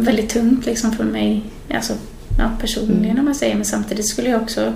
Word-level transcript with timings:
väldigt 0.00 0.30
tungt 0.30 0.66
liksom 0.66 0.92
för 0.92 1.04
mig, 1.04 1.42
alltså 1.74 1.92
ja, 2.38 2.50
personligen 2.60 3.04
Mm. 3.04 3.18
om 3.18 3.24
man 3.24 3.34
säger, 3.34 3.54
men 3.54 3.64
samtidigt 3.64 4.06
skulle 4.08 4.28
jag 4.30 4.42
också 4.42 4.72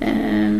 eh, 0.00 0.56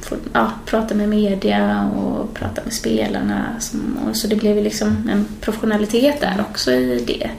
få, 0.00 0.16
ja, 0.32 0.52
prata 0.66 0.94
med 0.94 1.08
media 1.08 1.90
och 1.96 2.34
prata 2.34 2.60
med 2.64 2.72
spelarna. 2.72 3.44
Som, 3.60 3.98
och 4.08 4.16
så 4.16 4.28
det 4.28 4.36
blev 4.36 4.56
ju 4.56 4.62
liksom 4.64 5.08
en 5.12 5.26
professionalitet 5.40 6.20
där 6.20 6.44
också 6.50 6.72
i 6.72 7.04
det. 7.06 7.30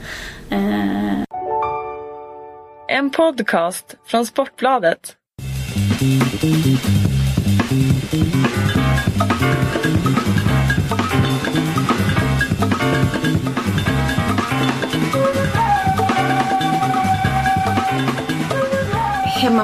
Eh, 0.55 1.19
En 2.87 3.09
podcast 3.09 3.95
från 4.05 4.25
Sportbladet. 4.25 5.15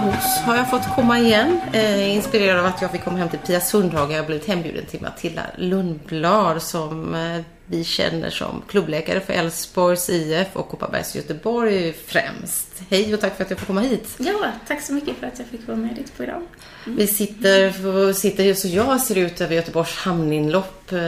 Hos 0.02 0.38
har 0.46 0.56
jag 0.56 0.70
fått 0.70 0.96
komma 0.96 1.20
igen. 1.20 1.60
Eh, 1.74 2.16
inspirerad 2.16 2.60
av 2.60 2.66
att 2.66 2.82
jag 2.82 2.92
fick 2.92 3.04
komma 3.04 3.18
hem 3.18 3.30
till 3.30 3.40
Pia 3.40 3.62
Sundhage. 3.62 4.12
Jag 4.12 4.18
har 4.18 4.26
blivit 4.26 4.48
hembjuden 4.48 4.86
till 4.86 5.02
Matilda 5.02 5.42
Lundblad 5.58 6.62
som 6.62 7.16
eh, 7.16 7.42
vi 7.66 7.84
känner 7.84 8.30
som 8.30 8.62
klubbläkare 8.68 9.20
för 9.20 9.34
Elfsborgs 9.34 10.10
IF 10.10 10.48
och 10.54 10.70
Kopparbergs 10.70 11.16
Göteborg 11.16 11.94
främst. 11.94 12.68
Hej 12.90 13.14
och 13.14 13.22
tack 13.22 13.38
för 13.38 13.44
att 13.44 13.50
jag 13.50 13.60
får 13.60 13.66
komma 13.66 13.82
hit. 13.82 14.16
ja, 14.18 14.34
tack 14.68 14.82
så 14.82 14.94
mycket 14.94 15.18
för 15.18 15.28
att 15.28 15.40
jag 15.40 15.48
fick 15.48 15.68
vara 15.68 15.78
med 15.78 15.92
i 15.92 15.96
ditt 15.96 16.18
program. 16.18 16.48
Vi 16.86 17.08
sitter, 17.08 18.14
sitter 18.14 18.54
så 18.54 18.68
jag 18.68 19.02
ser 19.02 19.18
ut 19.18 19.42
över 19.42 19.56
Göteborgs 19.56 19.96
hamninlopp. 19.96 20.92
eh, 20.92 21.00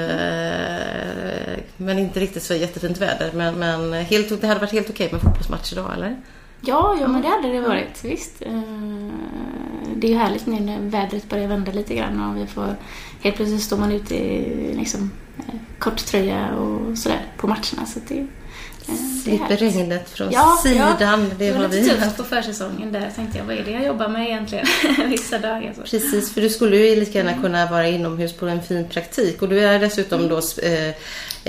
Men 1.77 1.99
inte 1.99 2.19
riktigt 2.19 2.43
så 2.43 2.53
jättefint 2.53 2.97
väder. 2.97 3.31
Men, 3.33 3.55
men 3.55 3.93
helt, 3.93 4.41
det 4.41 4.47
hade 4.47 4.59
varit 4.59 4.71
helt 4.71 4.89
okej 4.89 5.09
med 5.11 5.21
fotbollsmatch 5.21 5.71
idag, 5.73 5.91
eller? 5.95 6.17
Ja, 6.65 6.97
ja 7.01 7.07
men 7.07 7.21
det 7.21 7.27
hade 7.27 7.47
det 7.53 7.61
varit, 7.61 8.03
visst. 8.03 8.41
Eh, 8.41 8.61
Det 9.95 10.07
är 10.07 10.11
ju 10.11 10.17
härligt 10.17 10.45
nu 10.45 10.59
när 10.59 10.79
vädret 10.79 11.29
börjar 11.29 11.47
vända 11.47 11.71
lite 11.71 11.95
grann 11.95 12.29
och 12.29 12.37
vi 12.41 12.47
får 12.47 12.75
helt 13.21 13.35
plötsligt 13.35 13.61
står 13.61 13.77
man 13.77 13.91
ute 13.91 14.15
i 14.15 14.73
liksom, 14.77 15.11
eh, 15.39 15.53
kort 15.79 15.97
tröja 16.05 16.49
och 16.55 16.97
sådär 16.97 17.21
på 17.37 17.47
matcherna. 17.47 17.85
Så 17.93 17.99
det, 18.07 18.19
eh, 18.19 18.95
Slipper 19.23 19.57
regnet 19.57 20.09
från 20.09 20.31
Ja, 20.31 20.59
sidan. 20.63 20.95
ja. 20.99 21.17
Det 21.17 21.45
Det 21.45 21.51
var 21.51 21.63
lite 21.67 21.79
vi 21.81 21.89
tufft 21.89 22.03
haft. 22.03 22.17
på 22.17 22.23
försäsongen 22.23 22.91
där. 22.91 23.11
tänkte 23.15 23.37
jag, 23.37 23.45
vad 23.45 23.55
är 23.57 23.63
det 23.63 23.71
jag 23.71 23.85
jobbar 23.85 24.07
med 24.07 24.27
egentligen 24.27 24.65
vissa 25.09 25.37
dagar? 25.39 25.73
Så. 25.75 25.81
Precis, 25.81 26.33
för 26.33 26.41
du 26.41 26.49
skulle 26.49 26.77
ju 26.77 26.95
lika 26.95 27.19
Mm. 27.19 27.27
gärna 27.31 27.41
kunna 27.43 27.65
vara 27.71 27.87
inomhus 27.87 28.33
på 28.33 28.45
en 28.47 28.63
fin 28.63 28.87
praktik. 28.89 29.41
Och 29.41 29.49
du 29.49 29.59
är 29.59 29.79
dessutom 29.79 30.27
då 30.27 30.37
eh, 30.63 30.87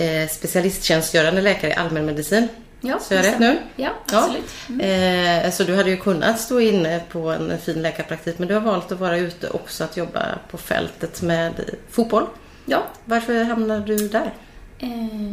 eh, 0.04 0.28
specialisttjänstgörande 0.30 1.40
läkare 1.42 1.70
i 1.70 1.74
allmänmedicin. 1.74 2.48
Ja, 2.86 2.98
Så 3.00 3.14
jag 3.14 3.24
rätt 3.24 3.38
nu? 3.38 3.58
Ja, 3.76 3.90
Ja. 4.12 4.18
absolut. 4.18 4.50
Mm. 4.68 5.44
Eh, 5.44 5.50
så 5.50 5.64
du 5.64 5.76
hade 5.76 5.90
ju 5.90 5.96
kunnat 5.96 6.40
stå 6.40 6.60
inne 6.60 7.00
på 7.12 7.30
en 7.30 7.58
fin 7.58 7.82
läkarpraktik 7.82 8.38
men 8.38 8.48
du 8.48 8.54
har 8.54 8.60
valt 8.60 8.92
att 8.92 9.00
vara 9.00 9.18
ute 9.18 9.48
också 9.50 9.84
att 9.84 9.96
jobba 9.96 10.38
på 10.50 10.58
fältet 10.58 11.22
med 11.22 11.52
fotboll. 11.90 12.26
Ja. 12.66 12.82
Varför 13.04 13.44
hamnade 13.44 13.80
du 13.96 14.08
där? 14.08 14.34
Eh, 14.78 15.32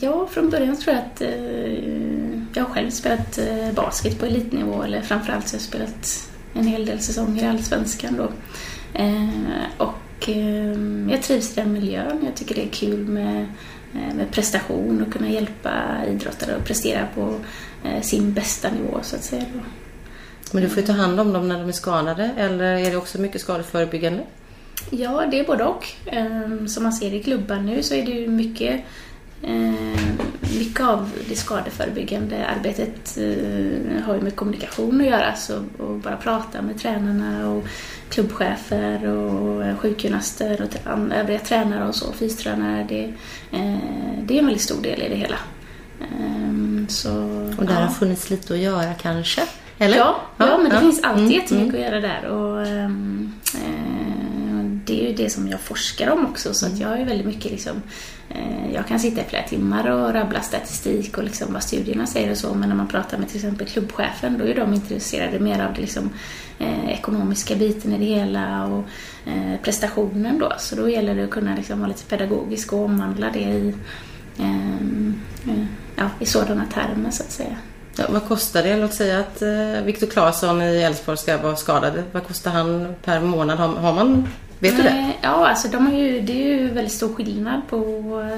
ja, 0.00 0.26
från 0.30 0.50
början 0.50 0.76
tror 0.76 0.96
jag 0.96 1.04
att 1.04 1.20
eh, 1.20 1.72
jag 2.54 2.64
har 2.64 2.74
själv 2.74 2.90
spelat 2.90 3.38
eh, 3.38 3.72
basket 3.74 4.18
på 4.20 4.26
elitnivå, 4.26 4.82
eller 4.82 5.00
framförallt 5.02 5.48
så 5.48 5.54
har 5.56 5.58
jag 5.58 5.62
spelat 5.68 6.28
en 6.54 6.66
hel 6.66 6.86
del 6.86 7.00
säsonger 7.00 7.44
i 7.44 7.46
Allsvenskan 7.46 8.16
då. 8.16 8.28
Eh, 9.00 9.28
och 9.78 10.28
eh, 10.28 10.76
jag 11.10 11.22
trivs 11.22 11.52
i 11.52 11.60
den 11.60 11.72
miljön. 11.72 12.22
Jag 12.24 12.34
tycker 12.34 12.54
det 12.54 12.64
är 12.64 12.68
kul 12.68 13.06
med, 13.06 13.46
eh, 13.94 14.14
med 14.14 14.30
prestation 14.30 15.02
och 15.06 15.12
kunna 15.12 15.30
hjälpa 15.30 15.70
idrottare 16.08 16.56
att 16.56 16.64
prestera 16.64 17.06
på 17.14 17.34
eh, 17.84 18.02
sin 18.02 18.32
bästa 18.32 18.70
nivå 18.70 18.98
så 19.02 19.16
att 19.16 19.24
säga. 19.24 19.44
Men 20.52 20.62
du 20.62 20.68
får 20.68 20.80
ju 20.80 20.86
ta 20.86 20.92
hand 20.92 21.20
om 21.20 21.32
dem 21.32 21.48
när 21.48 21.58
de 21.58 21.68
är 21.68 21.72
skadade 21.72 22.30
eller 22.36 22.64
är 22.64 22.90
det 22.90 22.96
också 22.96 23.20
mycket 23.20 23.40
skadeförebyggande? 23.40 24.22
Ja, 24.90 25.26
det 25.30 25.40
är 25.40 25.44
både 25.44 25.64
och. 25.64 25.86
Ehm, 26.06 26.68
Som 26.68 26.82
man 26.82 26.92
ser 26.92 27.14
i 27.14 27.22
klubban 27.22 27.66
nu 27.66 27.82
så 27.82 27.94
är 27.94 28.06
det 28.06 28.12
ju 28.12 28.28
mycket, 28.28 28.80
eh, 29.42 30.00
mycket 30.58 30.80
av 30.80 31.10
det 31.28 31.36
skadeförebyggande 31.36 32.46
arbetet 32.46 33.18
eh, 33.18 34.02
har 34.04 34.14
ju 34.14 34.20
med 34.20 34.36
kommunikation 34.36 35.00
att 35.00 35.06
göra. 35.06 35.34
Så 35.34 35.56
att 35.56 36.02
bara 36.02 36.16
prata 36.16 36.62
med 36.62 36.78
tränarna 36.80 37.48
och 37.50 37.64
klubbchefer 38.10 39.06
och 39.06 39.64
eh, 39.64 39.76
sjukgymnaster 39.76 40.62
och 40.62 41.14
övriga 41.14 41.38
tränare 41.38 41.88
och 41.88 41.94
så, 41.94 42.12
fystränare. 42.12 42.86
Det, 42.88 43.04
eh, 43.58 43.78
det 44.22 44.34
är 44.34 44.38
en 44.38 44.46
väldigt 44.46 44.62
stor 44.62 44.82
del 44.82 45.02
i 45.02 45.08
det 45.08 45.16
hela. 45.16 45.36
Ehm, 46.00 46.86
Så, 46.88 47.10
Och 47.58 47.66
där 47.66 47.74
ja. 47.74 47.80
har 47.80 47.88
funnits 47.94 48.30
lite 48.30 48.54
att 48.54 48.60
göra 48.60 48.94
kanske? 48.94 49.42
Eller? 49.78 49.96
Ja, 49.96 50.20
ja, 50.36 50.58
men 50.62 50.70
det 50.72 50.80
finns 50.80 51.02
alltid 51.02 51.24
Mm, 51.24 51.32
jättemycket 51.34 51.74
mm. 51.74 51.86
att 51.86 51.92
göra 51.92 52.00
där. 52.00 52.24
Och, 52.28 52.66
ehm, 52.66 53.32
eh, 53.54 54.64
det 54.84 55.04
är 55.04 55.08
ju 55.08 55.14
det 55.14 55.30
som 55.30 55.48
jag 55.48 55.60
forskar 55.60 56.10
om 56.10 56.26
också, 56.26 56.54
så 56.54 56.66
att 56.66 56.78
jag 56.78 56.88
har 56.88 56.96
ju 56.98 57.04
väldigt 57.04 57.26
mycket 57.26 57.52
liksom, 57.52 57.82
Eh, 58.30 58.74
jag 58.74 58.86
kan 58.86 59.00
sitta 59.00 59.20
i 59.20 59.24
flera 59.24 59.42
timmar 59.42 59.90
och 59.90 60.14
rabbla 60.14 60.40
statistik 60.40 61.18
och 61.18 61.24
liksom 61.24 61.52
vad 61.52 61.62
studierna 61.62 62.06
säger 62.06 62.30
och 62.30 62.36
så, 62.36 62.54
men 62.54 62.68
när 62.68 62.76
man 62.76 62.88
pratar 62.88 63.18
med 63.18 63.28
till 63.28 63.36
exempel 63.36 63.66
klubbchefen, 63.66 64.38
då 64.38 64.44
är 64.44 64.54
de 64.54 64.74
intresserade 64.74 65.38
mer 65.38 65.64
av 65.64 65.74
det 65.74 65.80
liksom, 65.80 66.10
eh, 66.58 66.90
ekonomiska 66.90 67.54
biten 67.54 67.92
i 67.92 67.98
det 67.98 68.04
hela 68.04 68.66
och 68.66 68.84
eh, 69.26 69.60
prestationen 69.62 70.38
då. 70.38 70.52
Så 70.58 70.76
då 70.76 70.88
gäller 70.88 71.14
det 71.14 71.24
att 71.24 71.30
kunna 71.30 71.56
liksom 71.56 71.78
vara 71.78 71.88
lite 71.88 72.04
pedagogisk 72.04 72.72
och 72.72 72.84
omvandla 72.84 73.30
det 73.30 73.38
i, 73.38 73.74
eh, 74.38 74.76
eh 75.50 75.64
ja, 75.96 76.04
i 76.20 76.26
sådana 76.26 76.64
termer 76.64 77.10
så 77.10 77.22
att 77.22 77.30
säga. 77.30 77.56
Ja, 77.98 78.04
vad 78.08 78.28
kostar 78.28 78.62
det? 78.62 78.76
Låt 78.76 78.94
säga 78.94 79.20
att 79.20 79.42
eh, 79.42 79.84
Viktor 79.84 80.06
Claesson 80.06 80.62
i 80.62 80.82
Elfsborg 80.82 81.18
ska 81.18 81.38
vara 81.38 81.56
skadad. 81.56 82.02
Vad 82.12 82.26
kostar 82.26 82.50
han 82.50 82.94
per 83.04 83.20
månad? 83.20 83.58
Har, 83.58 83.68
har 83.68 83.92
man, 83.92 84.28
vet 84.60 84.76
du 84.76 84.82
det? 84.82 84.88
Eh, 84.88 85.08
Ja, 85.22 85.48
alltså 85.48 85.68
de 85.68 85.86
har 85.86 85.92
ju, 85.98 86.20
det 86.20 86.32
är 86.32 86.46
ju 86.58 86.68
väldigt 86.68 86.92
stor 86.92 87.14
skillnad 87.14 87.60
på 87.70 87.78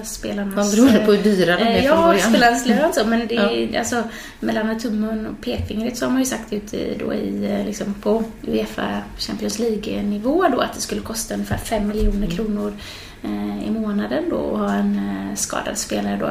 spelarnas... 0.05 0.57
Vad 0.57 0.71
beror 0.71 0.99
det 0.99 1.07
på 1.07 1.13
hur 1.13 1.23
dyra 1.23 1.57
de 1.57 1.63
är 1.63 1.77
eh, 1.77 1.83
från 1.83 1.85
Ja, 1.99 2.07
början? 2.07 2.29
spelarnas 2.31 2.67
lön 2.67 2.93
så, 2.93 3.07
men 3.07 3.27
det 3.27 3.37
är, 3.37 3.79
alltså 3.79 4.03
mellan 4.41 4.79
tummen 4.81 5.27
och 5.27 5.45
pekfingret 5.45 5.97
så 5.97 6.05
har 6.05 6.11
man 6.11 6.21
ju 6.21 6.27
sagt 6.27 6.53
ut 6.53 6.75
i, 6.75 6.97
då 7.01 7.15
i, 7.15 7.45
eh, 7.53 7.67
liksom 7.67 7.95
på 7.95 8.23
Uefa 8.47 9.03
Champions 9.19 9.59
League-nivå 9.59 10.47
då 10.53 10.61
att 10.61 10.75
det 10.75 10.81
skulle 10.81 11.01
kosta 11.01 11.35
ungefär 11.35 11.57
5 11.59 11.89
miljoner 11.89 12.17
Mm. 12.17 12.31
kronor 12.31 12.73
i 13.67 13.71
månaden 13.71 14.25
då 14.31 14.55
att 14.55 14.59
ha 14.61 14.73
en 14.75 14.97
eh, 14.99 15.35
skadad 15.37 15.79
spelare 15.79 16.17
då. 16.17 16.31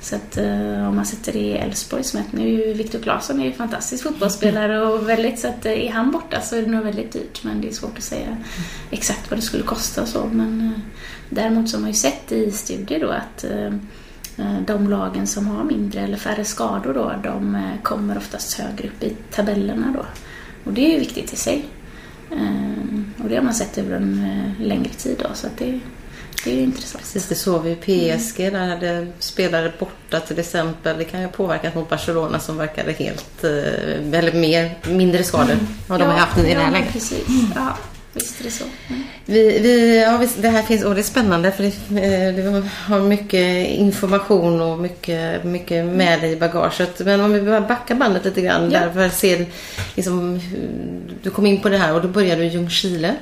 Så 0.00 0.16
att 0.16 0.36
eh, 0.36 0.88
om 0.88 0.96
man 0.96 1.06
sätter 1.06 1.32
det 1.32 1.38
i 1.38 1.52
Elfsborgs 1.52 2.14
mätt, 2.14 2.32
nu 2.32 2.42
är 2.42 2.66
ju 2.66 2.72
Viktor 2.72 2.98
Claesson 2.98 3.40
är 3.40 3.44
ju 3.44 3.52
fantastisk 3.52 4.02
fotbollsspelare 4.04 4.80
och 4.86 5.08
väldigt, 5.08 5.38
så 5.38 5.48
att 5.48 5.66
eh, 5.66 5.72
är 5.86 5.90
han 5.90 6.10
borta 6.10 6.40
så 6.40 6.56
är 6.56 6.62
det 6.62 6.70
nog 6.70 6.84
väldigt 6.84 7.12
dyrt 7.12 7.44
men 7.44 7.60
det 7.60 7.68
är 7.68 7.72
svårt 7.72 7.98
att 7.98 8.04
säga 8.04 8.36
exakt 8.90 9.30
vad 9.30 9.38
det 9.38 9.42
skulle 9.42 9.62
kosta 9.62 10.02
och 10.02 10.08
så. 10.08 10.26
Men 10.32 10.60
eh, 10.60 10.80
däremot 11.30 11.68
så 11.68 11.76
har 11.76 11.80
man 11.80 11.90
ju 11.90 11.94
sett 11.96 12.32
i 12.32 12.50
studier 12.50 13.00
då 13.00 13.08
att 13.10 13.44
eh, 13.44 13.66
eh, 14.46 14.60
de 14.66 14.88
lagen 14.90 15.26
som 15.26 15.46
har 15.46 15.64
mindre 15.64 16.00
eller 16.00 16.16
färre 16.16 16.44
skador 16.44 16.94
då, 16.94 17.12
de 17.24 17.54
eh, 17.54 17.82
kommer 17.82 18.16
oftast 18.16 18.60
högre 18.60 18.88
upp 18.88 19.02
i 19.02 19.16
tabellerna 19.30 19.94
då. 19.96 20.04
Och 20.64 20.72
det 20.72 20.86
är 20.86 20.92
ju 20.92 20.98
viktigt 20.98 21.32
i 21.32 21.36
sig. 21.36 21.64
Eh, 22.30 23.22
Och 23.22 23.28
det 23.28 23.36
har 23.36 23.42
man 23.42 23.54
sett 23.54 23.78
över 23.78 23.96
en 23.96 24.24
eh, 24.24 24.66
längre 24.66 24.88
tid 24.88 25.16
då, 25.22 25.34
så 25.34 25.46
att 25.46 25.56
det, 25.58 25.80
det 26.44 26.50
är 26.50 26.62
intressant. 26.62 27.04
Precis, 27.04 27.28
det 27.28 27.34
såg 27.34 27.62
vi 27.62 27.70
i 27.70 27.76
PSG. 28.18 28.52
Där 28.52 28.68
hade 28.68 29.06
spelare 29.18 29.72
borta 29.78 30.20
till 30.20 30.38
exempel. 30.38 30.98
Det 30.98 31.04
kan 31.04 31.20
ju 31.20 31.26
ha 31.26 31.32
påverkat 31.32 31.74
mot 31.74 31.88
Barcelona 31.88 32.38
som 32.40 32.56
verkade 32.56 32.92
helt, 32.92 33.44
eh, 33.44 34.18
eller 34.18 34.32
mer, 34.32 34.78
mindre 34.88 35.24
skador. 35.24 35.56
Har 35.88 35.98
de 35.98 36.04
ja, 36.04 36.10
haft 36.10 36.38
i 36.38 36.42
det 36.42 36.54
här 36.54 36.64
ja, 36.64 36.70
läget. 36.70 36.92
precis. 36.92 37.24
Ja, 37.54 37.76
visst 38.12 38.40
är 38.40 38.44
det 38.44 38.50
så. 38.50 38.64
Mm. 38.88 39.02
Vi, 39.26 39.58
vi, 39.58 40.02
ja, 40.02 40.26
det 40.36 40.48
här 40.48 40.62
finns, 40.62 40.84
och 40.84 40.94
det 40.94 41.00
är 41.00 41.02
spännande 41.02 41.52
för 41.52 41.62
det, 41.62 42.28
eh, 42.28 42.34
du 42.34 42.62
har 42.86 43.00
mycket 43.00 43.68
information 43.68 44.60
och 44.60 44.78
mycket, 44.78 45.44
mycket 45.44 45.84
med 45.84 46.20
dig 46.20 46.32
i 46.32 46.36
bagaget. 46.36 47.00
Men 47.04 47.20
om 47.20 47.32
vi 47.32 47.42
bara 47.42 47.60
backar 47.60 47.94
bandet 47.94 48.24
lite 48.24 48.40
grann 48.40 48.70
Ja. 48.70 48.80
där 48.80 48.90
för 48.92 49.06
att 49.06 49.14
se 49.14 49.46
liksom, 49.94 50.40
du 51.22 51.30
kom 51.30 51.46
in 51.46 51.60
på 51.60 51.68
det 51.68 51.78
här 51.78 51.94
och 51.94 52.02
då 52.02 52.08
började 52.08 52.40
du 52.40 52.46
i 52.46 52.50
Ljungskile. 52.50 53.14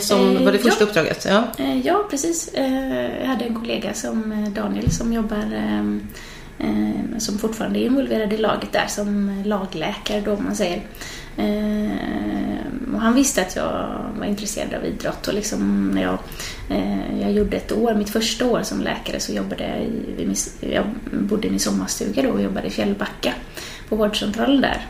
Som, 0.00 0.36
Eh, 0.36 0.42
var 0.44 0.52
det 0.52 0.58
första 0.58 0.84
ja. 0.84 0.88
uppdraget? 0.88 1.26
Ja. 1.28 1.44
Eh, 1.58 1.86
Ja, 1.86 2.06
precis. 2.10 2.48
Eh, 2.54 3.20
Jag 3.20 3.26
hade 3.26 3.44
en 3.44 3.54
kollega 3.54 3.94
som 3.94 4.32
eh, 4.32 4.48
Daniel 4.48 4.90
som 4.92 5.12
jobbar 5.12 5.36
eh, 5.54 5.80
eh, 6.68 7.18
som 7.18 7.38
fortfarande 7.38 7.78
är 7.78 7.84
involverad 7.86 8.32
i 8.32 8.36
laget 8.36 8.72
där 8.72 8.86
som 8.88 9.42
lagläkare 9.46 10.20
då 10.20 10.32
om 10.32 10.44
man 10.44 10.56
säger. 10.56 10.82
Eh, 11.36 11.90
Och 12.94 13.00
han 13.00 13.14
visste 13.14 13.42
att 13.42 13.56
jag 13.56 13.94
var 14.18 14.26
intresserad 14.26 14.74
av 14.74 14.84
idrott 14.84 15.28
och 15.28 15.34
liksom 15.34 15.88
när 15.94 16.02
jag, 16.02 16.18
eh, 16.70 17.20
jag 17.22 17.32
gjorde 17.32 17.56
ett 17.56 17.72
år, 17.72 17.94
mitt 17.94 18.10
första 18.10 18.46
år 18.46 18.62
som 18.62 18.80
läkare 18.80 19.20
så 19.20 19.32
jobbade 19.32 19.62
jag 19.68 19.78
i, 19.82 20.34
jag 20.74 20.84
bodde 21.10 21.46
i 21.46 21.50
min 21.50 21.60
sommarstuga 21.60 22.22
då 22.22 22.28
och 22.28 22.42
jobbade 22.42 22.66
i 22.66 22.70
Fjällbacka 22.70 23.32
på 23.88 23.96
vårdcentralen 23.96 24.60
där. 24.60 24.86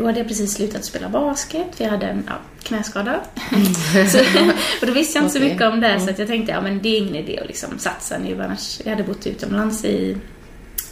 Då 0.00 0.06
hade 0.06 0.18
jag 0.18 0.28
precis 0.28 0.52
slutat 0.52 0.84
spela 0.84 1.08
basket 1.08 1.76
för 1.76 1.84
jag 1.84 1.90
hade 1.90 2.06
en 2.06 2.24
ja, 2.26 2.34
knäskada. 2.62 3.20
så, 4.12 4.18
och 4.80 4.86
då 4.86 4.92
visste 4.92 5.18
jag 5.18 5.24
inte 5.24 5.32
så 5.32 5.38
Okej. 5.38 5.50
mycket 5.50 5.66
om 5.66 5.80
det 5.80 6.00
så 6.00 6.10
att 6.10 6.18
jag 6.18 6.28
tänkte 6.28 6.52
ja 6.52 6.60
men 6.60 6.82
det 6.82 6.88
är 6.88 6.98
ingen 6.98 7.14
idé 7.14 7.38
att 7.38 7.46
liksom 7.46 7.78
satsa 7.78 8.18
nu 8.18 8.42
annars. 8.42 8.80
Jag 8.84 8.90
hade 8.90 9.02
bott 9.02 9.26
utomlands 9.26 9.84
i 9.84 10.16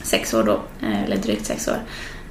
sex 0.03 0.35
år 0.35 0.43
då, 0.43 0.63
eh, 0.83 1.05
eller 1.05 1.17
drygt 1.17 1.47
sex 1.47 1.69
år. 1.69 1.79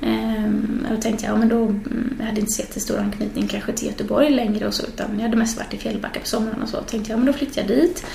Ehm, 0.01 0.85
och 0.89 0.95
då 0.95 1.01
tänkte 1.01 1.25
jag, 1.25 1.33
ja 1.33 1.37
men 1.37 1.49
då 1.49 1.65
mm, 1.65 2.15
jag 2.19 2.25
hade 2.25 2.39
inte 2.39 2.51
så 2.73 2.79
stor 2.79 2.97
anknytning 2.97 3.47
kanske 3.47 3.73
till 3.73 3.87
Göteborg 3.87 4.29
längre 4.29 4.67
och 4.67 4.73
så 4.73 4.85
utan 4.85 5.15
jag 5.15 5.21
hade 5.21 5.37
mest 5.37 5.57
varit 5.57 5.73
i 5.73 5.77
Fjällbacka 5.77 6.19
på 6.19 6.27
sommaren 6.27 6.61
och 6.61 6.69
så. 6.69 6.81
Tänkte 6.81 7.11
jag, 7.11 7.17
men 7.17 7.25
då 7.25 7.33
flyttar 7.33 7.61
jag 7.61 7.67
dit. 7.67 8.05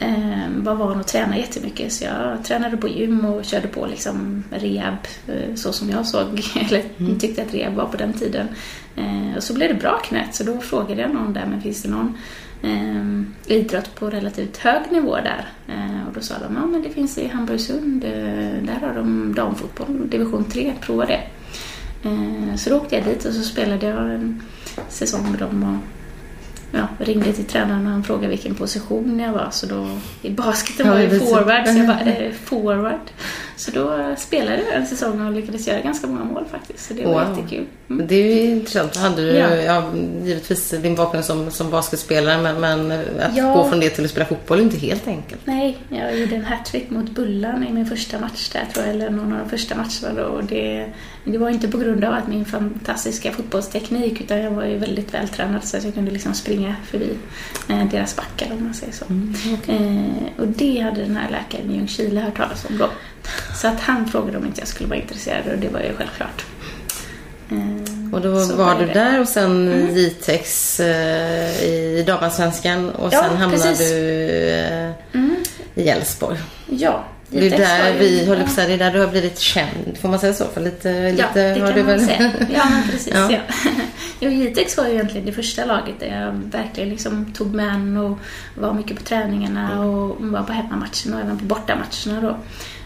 Ehm, 0.00 0.64
var 0.64 0.74
van 0.74 1.00
att 1.00 1.08
träna 1.08 1.38
jättemycket 1.38 1.92
så 1.92 2.04
jag 2.04 2.44
tränade 2.44 2.76
på 2.76 2.88
gym 2.88 3.24
och 3.24 3.44
körde 3.44 3.68
på 3.68 3.86
liksom 3.86 4.44
rehab 4.50 4.98
eh, 5.26 5.54
så 5.54 5.72
som 5.72 5.90
jag 5.90 6.06
såg, 6.06 6.26
eller 6.68 6.84
tyckte 7.18 7.42
att 7.42 7.54
rehab 7.54 7.74
var 7.74 7.86
på 7.86 7.96
den 7.96 8.12
tiden. 8.12 8.48
Ehm, 8.96 9.34
och 9.36 9.42
så 9.42 9.54
blev 9.54 9.68
det 9.68 9.80
bra 9.80 9.98
knät 10.04 10.34
så 10.34 10.44
då 10.44 10.58
frågade 10.58 11.00
jag 11.00 11.14
någon 11.14 11.32
där, 11.32 11.46
men 11.46 11.60
finns 11.60 11.82
det 11.82 11.88
någon 11.88 12.18
eh, 12.62 13.56
idrott 13.56 13.94
på 13.94 14.10
relativt 14.10 14.56
hög 14.56 14.82
nivå 14.92 15.16
där. 15.16 15.48
Eh, 15.68 16.08
och 16.08 16.14
då 16.14 16.20
sa 16.20 16.34
de, 16.38 16.54
ja 16.54 16.66
men 16.66 16.82
det 16.82 16.90
finns 16.90 17.18
i 17.18 17.28
Hamburgsund, 17.28 18.04
eh, 18.04 18.62
där 18.62 18.78
har 18.80 18.94
de 18.94 19.34
damfotboll, 19.34 20.10
division 20.10 20.44
3, 20.44 20.72
prova 20.80 21.06
det. 21.06 21.22
Eh, 22.04 22.56
så 22.56 22.70
då 22.70 22.76
åkte 22.76 22.96
jag 22.96 23.04
dit 23.04 23.24
och 23.24 23.34
så 23.34 23.42
spelade 23.42 23.86
jag 23.86 24.14
en 24.14 24.42
säsong 24.88 25.30
med 25.30 25.40
dem 25.40 25.62
och 25.62 25.97
ja, 26.72 26.88
ringde 26.98 27.32
till 27.32 27.44
tränaren 27.44 27.86
och 27.86 27.92
han 27.92 28.04
frågade 28.04 28.28
vilken 28.28 28.54
position 28.54 29.20
jag 29.20 29.32
var. 29.32 29.48
Så 29.50 29.66
då, 29.66 29.88
I 30.22 30.30
basketen 30.30 30.86
Ja, 30.86 30.92
var 30.92 31.00
jag 31.00 31.20
forward, 31.20 31.66
så 31.66 31.78
jag 31.78 31.86
bara, 31.86 32.00
eh, 32.00 32.32
forward. 32.32 33.10
Så 33.58 33.70
då 33.70 34.14
spelade 34.18 34.62
jag 34.62 34.74
en 34.76 34.86
säsong 34.86 35.26
och 35.26 35.32
lyckades 35.32 35.68
göra 35.68 35.80
ganska 35.80 36.06
många 36.06 36.24
mål 36.24 36.44
faktiskt. 36.50 36.88
Så 36.88 36.94
det 36.94 37.04
var 37.06 37.12
Wow. 37.28 37.36
jättekul. 37.38 37.64
Mm. 37.90 38.06
Det 38.06 38.14
är 38.14 38.34
ju 38.46 38.50
intressant. 38.50 38.96
Hade 38.96 39.22
du 39.32 39.38
Ja. 39.38 39.54
ja. 39.54 39.90
givetvis 40.24 40.70
din 40.70 40.94
bakgrund 40.94 41.24
som, 41.24 41.50
som 41.50 41.70
basketspelare 41.70 42.42
men, 42.42 42.60
men 42.60 42.90
att 43.20 43.36
Ja. 43.36 43.54
gå 43.54 43.68
från 43.68 43.80
det 43.80 43.90
till 43.90 44.04
att 44.04 44.10
spela 44.10 44.26
fotboll 44.26 44.58
är 44.58 44.62
inte 44.62 44.76
helt 44.78 45.06
enkelt. 45.08 45.40
Nej, 45.44 45.76
jag 45.88 46.18
gjorde 46.18 46.34
en 46.36 46.44
hattrick 46.44 46.90
mot 46.90 47.10
Bullan 47.10 47.64
i 47.66 47.72
min 47.72 47.86
första 47.86 48.18
match 48.20 48.48
där 48.52 48.64
tror 48.74 48.86
jag, 48.86 48.94
eller 48.94 49.10
någon 49.10 49.32
av 49.32 49.38
de 49.38 49.48
första 49.50 49.74
matcherna 49.74 50.22
då. 50.22 50.28
Och 50.28 50.44
det, 50.44 50.86
det 51.24 51.38
var 51.38 51.50
inte 51.50 51.68
på 51.68 51.78
grund 51.78 52.04
av 52.04 52.14
att 52.14 52.28
min 52.28 52.44
fantastiska 52.44 53.32
fotbollsteknik 53.32 54.20
utan 54.20 54.38
jag 54.38 54.50
var 54.50 54.64
ju 54.64 54.78
väldigt 54.78 55.14
vältränad 55.14 55.64
så 55.64 55.76
att 55.76 55.84
jag 55.84 55.94
kunde 55.94 56.10
liksom 56.10 56.34
springa 56.34 56.76
förbi 56.90 57.10
eh, 57.68 57.84
deras 57.90 58.16
backar 58.16 58.46
om 58.52 58.64
man 58.64 58.74
säger 58.74 58.92
så. 58.92 59.04
eh, 59.72 60.40
och 60.40 60.48
det 60.48 60.80
hade 60.80 61.00
den 61.02 61.16
här 61.16 61.30
läkaren 61.30 61.70
i 61.70 61.74
Ljungskile 61.76 62.20
hört 62.20 62.36
talas 62.36 62.64
om 62.70 62.78
då. 62.78 62.88
Så 63.54 63.68
att 63.68 63.80
han 63.80 64.08
frågade 64.08 64.38
om 64.38 64.46
inte 64.46 64.60
jag 64.60 64.68
skulle 64.68 64.88
vara 64.88 64.98
intresserad 64.98 65.46
och 65.52 65.58
det 65.58 65.68
var 65.68 65.80
ju 65.80 65.94
självklart. 65.96 66.44
Eh, 67.50 68.14
Och 68.14 68.20
då 68.20 68.40
så 68.40 68.56
var 68.56 68.78
du 68.80 68.86
det. 68.86 68.92
där 68.92 69.20
och 69.20 69.28
sen 69.28 69.88
Jitex 69.94 70.80
eh, 70.80 71.62
i 71.64 72.04
damallsvenskan 72.06 72.90
och 72.90 73.12
Ja, 73.12 73.22
sen 73.22 73.36
hamnade 73.36 73.62
precis. 73.62 73.90
du 73.90 74.50
eh, 74.50 74.90
Mm, 75.14 75.36
i 75.74 75.88
Älvsborg. 75.88 76.38
ja, 76.66 77.04
Det 77.30 77.46
är 77.46 77.50
där 77.58 77.92
ju- 77.92 77.98
vi 77.98 78.24
höll 78.26 78.38
ja. 78.56 78.66
det 78.66 78.72
är 78.72 78.78
där 78.78 78.90
du 78.92 79.00
har 79.00 79.06
blivit 79.08 79.38
känd. 79.38 79.98
Får 80.00 80.08
man 80.08 80.18
säga 80.18 80.32
så? 80.34 80.44
För 80.54 80.60
lite, 80.60 81.10
lite 81.10 81.22
Ja, 81.22 81.54
det 81.54 81.60
har 81.60 81.66
kan 81.66 81.76
du 81.76 81.82
man 81.84 81.86
väl... 81.86 82.06
säga. 82.06 82.32
Ja, 82.54 82.64
men 82.70 82.82
precis. 82.90 83.12
Ja. 83.14 83.30
Ja. 83.32 83.38
Jo, 84.20 84.30
Jitex 84.30 84.76
var 84.76 84.86
ju 84.86 84.92
egentligen 84.94 85.26
det 85.26 85.32
första 85.32 85.64
laget 85.64 86.00
där 86.00 86.20
jag 86.22 86.32
verkligen 86.32 86.88
liksom 86.90 87.32
tog 87.32 87.54
med 87.54 87.72
an 87.72 87.96
och 87.96 88.18
var 88.54 88.72
mycket 88.72 88.96
på 88.96 89.02
träningarna 89.02 89.80
och 89.80 90.16
var 90.20 90.42
på 90.42 90.52
hemmamatcherna 90.52 91.16
och 91.16 91.20
även 91.20 91.38
på 91.38 91.44
bortamatcherna 91.44 92.20
då. 92.20 92.36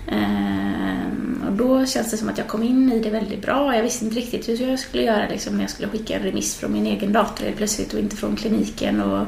Ehm, 0.08 1.44
och 1.46 1.52
då 1.52 1.86
känns 1.86 2.10
det 2.10 2.16
som 2.16 2.28
att 2.28 2.38
jag 2.38 2.48
kom 2.48 2.62
in 2.62 2.92
i 2.92 3.00
det 3.00 3.10
väldigt 3.10 3.42
bra. 3.42 3.76
Jag 3.76 3.82
visste 3.82 4.04
inte 4.04 4.16
riktigt 4.16 4.48
hur 4.60 4.70
jag 4.70 4.78
skulle 4.78 5.02
göra 5.02 5.28
liksom, 5.28 5.54
när 5.54 5.62
jag 5.62 5.70
skulle 5.70 5.88
skicka 5.88 6.16
en 6.16 6.22
remiss 6.22 6.56
från 6.56 6.72
min 6.72 6.86
egen 6.86 7.12
dator 7.12 7.44
helt 7.44 7.56
plötsligt 7.56 7.94
och 7.94 8.00
inte 8.00 8.16
från 8.16 8.36
kliniken. 8.36 9.00
Och, 9.00 9.26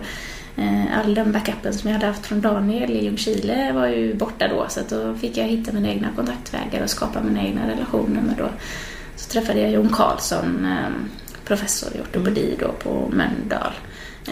eh, 0.57 0.99
all 0.99 1.15
den 1.15 1.33
backupen 1.33 1.75
som 1.75 1.91
jag 1.91 1.95
hade 1.99 2.07
haft 2.07 2.27
från 2.27 2.41
Daniel 2.41 2.91
i 2.91 3.05
Ljungskile 3.05 3.73
var 3.73 3.87
ju 3.87 4.15
borta 4.15 4.49
då 4.49 4.67
så 4.69 4.81
att 4.81 4.89
då 4.89 5.15
fick 5.15 5.37
jag 5.37 5.45
hitta 5.45 5.73
mina 5.73 5.89
egna 5.89 6.09
kontaktvägar 6.17 6.83
och 6.83 6.91
skapa 6.91 7.23
mina 7.23 7.43
egna 7.43 7.69
relationer 7.69 8.21
Men 8.27 8.35
då 8.39 8.49
så 9.17 9.31
träffade 9.31 9.61
jag 9.61 9.71
Jon 9.71 9.89
Karlsson, 9.89 10.67
eh, 10.67 10.91
professor 11.45 11.97
i 11.97 12.01
ortopedi 12.01 12.57
då 12.61 12.73
på 12.73 13.11
Mölndal. 13.13 13.73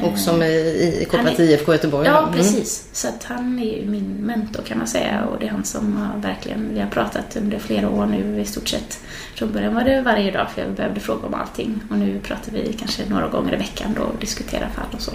Och 0.02 0.18
som 0.18 0.42
i, 0.42 1.06
kopplat 1.10 1.36
till 1.36 1.44
IFK 1.50 1.72
Göteborg. 1.72 2.06
Ja, 2.08 2.18
Mm. 2.22 2.32
precis. 2.34 2.88
Så 2.92 3.08
att 3.08 3.24
han 3.24 3.58
är 3.58 3.76
ju 3.76 3.86
min 3.90 4.04
mentor 4.20 4.62
kan 4.62 4.78
man 4.78 4.86
säga 4.86 5.24
och 5.24 5.36
det 5.40 5.46
är 5.46 5.50
han 5.50 5.64
som 5.64 5.96
har 5.96 6.18
verkligen, 6.22 6.74
vi 6.74 6.80
har 6.80 6.86
pratat 6.90 7.36
under 7.36 7.58
flera 7.58 7.88
år 7.90 8.06
nu 8.06 8.40
i 8.40 8.44
stort 8.44 8.68
sett. 8.68 9.00
Från 9.34 9.52
början 9.52 9.74
var 9.74 9.84
det 9.84 10.00
varje 10.02 10.30
dag 10.30 10.50
för 10.50 10.62
jag 10.62 10.70
behövde 10.70 11.00
fråga 11.00 11.26
om 11.26 11.34
allting 11.34 11.80
och 11.90 11.98
nu 11.98 12.20
pratar 12.22 12.52
vi 12.52 12.72
kanske 12.80 13.02
några 13.08 13.28
gånger 13.28 13.54
i 13.54 13.56
veckan 13.56 13.94
då 13.96 14.02
och 14.02 14.20
diskuterar 14.20 14.68
fall 14.68 14.86
och 14.92 15.00
så. 15.02 15.12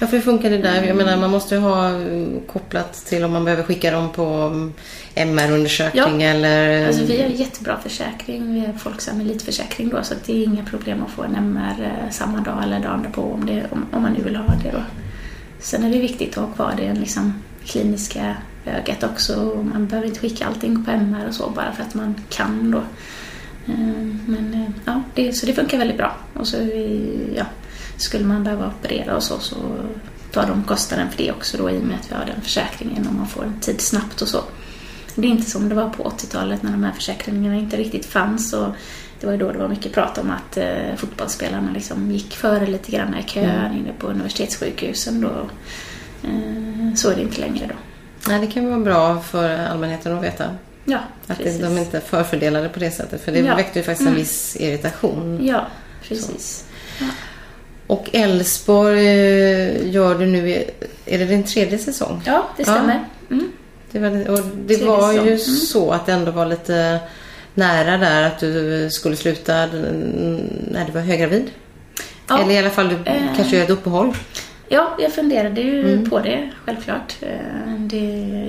Ja, 0.00 0.06
för 0.06 0.16
hur 0.16 0.24
funkar 0.24 0.50
det 0.50 0.58
där? 0.58 0.82
Jag 0.82 0.96
menar, 0.96 1.16
man 1.16 1.30
måste 1.30 1.54
ju 1.54 1.60
ha 1.60 1.88
mm, 1.88 2.40
kopplat 2.46 2.92
till 3.06 3.24
om 3.24 3.32
man 3.32 3.44
behöver 3.44 3.62
skicka 3.62 3.90
dem 3.90 4.12
på 4.12 4.24
mm, 4.24 4.72
MR-undersökning 5.14 6.20
Ja. 6.20 6.28
eller... 6.28 6.86
Alltså 6.86 7.04
vi 7.04 7.22
har 7.22 7.28
jättebra 7.28 7.78
försäkring, 7.82 8.54
vi 8.54 8.60
har 8.60 8.72
Folksam 8.72 9.20
Elitförsäkring 9.20 9.88
då 9.88 10.02
så 10.02 10.14
att 10.14 10.24
det 10.24 10.32
är 10.32 10.44
inga 10.44 10.64
problem 10.64 11.02
att 11.02 11.10
få 11.10 11.22
en 11.22 11.34
MR 11.34 11.82
eh, 12.04 12.10
samma 12.10 12.40
dag 12.40 12.62
eller 12.62 12.80
dagen 12.80 13.02
därpå 13.02 13.22
om, 13.22 13.46
det, 13.46 13.66
om, 13.70 13.86
om 13.92 14.02
man 14.02 14.12
nu 14.12 14.22
vill 14.22 14.36
ha 14.36 14.54
det 14.62 14.70
då. 14.70 14.82
Sen 15.60 15.84
är 15.84 15.90
det 15.90 15.98
viktigt 15.98 16.38
att 16.38 16.44
ha 16.44 16.54
kvar 16.54 16.74
det 16.76 16.94
liksom, 16.94 17.42
kliniska 17.64 18.36
ögat 18.66 19.02
också. 19.02 19.64
Man 19.74 19.86
behöver 19.86 20.08
inte 20.08 20.20
skicka 20.20 20.46
allting 20.46 20.84
på 20.84 20.90
MR 20.90 21.28
och 21.28 21.34
så 21.34 21.50
bara 21.50 21.72
för 21.72 21.82
att 21.82 21.94
man 21.94 22.14
kan 22.28 22.70
då. 22.70 22.78
Eh, 23.72 23.78
Men 24.26 24.54
eh, 24.54 24.70
ja, 24.84 25.02
det, 25.14 25.32
så 25.32 25.46
det 25.46 25.52
funkar 25.52 25.78
väldigt 25.78 25.96
bra. 25.96 26.16
Och 26.34 26.46
så 26.46 26.56
ja, 27.36 27.44
skulle 27.96 28.24
man 28.24 28.44
behöva 28.44 28.66
operera 28.78 29.16
och 29.16 29.22
så 29.22 29.38
så 29.38 29.56
tar 30.32 30.46
de 30.46 30.64
kostnaden 30.64 31.10
för 31.10 31.18
det 31.18 31.32
också 31.32 31.56
då 31.56 31.70
i 31.70 31.78
och 31.78 31.82
med 31.82 31.96
att 32.00 32.10
vi 32.10 32.14
har 32.14 32.26
den 32.26 32.40
försäkringen 32.40 33.06
om 33.08 33.16
man 33.16 33.26
får 33.26 33.44
en 33.44 33.60
tid 33.60 33.80
snabbt 33.80 34.22
och 34.22 34.28
så. 34.28 34.40
Det 35.14 35.26
är 35.26 35.30
inte 35.30 35.50
som 35.50 35.68
det 35.68 35.74
var 35.74 35.88
på 35.88 36.02
80-talet 36.04 36.62
när 36.62 36.70
de 36.72 36.84
här 36.84 36.92
försäkringarna 36.92 37.56
inte 37.56 37.76
riktigt 37.76 38.06
fanns. 38.06 38.52
Och 38.52 38.68
det 39.20 39.26
var 39.26 39.32
ju 39.32 39.38
då 39.38 39.52
det 39.52 39.58
var 39.58 39.68
mycket 39.68 39.92
prat 39.92 40.18
om 40.18 40.30
att 40.30 40.56
eh, 40.56 40.94
fotbollsspelarna 40.96 41.72
liksom 41.72 42.10
gick 42.10 42.36
före 42.36 42.66
lite 42.66 42.90
grann 42.92 43.14
i 43.14 43.22
kön 43.22 43.72
inne 43.72 43.92
på 43.98 44.06
universitetssjukhusen. 44.06 45.20
Då. 45.20 45.28
Eh, 46.28 46.94
så 46.94 47.10
är 47.10 47.16
det 47.16 47.22
inte 47.22 47.40
längre 47.40 47.66
då. 47.66 47.74
Nej, 48.28 48.40
det 48.40 48.46
kan 48.46 48.68
vara 48.68 48.78
bra 48.80 49.20
för 49.20 49.58
allmänheten 49.58 50.18
att 50.18 50.24
veta. 50.24 50.44
Ja, 50.84 50.98
Att 51.26 51.38
precis. 51.38 51.60
de 51.62 51.78
inte 51.78 51.96
är 51.96 52.00
förfördelade 52.00 52.68
på 52.68 52.78
det 52.80 52.90
sättet. 52.90 53.24
För 53.24 53.32
det 53.32 53.38
Ja. 53.38 53.54
väckte 53.56 53.78
ju 53.78 53.84
faktiskt 53.84 54.00
en 54.00 54.06
Mm. 54.06 54.18
viss 54.20 54.56
irritation. 54.56 55.46
Ja, 55.46 55.66
precis. 56.08 56.64
Ja. 57.00 57.06
Och 57.86 58.08
Elfsborg 58.12 59.06
eh, 59.08 59.90
gör 59.90 60.14
du 60.18 60.26
nu, 60.26 60.64
är 61.06 61.18
det 61.18 61.24
din 61.24 61.44
tredje 61.44 61.78
säsong? 61.78 62.22
ja, 62.26 62.48
det 62.56 62.62
stämmer. 62.64 63.04
Mm. 63.30 63.52
Det 63.92 63.98
var, 63.98 64.08
och 64.30 64.40
det 64.66 64.74
Tredje 64.74 64.86
var 64.86 65.12
ju. 65.12 65.18
Mm. 65.18 65.38
så 65.38 65.90
att 65.90 66.06
det 66.06 66.12
ändå 66.12 66.30
var 66.30 66.46
lite 66.46 66.98
nära 67.54 67.96
där 67.96 68.22
att 68.22 68.38
du 68.38 68.88
skulle 68.90 69.16
sluta 69.16 69.52
när 69.66 70.84
du 70.86 70.92
var 70.92 71.00
höggravid. 71.00 71.50
Ja. 72.28 72.38
Eller 72.42 72.54
i 72.54 72.58
alla 72.58 72.70
fall 72.70 72.88
du 72.88 72.94
Eh. 73.10 73.22
kanske 73.36 73.56
gör 73.56 73.64
ett 73.64 73.70
uppehåll. 73.70 74.12
Ja, 74.68 74.96
jag 75.00 75.12
funderade 75.12 75.60
ju 75.60 75.92
Mm. 75.92 76.10
på 76.10 76.18
det, 76.20 76.50
självklart. 76.64 77.16
Eh, 77.20 77.74
Det 77.78 77.96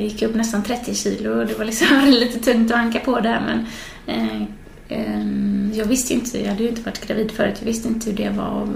gick 0.02 0.22
upp 0.22 0.36
nästan 0.36 0.64
30 0.64 0.96
kilo 0.96 1.40
och 1.40 1.46
det 1.48 1.54
var 1.58 1.66
liksom 1.66 1.88
lite 2.08 2.40
tungt 2.40 2.72
att 2.72 2.78
anka 2.78 3.00
på 3.00 3.20
där 3.20 3.42
men 3.46 3.66
eh, 4.16 4.42
Ehm, 4.90 5.72
jag 5.76 5.86
visste 5.86 6.14
ju 6.14 6.20
inte, 6.20 6.42
jag 6.42 6.50
hade 6.50 6.64
ju 6.64 6.70
inte 6.70 6.82
varit 6.82 7.08
gravid 7.08 7.32
förut, 7.32 7.56
jag 7.60 7.66
visste 7.66 7.88
inte 7.88 8.10
hur 8.10 8.18
det 8.18 8.30
var. 8.30 8.68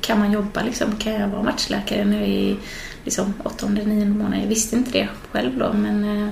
Kan 0.00 0.18
man 0.18 0.32
jobba 0.32 0.62
liksom? 0.62 0.96
Kan 0.96 1.12
jag 1.12 1.28
vara 1.28 1.42
matchläkare 1.42 2.04
nu 2.04 2.24
i 2.24 2.56
liksom, 3.04 3.34
åttonde, 3.42 3.84
nionde 3.84 4.18
månaden? 4.18 4.40
Jag 4.40 4.48
visste 4.48 4.76
inte 4.76 4.90
det 4.90 5.08
själv 5.32 5.58
då 5.58 5.72
men 5.72 6.04
eh, 6.04 6.28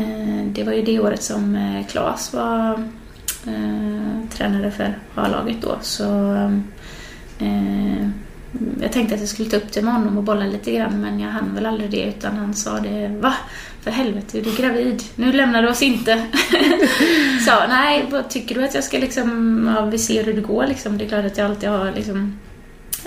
eh, 0.00 0.46
det 0.46 0.64
var 0.64 0.72
ju 0.72 0.82
det 0.82 1.00
året 1.00 1.22
som 1.22 1.54
eh, 1.54 1.86
Claes 1.86 2.32
var 2.32 2.88
tränare 4.30 4.70
för 4.70 4.98
A-laget 5.14 5.62
då 5.62 5.78
så 5.80 6.04
Mm, 8.60 8.78
jag 8.82 8.92
tänkte 8.92 9.14
att 9.14 9.20
jag 9.20 9.28
skulle 9.28 9.50
ta 9.50 9.56
upp 9.56 9.72
det 9.72 9.82
med 9.82 9.92
honom 9.92 10.18
och 10.18 10.24
bolla 10.24 10.46
lite 10.46 10.72
grann 10.72 11.00
men 11.00 11.20
jag 11.20 11.30
hann 11.30 11.54
väl 11.54 11.66
aldrig 11.66 11.90
det 11.90 12.04
utan 12.04 12.36
han 12.36 12.54
sa 12.54 12.80
det 12.80 13.08
Va? 13.08 13.34
För 13.80 13.90
helvete, 13.90 14.40
du 14.40 14.50
är 14.50 14.56
gravid. 14.56 15.02
Nu 15.16 15.32
lämnar 15.32 15.62
du 15.62 15.68
oss 15.68 15.82
inte. 15.82 16.26
sa 17.46 17.66
nej, 17.68 18.06
vad 18.10 18.30
tycker 18.30 18.54
du 18.54 18.64
att 18.64 18.74
jag 18.74 18.84
ska 18.84 18.98
liksom, 18.98 19.70
ja, 19.76 19.84
vi 19.84 19.98
ser 19.98 20.24
hur 20.24 20.34
det 20.34 20.40
går 20.40 20.66
liksom. 20.66 20.98
Det 20.98 21.04
är 21.04 21.08
klart 21.08 21.24
att 21.24 21.38
jag 21.38 21.50
alltid 21.50 21.68
har 21.68 21.92
liksom 21.92 22.38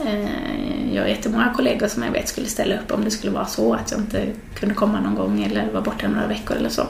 eh, 0.06 0.94
jag 0.96 1.02
har 1.02 1.10
jättemånga 1.10 1.54
kollegor 1.54 1.88
som 1.88 2.04
jag 2.04 2.12
vet 2.12 2.28
skulle 2.28 2.48
ställa 2.48 2.76
upp 2.76 2.92
om 2.92 3.04
det 3.04 3.12
skulle 3.12 3.34
vara 3.34 3.46
så 3.46 3.74
att 3.74 3.92
jag 3.92 4.00
inte 4.00 4.26
kunde 4.60 4.76
komma 4.76 5.00
någon 5.00 5.16
gång 5.16 5.44
eller 5.44 5.72
vara 5.72 5.82
borta 5.82 6.08
några 6.08 6.28
veckor 6.28 6.58
eller 6.58 6.70
så. 6.70 6.82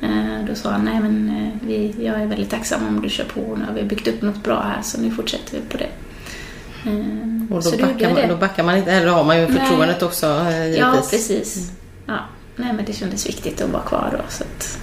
Eh, 0.00 0.44
Då 0.48 0.54
sa 0.54 0.70
han, 0.70 0.84
nej 0.84 1.00
men 1.00 1.28
eh, 1.28 1.68
vi, 1.68 1.94
jag 2.06 2.22
är 2.22 2.26
väldigt 2.26 2.50
tacksam 2.50 2.86
om 2.88 3.02
du 3.02 3.08
kör 3.08 3.24
på. 3.24 3.56
Nu 3.56 3.64
har 3.64 3.74
vi 3.74 3.82
byggt 3.82 4.08
upp 4.08 4.22
något 4.22 4.42
bra 4.42 4.60
här 4.60 4.82
så 4.82 5.00
nu 5.00 5.10
fortsätter 5.10 5.52
vi 5.52 5.60
på 5.68 5.76
det. 5.76 5.88
Eh, 6.88 7.56
Och 7.56 7.62
då 7.62 7.70
backar, 7.70 8.14
man, 8.14 8.28
då 8.28 8.36
backar 8.36 8.62
man 8.62 8.76
inte, 8.76 8.92
eller 8.92 9.06
då 9.06 9.12
har 9.12 9.24
man 9.24 9.40
ju 9.40 9.48
Nej. 9.48 9.58
förtroendet 9.60 10.02
också 10.02 10.26
eh, 10.26 10.64
givetvis. 10.66 10.78
Ja, 10.78 11.02
precis. 11.10 11.70
Ja. 12.06 12.18
Nej, 12.56 12.72
men 12.72 12.84
det 12.84 12.92
kändes 12.92 13.26
viktigt 13.26 13.60
att 13.60 13.70
vara 13.70 13.82
kvar 13.82 14.08
då. 14.18 14.24
Så 14.28 14.44
att, 14.44 14.78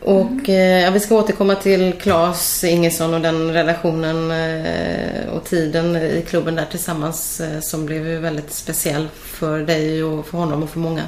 Och 0.00 0.48
eh, 0.48 0.80
ja, 0.84 0.90
vi 0.90 1.00
ska 1.00 1.14
återkomma 1.14 1.54
till 1.54 1.92
Claes 1.92 2.64
Ingesson 2.64 3.14
och 3.14 3.20
den 3.20 3.52
relationen 3.52 4.30
eh, 4.30 5.28
och 5.28 5.44
tiden 5.44 5.96
i 5.96 6.24
klubben 6.28 6.54
där 6.54 6.64
tillsammans 6.70 7.40
eh, 7.40 7.60
som 7.60 7.86
blev 7.86 8.02
väldigt 8.02 8.52
speciell 8.52 9.08
för 9.14 9.58
dig 9.58 10.04
och 10.04 10.26
för 10.26 10.38
honom 10.38 10.62
och 10.62 10.70
för 10.70 10.78
många. 10.78 11.02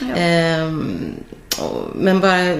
ja. 0.00 0.06
Ehm, 0.16 0.98
och- 1.60 1.86
men 1.94 2.20
bara 2.20 2.56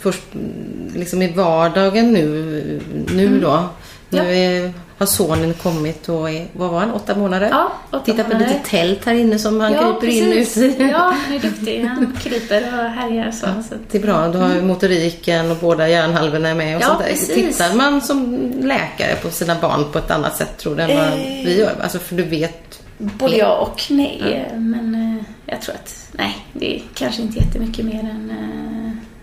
först 0.00 0.22
mm, 0.34 0.92
liksom 0.94 1.22
i 1.22 1.32
vardagen 1.32 2.12
nu, 2.12 2.80
nu 3.14 3.40
då. 3.40 3.68
Nu 4.10 4.18
Mm. 4.18 4.30
Ja. 4.30 4.34
är, 4.66 4.72
har 4.98 5.06
sonen 5.06 5.54
kommit 5.54 6.08
och 6.08 6.30
är, 6.30 6.46
vad 6.52 6.70
var 6.70 6.80
han, 6.80 6.90
åtta 6.92 7.14
månader? 7.14 7.48
Ja, 7.50 7.72
åtta 7.90 8.00
Titta 8.04 8.24
på 8.24 8.38
lite 8.38 8.60
tält 8.64 9.04
här 9.04 9.14
inne 9.14 9.38
som 9.38 9.60
han 9.60 9.72
ja, 9.72 10.00
kryper 10.00 10.16
in 10.16 10.24
precis. 10.32 10.56
ut 10.64 10.80
i. 10.80 10.88
Ja, 10.92 11.14
han 11.26 11.36
är 11.36 11.38
duktig. 11.40 11.84
Han 11.84 12.16
kryper 12.22 12.62
och 12.84 12.90
härjar 12.90 13.30
så. 13.30 13.46
så 13.46 13.74
att, 13.74 13.80
Det 13.90 13.98
är 13.98 14.02
bra, 14.02 14.28
du 14.28 14.38
har 14.38 14.54
ju 14.54 14.62
motoriken 14.62 15.50
och 15.50 15.56
båda 15.56 15.88
hjärnhalvorna 15.88 16.48
är 16.48 16.54
med 16.54 16.76
och 16.76 16.82
Ja, 16.82 16.86
sånt 16.86 16.98
där. 16.98 17.06
precis. 17.08 17.34
Tittar 17.34 17.74
man 17.76 18.00
som 18.00 18.50
läkare 18.62 19.14
på 19.22 19.30
sina 19.30 19.54
barn 19.60 19.84
på 19.92 19.98
ett 19.98 20.10
annat 20.10 20.36
sätt 20.36 20.58
tror 20.58 20.76
du 20.76 20.82
än 20.82 20.96
vad 20.98 21.06
Eh. 21.06 21.14
vi 21.44 21.58
gör? 21.58 21.72
Alltså 21.82 21.98
för 21.98 22.16
du 22.16 22.22
vet. 22.22 22.82
Både 22.98 23.36
ja 23.36 23.54
och 23.56 23.82
nej. 23.90 24.48
Men 24.54 24.94
eh, 24.94 25.24
jag 25.52 25.60
tror 25.62 25.74
att 25.74 26.08
nej, 26.12 26.36
det 26.52 26.76
är 26.76 26.82
kanske 26.94 27.22
inte 27.22 27.38
jättemycket 27.38 27.84
mer 27.84 28.00
än... 28.00 28.32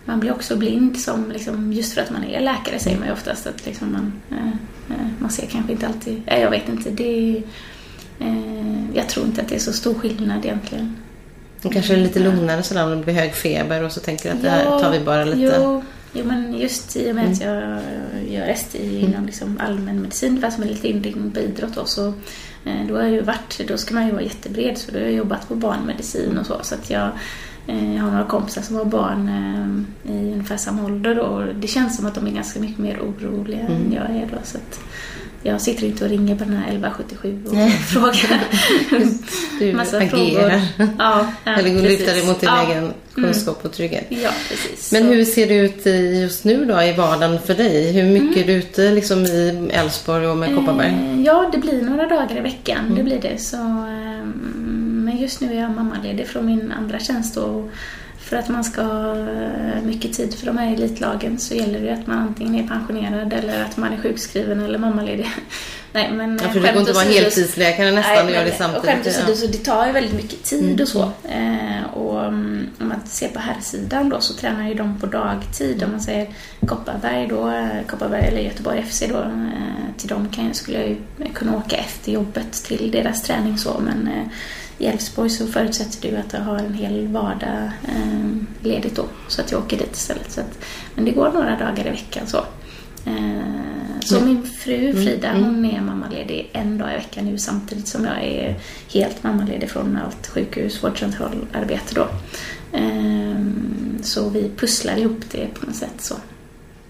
Man 0.06 0.20
blir 0.20 0.32
också 0.32 0.58
blind 0.58 1.00
som 1.00 1.32
liksom, 1.32 1.74
just 1.74 1.94
för 1.94 2.02
att 2.02 2.12
man 2.12 2.24
är 2.24 2.42
läkare 2.42 2.80
säger 2.80 2.98
man 2.98 3.08
ju 3.08 3.14
oftast 3.14 3.48
att 3.48 3.66
liksom 3.66 3.92
man, 3.92 4.14
eh, 4.32 4.98
eh, 4.98 5.08
man 5.20 5.30
ser 5.30 5.46
kanske 5.46 5.72
inte 5.72 5.88
alltid... 5.88 6.22
Nej, 6.28 6.42
jag 6.42 6.50
vet 6.50 6.70
inte. 6.70 6.90
Det 6.90 7.44
eh, 8.20 8.96
jag 8.96 9.10
tror 9.10 9.26
inte 9.26 9.42
att 9.42 9.50
det 9.50 9.56
är 9.56 9.60
så 9.60 9.74
stor 9.74 9.94
skillnad 9.94 10.46
egentligen. 10.46 10.96
De 11.62 11.72
kanske 11.72 11.94
är 11.94 11.98
lite 11.98 12.20
lugnare 12.20 12.64
sådär 12.64 12.84
om 12.84 12.90
det 12.90 13.06
blir 13.06 13.14
hög 13.14 13.34
feber 13.34 13.84
och 13.84 13.92
så 13.92 14.00
tänker 14.00 14.30
du 14.30 14.36
att 14.36 14.42
det 14.42 14.50
här 14.50 14.64
Ja, 14.64 14.80
tar 14.80 14.92
vi 14.92 15.00
bara 15.00 15.26
lite. 15.26 15.56
Mm. 15.56 15.62
Jo, 15.62 15.84
jo 16.14 16.26
men 16.26 16.54
just 16.54 16.96
i 16.96 17.12
och 17.12 17.16
med 17.16 17.32
att 17.32 17.42
jag 17.42 17.80
gör 18.28 18.54
STI 18.54 19.00
inom 19.00 19.26
liksom 19.26 19.60
allmänmedicin 19.60 20.42
fast 20.42 20.60
med 20.60 20.68
lite 20.68 20.88
inriktning 20.88 21.32
på 21.32 21.40
idrott 21.40 21.76
då, 21.76 21.86
så 21.86 22.08
eh, 22.66 22.88
då 22.88 22.96
har 22.96 23.02
jag 23.02 23.12
ju 23.12 23.22
varit, 23.22 23.62
då 23.68 23.78
ska 23.78 23.94
man 23.94 24.06
ju 24.06 24.12
vara 24.12 24.24
jättebred 24.24 24.78
så 24.78 24.92
då 24.92 24.98
har 24.98 25.06
jag 25.06 25.14
jobbat 25.14 25.48
på 25.48 25.56
barnmedicin 25.56 26.38
och 26.38 26.46
så 26.46 26.60
så 26.64 26.76
att 26.76 26.90
jag 26.90 27.10
jag 27.66 28.04
har 28.04 28.12
några 28.12 28.26
kompisar 28.26 28.62
som 28.62 28.76
har 28.76 28.86
barn 28.86 29.28
eh, 30.06 30.12
i 30.14 30.32
ungefär 30.34 30.58
samma 30.58 30.86
ålder 30.86 31.20
och 31.20 31.56
det 31.56 31.68
känns 31.68 31.98
som 31.98 32.06
att 32.06 32.16
de 32.16 32.28
är 32.28 32.32
ganska 32.32 32.60
mycket 32.60 32.78
mer 32.80 33.00
oroliga 33.00 33.60
Mm. 33.60 33.72
än 33.74 33.92
jag 33.94 34.04
är 34.16 34.28
då 34.32 34.38
så 34.44 34.58
jag 35.46 35.62
sitter 35.62 35.86
inte 35.86 36.04
och 36.04 36.10
ringer 36.10 36.36
på 36.36 36.44
den 36.44 36.54
här 36.54 36.64
1177 36.68 37.44
och 37.48 37.54
Nej. 37.54 37.70
frågar 37.72 38.44
Du 39.60 39.74
massa 39.74 39.98
agerar. 39.98 40.10
frågor. 40.10 40.62
Ja, 41.00 41.28
ja, 41.44 41.52
Eller 41.52 41.70
luta 41.74 41.88
precis. 41.88 42.06
dig 42.06 42.28
mot 42.28 42.40
din 42.40 42.50
ja. 42.50 42.72
egen 42.72 42.94
kunskap 43.14 43.66
och 43.66 43.72
trygghet. 43.72 44.06
Ja, 44.10 44.30
precis. 44.50 44.92
Men 44.92 45.02
Så- 45.04 45.08
hur 45.10 45.26
ser 45.26 45.48
det 45.48 45.56
ut 45.56 45.86
just 46.22 46.44
nu 46.44 46.66
då 46.66 46.82
i 46.82 46.94
vardagen 46.94 47.40
för 47.46 47.54
dig? 47.54 47.92
Hur 47.92 48.20
mycket 48.20 48.44
är 48.44 48.48
du 48.48 48.54
ute 48.54 48.92
liksom 48.92 49.26
i 49.26 49.70
Älvsborg 49.74 50.28
och 50.28 50.38
med 50.38 50.56
Kopparberg? 50.56 50.88
Eh, 50.88 51.22
Ja, 51.22 51.50
det 51.52 51.58
blir 51.58 51.82
några 51.82 52.08
dagar 52.08 52.38
i 52.38 52.42
veckan. 52.42 52.80
Mm. 52.86 52.96
Det 52.98 53.04
blir 53.04 53.22
det. 53.22 53.38
Så, 53.42 53.58
ehm, 53.58 54.63
men 55.14 55.22
just 55.22 55.42
nu 55.42 55.54
är 55.54 55.62
jag 55.62 55.72
mammaledig 55.72 56.28
från 56.28 56.46
min 56.46 56.72
andra 56.72 57.00
tjänst. 57.00 57.38
Och 57.38 57.70
för 58.20 58.38
att 58.38 58.50
man 58.50 58.64
ska 58.64 58.82
ha 58.84 59.16
mycket 59.84 60.14
tid 60.14 60.34
för 60.36 60.46
de 60.46 60.58
här 60.58 60.74
elitlagen 60.74 61.38
så 61.40 61.56
gäller 61.56 61.82
det 61.82 61.94
att 61.94 62.08
man 62.08 62.18
antingen 62.18 62.64
är 62.64 62.68
pensionerad 62.68 63.34
eller 63.34 63.64
att 63.64 63.78
man 63.78 63.94
är 63.94 63.98
sjukskriven 63.98 64.60
eller 64.60 64.80
mammaledig. 64.80 65.30
Nej, 65.94 66.12
men 66.14 66.40
Ja, 66.42 66.46
eh, 66.48 66.52
för 66.52 66.60
du 66.60 66.68
går 66.68 66.80
inte 66.80 66.94
vara 66.94 67.06
åsido- 67.06 67.14
heltidsläkare 67.24 67.92
nästan 67.92 68.14
Nej, 68.16 68.24
och 68.26 68.32
gör 68.32 68.46
det 68.46 68.52
Och 68.52 68.58
skämt 68.58 68.74
samtidigt. 68.84 69.08
åsido, 69.08 69.30
Ja. 69.32 69.36
så 69.36 69.48
det 69.48 69.58
tar 69.58 69.86
ju 69.88 69.92
väldigt 69.92 70.14
mycket 70.14 70.44
tid 70.44 70.64
Mm. 70.70 70.82
och 70.82 70.88
så. 70.88 71.02
Eh, 71.30 71.84
och 71.94 72.26
mm, 72.26 72.68
om 72.82 72.88
man 72.88 73.00
ser 73.06 73.28
på 73.28 73.40
herrsidan 73.40 74.10
då 74.10 74.20
så 74.22 74.34
tränar 74.34 74.68
ju 74.68 74.74
de 74.74 75.00
på 75.00 75.06
dagtid. 75.06 75.84
Om 75.84 75.92
man 75.92 76.02
säger 76.02 76.28
Kopparberg 76.68 77.28
då, 77.28 77.50
eh, 77.50 77.68
Kopparberg 77.88 78.26
eller 78.28 78.42
Göteborg 78.42 78.80
FC 78.90 79.04
då, 79.10 79.18
eh, 79.20 79.98
till 79.98 80.08
dem 80.10 80.28
kan, 80.36 80.54
skulle 80.54 80.78
jag 80.80 80.88
ju 80.90 80.96
kunna 81.34 81.58
åka 81.58 81.76
efter 81.78 82.12
jobbet 82.12 82.52
till 82.54 82.92
deras 82.92 83.22
träning 83.24 83.58
så. 83.58 83.80
Men 83.80 84.08
eh, 84.08 84.28
i 84.78 84.86
Älvsborg 84.86 85.30
så 85.30 85.48
förutsätter 85.48 86.10
ju 86.10 86.16
att 86.18 86.34
jag 86.34 86.40
har 86.40 86.58
en 86.58 86.74
hel 86.74 87.08
vardag 87.08 87.72
eh, 87.88 88.30
ledigt 88.62 88.96
då. 88.96 89.06
Så 89.28 89.42
att 89.42 89.52
jag 89.52 89.62
åker 89.62 89.78
dit 89.78 89.96
istället. 89.96 90.32
Så 90.32 90.42
att, 90.42 90.60
men 90.96 91.06
det 91.06 91.12
går 91.12 91.32
några 91.32 91.50
dagar 91.58 91.88
i 91.88 91.90
veckan 91.90 92.28
så. 92.28 92.38
Eh, 93.06 93.44
Så 94.06 94.18
Mm. 94.18 94.30
min 94.30 94.44
fru 94.44 94.94
Frida, 94.94 95.28
Mm. 95.30 95.44
hon 95.44 95.66
är 95.66 95.82
mammaledig 95.82 96.50
en 96.54 96.78
dag 96.78 96.92
i 96.94 96.96
veckan 96.96 97.26
nu 97.26 97.38
samtidigt 97.38 97.88
som 97.88 98.06
jag 98.06 98.24
är 98.24 98.56
helt 98.94 99.24
mammaledig 99.24 99.70
från 99.70 99.98
allt 100.06 100.28
sjukhus, 100.28 100.84
vårdcentralarbete 100.84 101.96
då. 101.96 102.08
Ehm, 102.78 103.98
Så 104.04 104.30
vi 104.30 104.52
pusslar 104.58 104.98
ihop 104.98 105.20
det 105.32 105.48
på 105.54 105.66
något 105.66 105.76
sätt 105.76 105.94
så. 106.02 106.16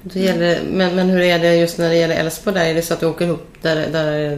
Det 0.01 0.19
gäller, 0.19 0.59
men, 0.71 0.95
men 0.95 1.09
hur 1.09 1.21
är 1.21 1.39
det 1.39 1.55
just 1.55 1.77
när 1.77 1.89
det 1.89 1.95
gäller 1.95 2.15
Älvsborg 2.15 2.55
där? 2.55 2.65
Är 2.65 2.73
det 2.73 2.81
så 2.81 2.93
att 2.93 2.99
du 2.99 3.05
åker 3.05 3.25
ihop 3.25 3.47
där, 3.61 3.75
där 3.91 4.37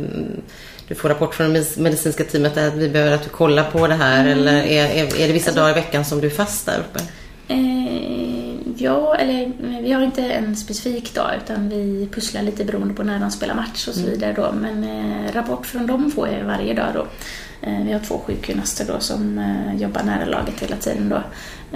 du 0.88 0.96
får 0.96 1.10
rapport 1.10 1.36
från 1.36 1.54
det 1.54 1.77
medicinska 1.77 2.24
teamet 2.24 2.58
att 2.58 2.74
vi 2.74 2.89
behöver 2.89 3.12
att 3.12 3.24
du 3.24 3.30
kollar 3.30 3.63
på 3.72 3.88
det 3.88 3.96
här? 3.96 4.20
Mm. 4.20 4.32
Eller 4.38 4.54
är, 4.63 4.86
är, 4.86 5.22
är 5.22 5.27
det 5.27 5.34
vissa 5.34 5.50
Alltså- 5.50 5.62
dagar 5.62 5.72
i 5.72 5.74
veckan 5.82 6.06
som 6.06 6.22
du 6.22 6.27
är 6.27 6.32
fast 6.32 6.65
där 6.65 6.80
uppe? 6.80 7.00
Eh, 7.48 8.56
ja, 8.77 9.15
eller 9.15 9.51
vi 9.82 9.92
har 9.92 10.01
inte 10.01 10.22
en 10.22 10.56
specifik 10.56 11.13
dag 11.13 11.32
utan 11.44 11.70
vi 11.70 12.10
pusslar 12.13 12.42
lite 12.42 12.65
beroende 12.65 12.94
på 12.94 13.04
när 13.04 13.20
de 13.20 13.32
spelar 13.32 13.56
match 13.56 13.88
och 13.88 13.94
så 13.94 14.06
vidare 14.06 14.34
då. 14.34 14.51
Men 14.62 14.84
eh, 14.84 15.34
rapport 15.34 15.65
från 15.65 15.88
dem 15.88 16.12
får 16.12 16.27
jag 16.30 16.46
varje 16.46 16.74
dag 16.74 16.88
då. 16.94 17.08
Eh, 17.62 17.84
vi 17.86 17.94
har 17.94 18.00
två 18.00 18.22
sjukgymnaster 18.25 18.86
då 18.94 19.00
som 19.00 19.38
eh, 19.38 19.82
jobbar 19.82 20.04
nära 20.04 20.25
laget 20.25 20.60
hela 20.60 20.75
tiden 20.75 21.10
då. 21.10 21.22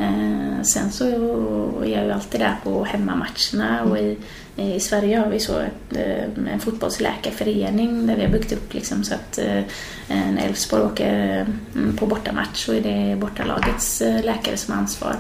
Eh, 0.02 0.62
sen 0.64 0.92
så 0.92 1.06
är 1.06 1.92
jag 1.92 2.06
ju 2.06 2.12
alltid 2.12 2.42
där 2.42 2.56
på 2.64 2.84
hemmamatcherna 2.84 3.84
och 3.84 3.98
i, 3.98 4.18
i 4.60 4.80
Sverige 4.80 5.18
har 5.18 5.30
vi 5.30 5.40
så 5.40 5.60
ett, 5.60 5.98
eh, 5.98 6.54
en 6.54 6.60
fotbollsläkarförening 6.60 8.08
där 8.08 8.16
vi 8.16 8.22
har 8.22 8.30
byggt 8.30 8.52
upp 8.52 8.74
liksom 8.74 9.04
så 9.04 9.14
att 9.14 9.38
eh, 9.38 9.62
när 10.08 10.46
Elfsborg 10.46 10.84
åker 10.84 11.46
mm, 11.76 11.98
på 11.98 12.06
bortamatch 12.06 12.66
så 12.66 12.74
är 12.74 12.82
det 12.82 13.16
bortalagets 13.16 14.02
eh, 14.02 14.24
läkare 14.24 14.58
som 14.58 14.74
har 14.74 14.82
ansvar 14.82 15.16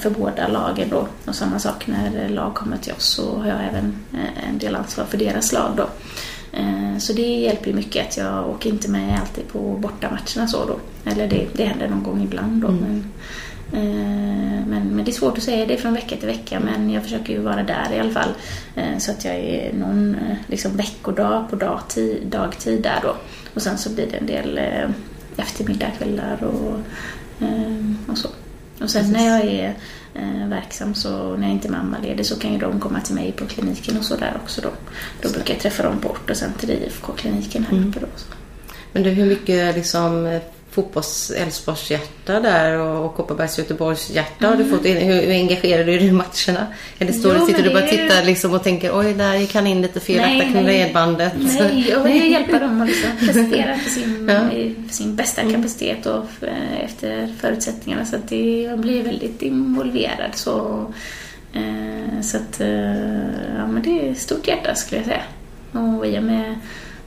för 0.00 0.10
båda 0.10 0.48
lagen 0.48 0.88
då. 0.90 1.08
Och 1.24 1.34
samma 1.34 1.58
sak 1.58 1.86
när 1.86 2.28
lag 2.28 2.54
kommer 2.54 2.76
till 2.76 2.92
oss 2.92 3.04
så 3.04 3.38
har 3.38 3.46
jag 3.46 3.64
även 3.64 3.94
en 4.48 4.58
del 4.58 4.76
ansvar 4.76 5.04
för 5.04 5.18
deras 5.18 5.52
lag 5.52 5.72
då. 5.76 5.88
Så 6.98 7.12
det 7.12 7.22
hjälper 7.22 7.66
ju 7.66 7.76
mycket 7.76 8.06
att 8.06 8.16
jag 8.16 8.48
åker 8.48 8.70
inte 8.70 8.90
med 8.90 9.20
alltid 9.20 9.48
på 9.48 9.58
bortamatcherna 9.58 10.48
så 10.48 10.64
då. 10.64 10.78
Eller 11.10 11.28
det, 11.28 11.46
det 11.54 11.64
händer 11.64 11.88
någon 11.88 12.02
gång 12.02 12.22
ibland 12.22 12.62
då. 12.62 12.68
Eh, 12.68 12.74
men, 12.74 13.12
men 15.00 15.04
det 15.04 15.10
är 15.10 15.12
svårt 15.12 15.38
att 15.38 15.44
säga 15.44 15.66
det 15.66 15.76
från 15.76 15.94
vecka 15.94 16.16
till 16.16 16.26
vecka 16.26 16.60
men 16.60 16.90
jag 16.90 17.02
försöker 17.02 17.32
ju 17.32 17.38
vara 17.40 17.62
där 17.62 17.92
i 17.94 17.98
alla 18.00 18.10
fall. 18.12 18.28
Eh, 18.76 18.98
Så 18.98 19.10
att 19.10 19.24
jag 19.24 19.34
är 19.34 19.72
någon 19.72 20.14
eh, 20.14 20.36
liksom 20.46 20.76
veckodag 20.76 21.50
på 21.50 21.56
dagtid, 21.56 22.26
dagtid 22.26 22.82
där 22.82 22.98
då. 23.02 23.16
Och 23.54 23.62
sen 23.62 23.78
så 23.78 23.90
blir 23.90 24.06
det 24.06 24.16
en 24.16 24.26
del 24.26 24.58
eh, 24.58 24.90
eftermiddagkvällar 25.36 26.44
och, 26.44 26.78
eh, 27.44 28.10
och 28.12 28.18
så. 28.18 28.28
Och 28.80 28.90
sen 28.90 29.10
när 29.12 29.26
jag 29.26 29.44
är 29.44 29.74
eh, 30.14 30.48
verksam 30.48 30.94
så 30.94 31.36
när 31.36 31.42
jag 31.46 31.52
inte 31.52 31.68
är 31.68 31.72
mammaledig 31.72 32.26
så 32.26 32.38
kan 32.38 32.52
ju 32.52 32.58
de 32.58 32.80
komma 32.80 33.00
till 33.00 33.14
mig 33.14 33.32
på 33.32 33.46
kliniken 33.46 33.98
och 33.98 34.04
så 34.04 34.16
där 34.16 34.36
också 34.42 34.60
då. 34.60 34.70
Då 35.22 35.28
brukar 35.28 35.54
jag 35.54 35.62
träffa 35.62 35.82
dem 35.82 35.98
på 36.00 36.08
ort 36.10 36.30
och 36.30 36.36
sen 36.36 36.52
till 36.52 36.70
IFK-kliniken 36.70 37.66
här 37.70 37.78
uppe 37.88 38.00
då. 38.00 38.06
Så. 38.16 38.26
Men 38.92 39.02
du, 39.02 39.10
hur 39.10 39.26
mycket 39.26 39.74
liksom 39.76 40.40
fotbolls 40.70 41.30
Älvsborgs 41.30 41.90
hjärta 41.90 42.40
där 42.40 42.78
och, 42.78 43.04
och 43.06 43.14
Kopparbergs 43.14 43.58
Göteborgs 43.58 44.10
hjärta 44.10 44.46
har 44.46 44.56
du 44.56 44.64
fått? 44.64 44.84
Hur, 44.84 45.00
hur 45.00 45.30
engagerad 45.30 45.88
är 45.88 45.98
du 45.98 46.00
i 46.00 46.12
matcherna? 46.12 46.66
Eller 46.98 47.12
står 47.12 47.30
Mm. 47.30 47.42
Jo, 47.42 47.46
sitter 47.46 47.62
du 47.62 47.70
bara 47.70 47.82
och 47.84 47.90
tittar 47.90 48.24
liksom 48.24 48.54
och 48.54 48.62
tänker 48.62 48.98
oj, 48.98 49.14
där 49.14 49.34
gick 49.34 49.54
han 49.54 49.66
in 49.66 49.82
lite 49.82 50.00
fel, 50.00 50.20
akta 50.20 50.52
kring 50.52 50.64
nej. 50.64 50.80
jag 51.90 52.02
vill 52.02 52.30
hjälpa 52.32 52.58
dem 52.58 52.80
att 52.80 52.88
liksom 52.88 53.10
prestera 53.18 53.76
för 53.76 53.90
sin, 53.90 54.28
Ja. 54.28 54.40
för 54.88 54.94
sin 54.94 55.16
bästa 55.16 55.42
kapacitet 55.42 56.06
och 56.06 56.26
eh, 56.42 56.84
efter 56.84 57.34
förutsättningarna. 57.40 58.04
Så 58.04 58.16
att 58.16 58.28
det, 58.28 58.62
jag 58.62 58.78
blir 58.78 59.02
väldigt 59.02 59.42
involverad. 59.42 60.30
Så, 60.34 60.86
eh, 61.52 62.20
så 62.22 62.36
att, 62.36 62.60
eh, 62.60 62.68
ja, 63.56 63.66
men 63.66 63.82
det 63.82 64.06
är 64.06 64.12
ett 64.12 64.18
stort 64.18 64.48
hjärta 64.48 64.74
skulle 64.74 65.00
jag 65.00 65.06
säga. 65.06 65.22
Och 65.72 66.06
i 66.06 66.18
och 66.18 66.22
med 66.22 66.58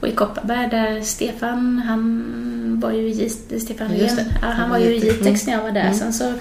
och 0.04 0.10
i 0.10 0.12
Kopparberg 0.12 0.70
där 0.70 1.02
Stefan, 1.02 1.78
han 1.86 2.80
var 2.84 2.92
ju 2.92 3.08
i 3.08 3.30
Stefan 3.60 3.96
Just 3.96 4.16
det. 4.16 4.26
Ja, 4.42 4.48
han 4.48 4.70
var 4.70 4.78
ju 4.78 4.86
i. 4.86 5.00
Jitex 5.00 5.46
när 5.48 5.54
jag 5.54 5.64
var 5.64 5.72
där. 5.72 5.82
Mm. 5.82 5.94
Sen 5.94 6.14
så 6.14 6.34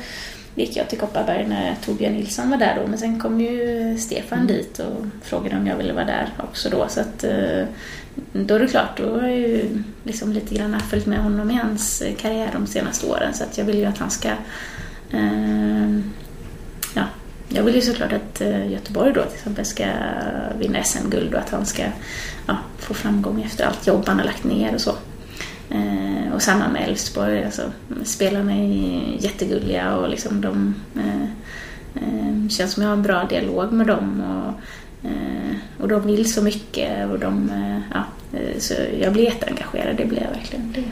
gick 0.54 0.76
jag 0.76 0.88
till 0.88 0.98
Kopparberg 0.98 1.46
när 1.48 1.76
Torbjörn 1.84 2.12
Nilsson 2.12 2.50
var 2.50 2.56
där 2.56 2.78
då. 2.82 2.88
Men 2.88 2.98
sen 2.98 3.20
kom 3.20 3.40
ju 3.40 3.96
Stefan 3.98 4.38
Mm. 4.38 4.46
dit 4.46 4.78
och 4.78 5.06
frågade 5.22 5.56
om 5.56 5.66
jag 5.66 5.76
ville 5.76 5.92
vara 5.92 6.04
där 6.04 6.28
också 6.38 6.70
då. 6.70 6.86
Så 6.88 7.00
att 7.00 7.24
eh, 7.24 7.64
då 8.32 8.54
är 8.54 8.58
det 8.58 8.66
klart, 8.66 8.98
då 8.98 9.20
har 9.20 9.22
jag 9.28 9.38
ju 9.38 9.82
liksom 10.04 10.32
lite 10.32 10.54
grann 10.54 10.80
följt 10.80 11.06
med 11.06 11.18
honom 11.18 11.50
i 11.50 11.54
hans 11.54 12.02
karriär 12.18 12.50
de 12.52 12.66
senaste 12.66 13.06
åren. 13.06 13.34
Så 13.34 13.44
att 13.44 13.58
jag 13.58 13.64
vill 13.64 13.78
ju 13.78 13.84
att 13.84 13.98
han 13.98 14.10
ska 14.10 14.28
eh, 15.10 15.98
jag 17.54 17.62
vill 17.62 17.74
ju 17.74 17.80
såklart 17.80 18.12
att 18.12 18.40
eh, 18.40 18.72
Göteborg 18.72 19.12
då 19.12 19.22
till 19.22 19.34
exempel 19.34 19.64
ska 19.64 19.86
vinna 20.58 20.82
SM-guld 20.82 21.34
och 21.34 21.40
att 21.40 21.50
han 21.50 21.66
ska 21.66 21.82
ja, 22.46 22.56
få 22.78 22.94
framgång 22.94 23.42
efter 23.42 23.64
allt 23.64 23.86
jobb 23.86 24.04
han 24.06 24.18
har 24.18 24.26
lagt 24.26 24.44
ner 24.44 24.74
och 24.74 24.80
så. 24.80 24.94
Eh, 25.70 26.34
och 26.34 26.42
samma 26.42 26.68
med 26.68 26.88
Elfsborg, 26.88 27.44
alltså, 27.44 27.62
spelarna 28.04 28.52
är 28.52 29.16
jättegulliga 29.18 29.96
och 29.96 30.08
liksom 30.08 30.40
de 30.40 30.74
eh, 30.96 31.22
eh, 31.94 32.48
känns 32.48 32.72
som 32.72 32.82
jag 32.82 32.90
har 32.90 32.96
en 32.96 33.02
bra 33.02 33.24
dialog 33.24 33.72
med 33.72 33.86
dem 33.86 34.22
och, 34.22 35.08
eh, 35.08 35.56
och 35.80 35.88
de 35.88 36.06
vill 36.06 36.32
så 36.32 36.42
mycket 36.42 37.10
och 37.10 37.18
de, 37.18 37.50
eh, 37.50 37.80
ja, 37.94 38.04
eh, 38.38 38.58
så 38.58 38.74
jag 39.00 39.12
blir 39.12 39.24
jätteengagerad, 39.24 39.96
det 39.96 40.04
blir 40.04 40.22
jag 40.22 40.30
verkligen. 40.30 40.72
Det. 40.72 40.84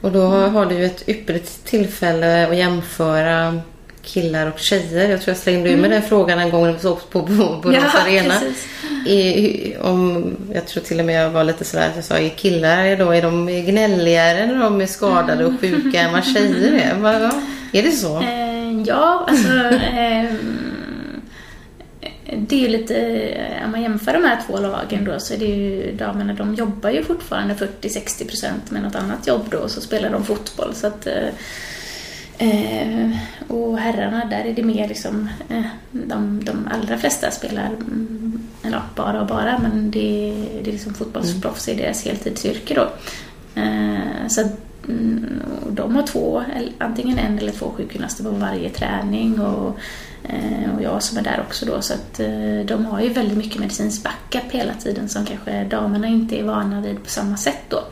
Och 0.00 0.12
då 0.12 0.26
har 0.28 0.66
du 0.66 0.74
ju 0.74 0.84
ett 0.84 1.08
ypperligt 1.08 1.64
tillfälle 1.64 2.48
att 2.48 2.56
jämföra 2.56 3.60
killar 4.04 4.46
och 4.46 4.58
tjejer. 4.58 5.08
Jag 5.10 5.20
tror 5.22 5.30
jag 5.30 5.36
slängde 5.42 5.70
ur 5.70 5.76
mig 5.76 5.90
den 5.90 6.02
frågan 6.02 6.38
en 6.38 6.50
gång 6.50 6.64
när 6.66 6.72
vi 6.72 6.78
sågs 6.78 7.04
på, 7.04 7.18
Mm. 7.18 7.74
Ja, 7.74 8.00
Arena. 8.04 8.34
I, 9.06 9.76
om, 9.82 10.36
jag 10.54 10.66
tror 10.66 10.82
till 10.82 11.00
och 11.00 11.06
med 11.06 11.24
jag 11.24 11.30
var 11.30 11.44
lite 11.44 11.64
sådär 11.64 11.88
att 11.88 11.96
jag 11.96 12.04
sa, 12.04 12.18
är 12.18 12.28
killar 12.28 12.96
då, 12.96 13.10
är 13.10 13.22
de 13.22 13.46
gnälligare 13.46 14.46
när 14.46 14.58
de 14.60 14.80
är 14.80 14.86
skadade 14.86 15.44
och 15.44 15.52
sjuka 15.60 16.00
än 16.00 16.12
vad 16.12 16.24
tjejer 16.24 16.72
är? 16.72 16.94
Vad- 17.00 17.20
vad- 17.20 17.42
Är 17.72 17.82
det 17.82 17.90
så? 17.92 18.22
Eh, 18.22 18.82
ja, 18.86 19.26
alltså... 19.28 19.48
ehm, 19.98 20.38
det 22.36 22.56
är 22.56 22.60
ju 22.60 22.68
lite... 22.68 23.28
Om 23.64 23.70
man 23.70 23.82
jämför 23.82 24.12
de 24.12 24.24
här 24.24 24.38
två 24.46 24.58
lagen 24.58 25.04
då 25.04 25.20
så 25.20 25.34
är 25.34 25.38
det 25.38 25.44
ju 25.44 25.92
damerna, 25.96 26.32
de 26.32 26.54
jobbar 26.54 26.90
ju 26.90 27.04
fortfarande 27.04 27.54
40-60% 27.54 28.46
med 28.68 28.82
något 28.82 28.94
annat 28.94 29.26
jobb 29.26 29.46
då 29.50 29.58
och 29.58 29.70
så 29.70 29.80
spelar 29.80 30.10
de 30.10 30.24
fotboll. 30.24 30.74
Så 30.74 30.86
att, 30.86 31.06
eh, 31.06 31.12
eh, 32.38 33.10
och 33.48 33.78
herrarna, 33.78 34.24
där 34.24 34.44
är 34.44 34.54
det 34.54 34.62
mer 34.62 34.88
liksom... 34.88 35.28
Eh, 35.48 35.62
de, 35.90 36.44
de 36.44 36.68
allra 36.72 36.98
flesta 36.98 37.30
spelar, 37.30 37.66
mm, 37.66 38.48
eller 38.62 38.82
bara 38.96 39.20
och 39.20 39.26
bara, 39.26 39.58
men 39.58 39.90
det, 39.90 40.34
det 40.62 40.70
är 40.70 40.72
liksom 40.72 40.94
fotbollsproffs 40.94 41.68
i 41.68 41.74
deras 41.74 42.04
heltidsyrke 42.04 42.74
då. 42.74 42.92
Eh, 43.60 44.28
så 44.28 44.40
att, 44.40 44.52
mm, 44.88 45.40
de 45.70 45.96
har 45.96 46.02
två, 46.02 46.44
antingen 46.78 47.18
en 47.18 47.38
eller 47.38 47.52
två 47.52 47.70
sjukgymnaster 47.76 48.24
på 48.24 48.30
varje 48.30 48.70
träning 48.70 49.40
och, 49.40 49.78
eh, 50.24 50.74
och 50.76 50.82
jag 50.82 51.02
som 51.02 51.18
är 51.18 51.22
där 51.22 51.40
också 51.46 51.66
då. 51.66 51.82
Så 51.82 51.94
att 51.94 52.20
eh, 52.20 52.66
de 52.66 52.86
har 52.86 53.00
ju 53.00 53.08
väldigt 53.08 53.38
mycket 53.38 53.60
medicinsk 53.60 54.02
backup 54.02 54.52
hela 54.52 54.74
tiden 54.74 55.08
som 55.08 55.26
kanske 55.26 55.64
damerna 55.64 56.06
inte 56.06 56.38
är 56.38 56.42
vana 56.42 56.80
vid 56.80 57.02
på 57.04 57.10
samma 57.10 57.36
sätt 57.36 57.62
då. 57.68 57.84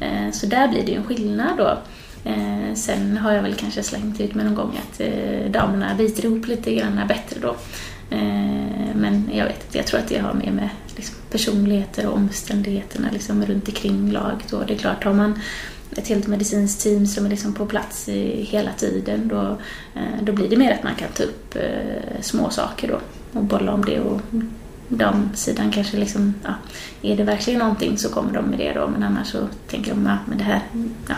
Eh, 0.00 0.32
så 0.32 0.46
där 0.46 0.68
blir 0.68 0.86
det 0.86 0.92
ju 0.92 0.96
en 0.96 1.04
skillnad 1.04 1.56
då. 1.58 1.78
Eh, 2.24 2.74
Sen 2.74 3.16
har 3.16 3.32
jag 3.32 3.42
väl 3.42 3.54
kanske 3.54 3.82
slängt 3.82 4.20
ut 4.20 4.34
med 4.34 4.44
någon 4.46 4.54
gång 4.54 4.78
att 4.78 5.00
eh, 5.00 5.50
damerna 5.50 5.94
biter 5.94 6.24
ihop 6.24 6.46
lite 6.46 6.74
grann 6.74 7.00
bättre 7.08 7.40
då. 7.40 7.56
Eh, 8.10 8.94
Men 8.94 9.28
jag 9.32 9.44
vet 9.44 9.64
inte, 9.64 9.78
jag 9.78 9.86
tror 9.86 10.00
att 10.00 10.08
det 10.08 10.18
har 10.18 10.34
mer 10.34 10.52
med 10.52 10.68
liksom 10.96 11.16
personligheter 11.30 12.06
och 12.06 12.14
omständigheterna 12.16 13.08
liksom 13.12 13.44
runt 13.46 13.68
omkring 13.68 14.12
laget. 14.12 14.52
och 14.52 14.66
Det 14.66 14.74
är 14.74 14.78
klart, 14.78 15.04
har 15.04 15.12
man 15.12 15.40
ett 15.96 16.08
helt 16.08 16.26
medicinskt 16.26 16.82
team 16.82 17.06
som 17.06 17.26
är 17.26 17.30
liksom 17.30 17.52
på 17.54 17.66
plats 17.66 18.08
i, 18.08 18.44
hela 18.44 18.72
tiden 18.72 19.28
då, 19.28 19.58
eh, 19.94 20.22
då 20.22 20.32
blir 20.32 20.48
det 20.48 20.56
mer 20.56 20.72
att 20.74 20.82
man 20.82 20.94
kan 20.94 21.08
ta 21.08 21.22
upp 21.22 21.56
eh, 21.56 22.20
små 22.20 22.50
saker 22.50 22.88
då 22.88 23.00
och 23.38 23.44
bolla 23.44 23.72
om 23.72 23.84
det. 23.84 24.00
Och 24.00 24.20
damsidan 24.88 25.70
kanske 25.70 25.96
liksom, 25.96 26.34
ja, 26.44 26.54
är 27.02 27.16
det 27.16 27.24
verkligen 27.24 27.58
någonting 27.58 27.98
så 27.98 28.08
kommer 28.08 28.32
de 28.32 28.44
med 28.44 28.58
det 28.58 28.72
då 28.72 28.88
men 28.88 29.02
annars 29.02 29.28
så 29.28 29.38
tänker 29.70 29.90
de, 29.90 30.06
ja 30.06 30.16
men 30.28 30.38
det 30.38 30.44
här, 30.44 30.60
ja, 31.08 31.14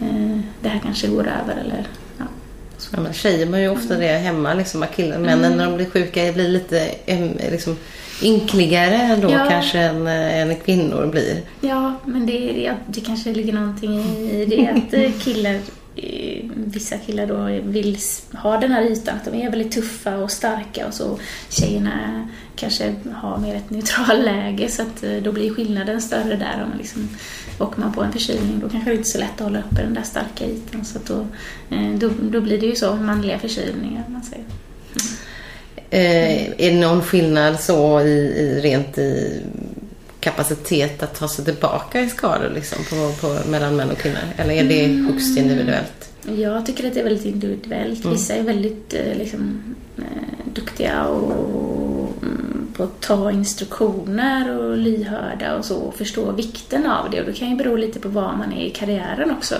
eh, 0.00 0.38
det 0.62 0.68
här 0.68 0.80
kanske 0.84 1.06
går 1.08 1.20
över 1.42 1.56
eller 1.64 1.86
ja. 2.18 2.24
Ja, 2.92 3.00
men 3.00 3.12
tjejer 3.12 3.46
har 3.46 3.58
ju 3.58 3.68
ofta 3.68 3.94
det 3.96 4.06
hemma, 4.06 4.54
liksom, 4.54 4.82
att 4.82 4.98
männen 4.98 5.56
när 5.56 5.64
de 5.66 5.76
blir 5.76 5.86
sjuka 5.90 6.32
blir 6.32 6.48
lite 6.48 6.90
liksom, 7.50 7.76
ynkligare 8.22 9.18
då 9.22 9.30
Ja. 9.30 9.46
kanske 9.50 9.78
än, 9.78 10.06
eh, 10.06 10.38
än 10.38 10.56
kvinnor 10.56 11.06
blir. 11.06 11.40
Ja, 11.60 11.94
men 12.04 12.26
det, 12.26 12.62
ja, 12.62 12.72
det 12.86 13.00
kanske 13.00 13.32
ligger 13.32 13.52
någonting 13.52 14.00
i 14.30 14.44
det 14.48 14.68
att 14.68 14.94
eh, 14.94 15.10
killar, 15.24 15.58
Eh, 16.02 16.44
vissa 16.54 16.98
killar 16.98 17.26
då 17.26 17.44
vill 17.70 17.98
ha 18.32 18.56
den 18.56 18.72
här 18.72 18.82
ytan, 18.82 19.16
att 19.16 19.24
de 19.24 19.42
är 19.42 19.50
väldigt 19.50 19.72
tuffa 19.72 20.16
och 20.16 20.30
starka 20.30 20.86
och 20.86 20.94
så. 20.94 21.18
Tjejerna 21.48 22.28
kanske 22.56 22.94
har 23.14 23.38
mer 23.38 23.54
ett 23.54 23.70
neutralt 23.70 24.24
läge 24.24 24.68
så 24.68 24.82
att 24.82 25.04
eh, 25.04 25.16
då 25.22 25.32
blir 25.32 25.54
skillnaden 25.54 26.02
större 26.02 26.36
där. 26.36 26.62
Om 26.62 26.68
man 26.68 26.78
liksom, 26.78 27.08
åker 27.58 27.80
man 27.80 27.92
på 27.92 28.02
en 28.02 28.12
förkylning 28.12 28.60
då 28.60 28.68
kanske 28.68 28.90
det 28.90 28.96
inte 28.96 29.08
är 29.08 29.12
så 29.12 29.18
lätt 29.18 29.34
att 29.34 29.40
hålla 29.40 29.58
uppe 29.58 29.82
den 29.82 29.94
där 29.94 30.02
starka 30.02 30.46
ytan. 30.46 30.84
Så 30.84 30.98
att 30.98 31.06
då, 31.06 31.26
eh, 31.76 31.94
då, 31.94 32.10
då 32.20 32.40
blir 32.40 32.60
det 32.60 32.66
ju 32.66 32.76
så, 32.76 32.96
manliga 32.96 33.38
förkylningar 33.38 34.04
man 34.08 34.22
säger. 34.22 34.44
Eh, 35.90 36.48
är 36.58 36.70
det 36.70 36.80
någon 36.80 37.02
skillnad 37.02 37.60
så 37.60 38.00
i, 38.00 38.18
i 38.18 38.60
rent 38.60 38.98
i 38.98 39.40
kapacitet 40.20 41.02
att 41.02 41.14
ta 41.14 41.28
sig 41.28 41.44
tillbaka 41.44 42.00
i 42.00 42.08
skador 42.08 42.50
liksom, 42.54 42.78
på, 42.84 43.12
på, 43.20 43.50
mellan 43.50 43.76
män 43.76 43.90
och 43.90 43.98
kvinnor? 43.98 44.18
Eller 44.36 44.54
är 44.54 44.64
det 44.64 44.86
högst 44.86 45.38
individuellt? 45.38 46.10
Jag 46.36 46.66
tycker 46.66 46.86
att 46.86 46.94
det 46.94 47.00
är 47.00 47.04
väldigt 47.04 47.24
individuellt. 47.24 48.04
Vissa 48.04 48.34
är 48.34 48.42
väldigt 48.42 48.94
eh, 48.94 49.18
liksom, 49.18 49.60
eh, 49.96 50.52
duktiga 50.54 51.04
och, 51.04 52.12
mm, 52.22 52.68
på 52.76 52.82
att 52.82 53.00
ta 53.00 53.30
instruktioner 53.30 54.58
och 54.58 54.76
lyhörda 54.76 55.56
och 55.56 55.64
så 55.64 55.76
och 55.76 55.94
förstå 55.94 56.32
vikten 56.32 56.86
av 56.86 57.10
det. 57.10 57.20
Och 57.20 57.26
det 57.26 57.32
kan 57.32 57.50
ju 57.50 57.56
bero 57.56 57.76
lite 57.76 58.00
på 58.00 58.08
var 58.08 58.36
man 58.36 58.52
är 58.52 58.66
i 58.66 58.70
karriären 58.70 59.30
också. 59.30 59.54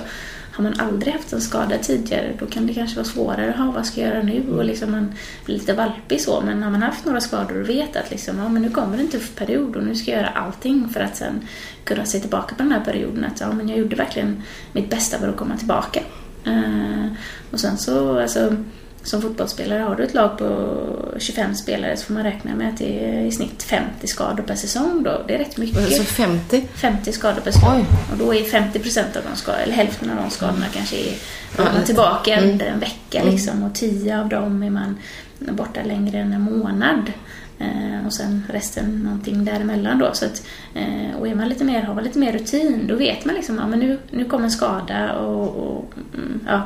Har 0.58 0.64
man 0.64 0.80
aldrig 0.80 1.12
haft 1.12 1.32
en 1.32 1.40
skada 1.40 1.78
tidigare 1.78 2.36
då 2.38 2.46
kan 2.46 2.66
det 2.66 2.74
kanske 2.74 2.96
vara 2.96 3.06
svårare. 3.06 3.54
Ha, 3.58 3.70
vad 3.70 3.86
ska 3.86 4.00
jag 4.00 4.10
göra 4.10 4.22
nu? 4.22 4.42
Och 4.50 4.64
liksom 4.64 4.90
man 4.90 5.12
blir 5.44 5.58
lite 5.58 5.72
valpig 5.72 6.20
så. 6.20 6.40
Men 6.40 6.62
har 6.62 6.70
man 6.70 6.82
haft 6.82 7.04
några 7.04 7.20
skador 7.20 7.60
och 7.60 7.68
vet 7.68 7.96
att 7.96 8.10
liksom, 8.10 8.38
ja, 8.38 8.48
men 8.48 8.62
nu 8.62 8.70
kommer 8.70 8.98
en 8.98 9.08
tuff 9.08 9.34
period 9.34 9.76
och 9.76 9.84
nu 9.84 9.94
ska 9.94 10.10
jag 10.10 10.20
göra 10.20 10.30
allting 10.30 10.88
för 10.88 11.00
att 11.00 11.16
sen 11.16 11.48
kunna 11.84 12.04
se 12.04 12.20
tillbaka 12.20 12.54
på 12.54 12.62
den 12.62 12.72
här 12.72 12.84
perioden. 12.84 13.24
Att 13.24 13.40
ja, 13.40 13.52
men 13.52 13.68
jag 13.68 13.78
gjorde 13.78 13.96
verkligen 13.96 14.42
mitt 14.72 14.90
bästa 14.90 15.18
för 15.18 15.28
att 15.28 15.36
komma 15.36 15.56
tillbaka. 15.56 16.00
Uh, 16.46 17.06
och 17.50 17.60
sen 17.60 17.78
så, 17.78 18.18
alltså, 18.18 18.56
som 19.02 19.22
fotbollsspelare 19.22 19.82
har 19.82 19.94
du 19.96 20.02
ett 20.04 20.14
lag 20.14 20.38
på 20.38 20.78
25 21.18 21.54
spelare 21.54 21.96
så 21.96 22.04
får 22.06 22.14
man 22.14 22.22
räkna 22.22 22.54
med 22.54 22.68
att 22.68 22.76
det 22.78 23.04
är 23.04 23.24
i 23.24 23.32
snitt 23.32 23.62
50 23.62 24.06
skador 24.06 24.42
per 24.42 24.54
säsong 24.54 25.02
då. 25.02 25.22
Det 25.28 25.34
är 25.34 25.38
rätt 25.38 25.56
mycket. 25.56 25.78
Alltså 25.78 26.02
50? 26.02 26.64
50 26.74 27.12
skador 27.12 27.40
per 27.40 27.50
säsong. 27.50 27.76
Oj. 27.78 27.86
Och 28.12 28.18
då 28.18 28.34
är 28.34 28.42
50 28.44 28.78
procent 28.78 29.16
av 29.16 29.22
de 29.30 29.36
skadorna, 29.36 29.62
eller 29.62 29.74
hälften 29.74 30.10
av 30.10 30.16
de 30.16 30.30
skadorna 30.30 30.66
kanske 30.74 30.96
är 30.96 31.14
Ja, 31.58 31.64
lite. 31.74 31.86
tillbaka 31.86 32.34
Mm. 32.34 32.50
under 32.50 32.66
en 32.66 32.80
vecka 32.80 33.22
liksom. 33.24 33.62
Och 33.62 33.74
10 33.74 34.20
av 34.20 34.28
dem 34.28 34.62
är 34.62 34.70
man 34.70 34.96
borta 35.38 35.80
längre 35.82 36.18
än 36.18 36.32
en 36.32 36.40
månad. 36.42 37.12
Eh, 37.60 38.06
och 38.06 38.12
sen 38.12 38.44
resten 38.50 39.00
någonting 39.04 39.44
däremellan 39.44 39.98
då. 39.98 40.10
Så 40.12 40.24
att, 40.24 40.42
eh, 40.74 41.16
och 41.20 41.28
är 41.28 41.34
man 41.34 41.48
lite 41.48 41.64
mer, 41.64 41.82
har 41.82 41.94
man 41.94 42.04
lite 42.04 42.18
mer 42.18 42.32
rutin, 42.32 42.86
då 42.88 42.96
vet 42.96 43.24
man 43.24 43.34
liksom, 43.34 43.56
ja 43.56 43.66
men 43.66 43.78
nu, 43.78 43.98
nu 44.10 44.24
kommer 44.24 44.44
en 44.44 44.50
skada 44.50 45.12
och, 45.12 45.56
och 45.56 45.92
mm, 46.14 46.40
ja, 46.46 46.62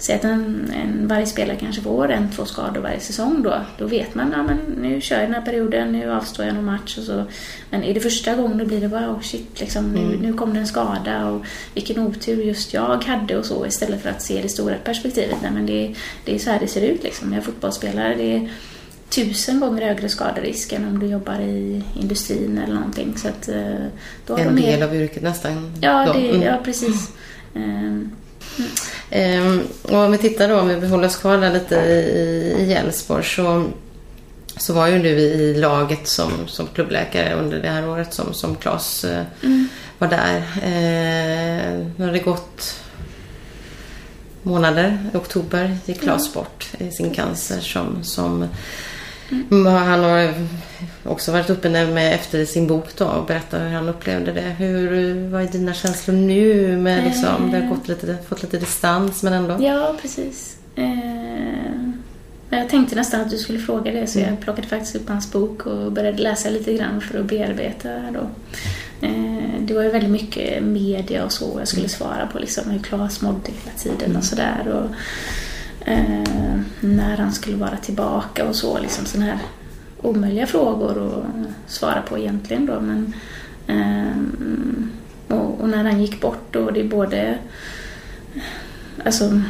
säg 0.00 0.14
att 0.16 0.24
en, 0.24 0.72
en, 0.76 1.08
varje 1.08 1.26
spelare 1.26 1.56
kanske 1.56 1.82
får 1.82 2.10
en, 2.10 2.30
två 2.30 2.44
skador 2.44 2.80
varje 2.80 3.00
säsong 3.00 3.42
då. 3.42 3.60
Då 3.78 3.86
vet 3.86 4.14
man, 4.14 4.34
ja 4.36 4.42
men 4.42 4.56
nu 4.56 5.00
kör 5.00 5.16
jag 5.16 5.24
den 5.24 5.34
här 5.34 5.42
perioden, 5.42 5.92
nu 5.92 6.12
avstår 6.12 6.46
jag 6.46 6.54
någon 6.54 6.64
match 6.64 6.98
och 6.98 7.04
så. 7.04 7.24
Men 7.70 7.84
är 7.84 7.94
det 7.94 8.00
första 8.00 8.34
gången 8.34 8.58
då 8.58 8.64
blir 8.64 8.80
det 8.80 8.88
bara, 8.88 9.10
oh 9.10 9.20
shit, 9.20 9.60
liksom, 9.60 9.92
nu, 9.92 10.18
nu 10.22 10.32
kom 10.32 10.54
det 10.54 10.60
en 10.60 10.66
skada 10.66 11.26
och 11.26 11.44
vilken 11.74 11.98
otur 11.98 12.42
just 12.42 12.74
jag 12.74 13.04
hade 13.04 13.38
och 13.38 13.46
så 13.46 13.66
istället 13.66 14.02
för 14.02 14.10
att 14.10 14.22
se 14.22 14.42
det 14.42 14.48
stora 14.48 14.74
perspektivet. 14.84 15.36
Nej 15.42 15.50
men 15.50 15.66
det, 15.66 15.94
det 16.24 16.34
är 16.34 16.38
så 16.38 16.50
här 16.50 16.60
det 16.60 16.66
ser 16.66 16.82
ut 16.82 17.02
liksom. 17.02 17.32
Jag 17.32 17.38
är 17.38 17.44
fotbollsspelare, 17.44 18.14
det 18.14 18.36
är 18.36 18.50
tusen 19.08 19.60
gånger 19.60 19.86
högre 19.86 20.08
skaderisk 20.08 20.72
än 20.72 20.88
om 20.88 20.98
du 20.98 21.06
jobbar 21.06 21.40
i 21.40 21.82
industrin 22.00 22.58
eller 22.58 22.74
någonting. 22.74 23.16
Så 23.16 23.28
att, 23.28 23.48
eh, 23.48 23.86
då 24.26 24.34
har 24.34 24.40
En 24.40 24.56
de 24.56 24.62
del 24.62 24.82
av 24.82 24.96
yrket 24.96 25.22
nästan. 25.22 25.72
Ja, 25.80 26.12
det, 26.12 26.30
Mm. 26.30 26.42
ja 26.42 26.58
precis. 26.64 27.10
Ehm, 28.58 28.66
Ehm, 29.10 29.62
och 29.82 29.96
om 29.96 30.12
vi 30.12 30.18
tittar 30.18 30.48
då, 30.48 30.60
om 30.60 30.80
vi 30.80 30.88
håller 30.88 31.06
oss 31.06 31.16
kvar 31.16 31.38
där 31.38 31.52
lite 31.52 31.74
i 31.74 32.54
i 32.58 32.72
Elfsborg 32.72 33.24
så, 33.24 33.64
så 34.56 34.72
var 34.72 34.86
ju 34.86 34.98
du 34.98 35.08
i 35.08 35.54
laget 35.54 36.08
som, 36.08 36.30
som 36.46 36.66
klubbläkare 36.66 37.34
under 37.34 37.62
det 37.62 37.68
här 37.68 37.88
året 37.88 38.14
som, 38.14 38.34
som 38.34 38.56
Claes 38.56 39.04
eh, 39.04 39.24
mm. 39.42 39.68
var 39.98 40.08
där. 40.08 40.36
Eh, 40.36 41.86
nu 41.96 42.04
har 42.04 42.12
det 42.12 42.18
gått 42.18 42.80
månader. 44.42 45.10
I 45.14 45.16
oktober 45.16 45.78
gick 45.84 46.00
Claes 46.00 46.34
bort 46.34 46.68
i 46.78 46.90
sin 46.90 47.14
cancer 47.14 47.60
som, 47.60 48.04
som 48.04 48.48
han 49.66 50.00
har 50.04 50.34
också 51.04 51.32
varit 51.32 51.50
uppe 51.50 51.68
med 51.86 52.14
efter 52.14 52.44
sin 52.44 52.66
bok 52.66 52.96
då 52.96 53.04
och 53.04 53.26
berättat 53.26 53.60
hur 53.60 53.68
han 53.68 53.88
upplevde 53.88 54.32
det. 54.32 54.40
Hur, 54.58 55.28
vad 55.28 55.42
är 55.42 55.46
dina 55.46 55.74
känslor 55.74 56.14
nu? 56.16 56.76
Med 56.76 57.04
liksom, 57.04 57.50
det 57.50 57.60
har 57.60 57.68
gått 57.68 57.88
lite, 57.88 58.18
fått 58.28 58.42
lite 58.42 58.56
distans 58.58 59.22
men 59.22 59.32
ändå. 59.32 59.56
Ja, 59.60 59.94
precis. 60.02 60.56
Men 62.48 62.58
jag 62.60 62.68
tänkte 62.68 62.96
nästan 62.96 63.20
att 63.20 63.30
du 63.30 63.38
skulle 63.38 63.58
fråga 63.58 63.92
det 63.92 64.06
så 64.06 64.18
Mm. 64.18 64.30
jag 64.30 64.40
plockade 64.40 64.68
faktiskt 64.68 64.96
upp 64.96 65.08
hans 65.08 65.32
bok 65.32 65.66
och 65.66 65.92
började 65.92 66.18
läsa 66.22 66.50
lite 66.50 66.72
grann 66.74 67.00
för 67.00 67.18
att 67.20 67.26
bearbeta 67.26 67.88
då. 68.14 68.30
Ehm, 69.06 69.66
det 69.66 69.74
var 69.74 69.82
ju 69.82 69.90
väldigt 69.90 70.10
mycket 70.10 70.62
media 70.62 71.24
och 71.24 71.32
så 71.32 71.44
jag 71.44 71.52
Mm. 71.54 71.66
skulle 71.66 71.88
svara 71.88 72.26
på 72.32 72.38
liksom 72.38 72.70
hur 72.70 72.78
Claes 72.78 73.20
mådde 73.22 73.38
hela 73.64 73.76
tiden 73.78 74.16
och 74.16 74.24
sådär. 74.24 74.88
Eh, 75.84 76.60
när 76.80 77.16
han 77.16 77.32
skulle 77.32 77.56
vara 77.56 77.76
tillbaka 77.76 78.48
och 78.48 78.56
så. 78.56 78.78
Liksom 78.78 79.04
sådana 79.04 79.30
här 79.30 79.38
omöjliga 80.02 80.46
frågor 80.46 81.18
att 81.18 81.70
svara 81.72 82.02
på 82.02 82.18
egentligen 82.18 82.66
då. 82.66 82.80
Men, 82.80 83.14
ehm, 83.66 84.90
och, 85.28 85.60
och 85.60 85.68
när 85.68 85.84
han 85.84 86.02
gick 86.02 86.20
bort 86.20 86.56
och 86.56 86.72
det 86.72 86.80
är 86.80 86.88
både 86.88 87.38
Alltså, 89.04 89.42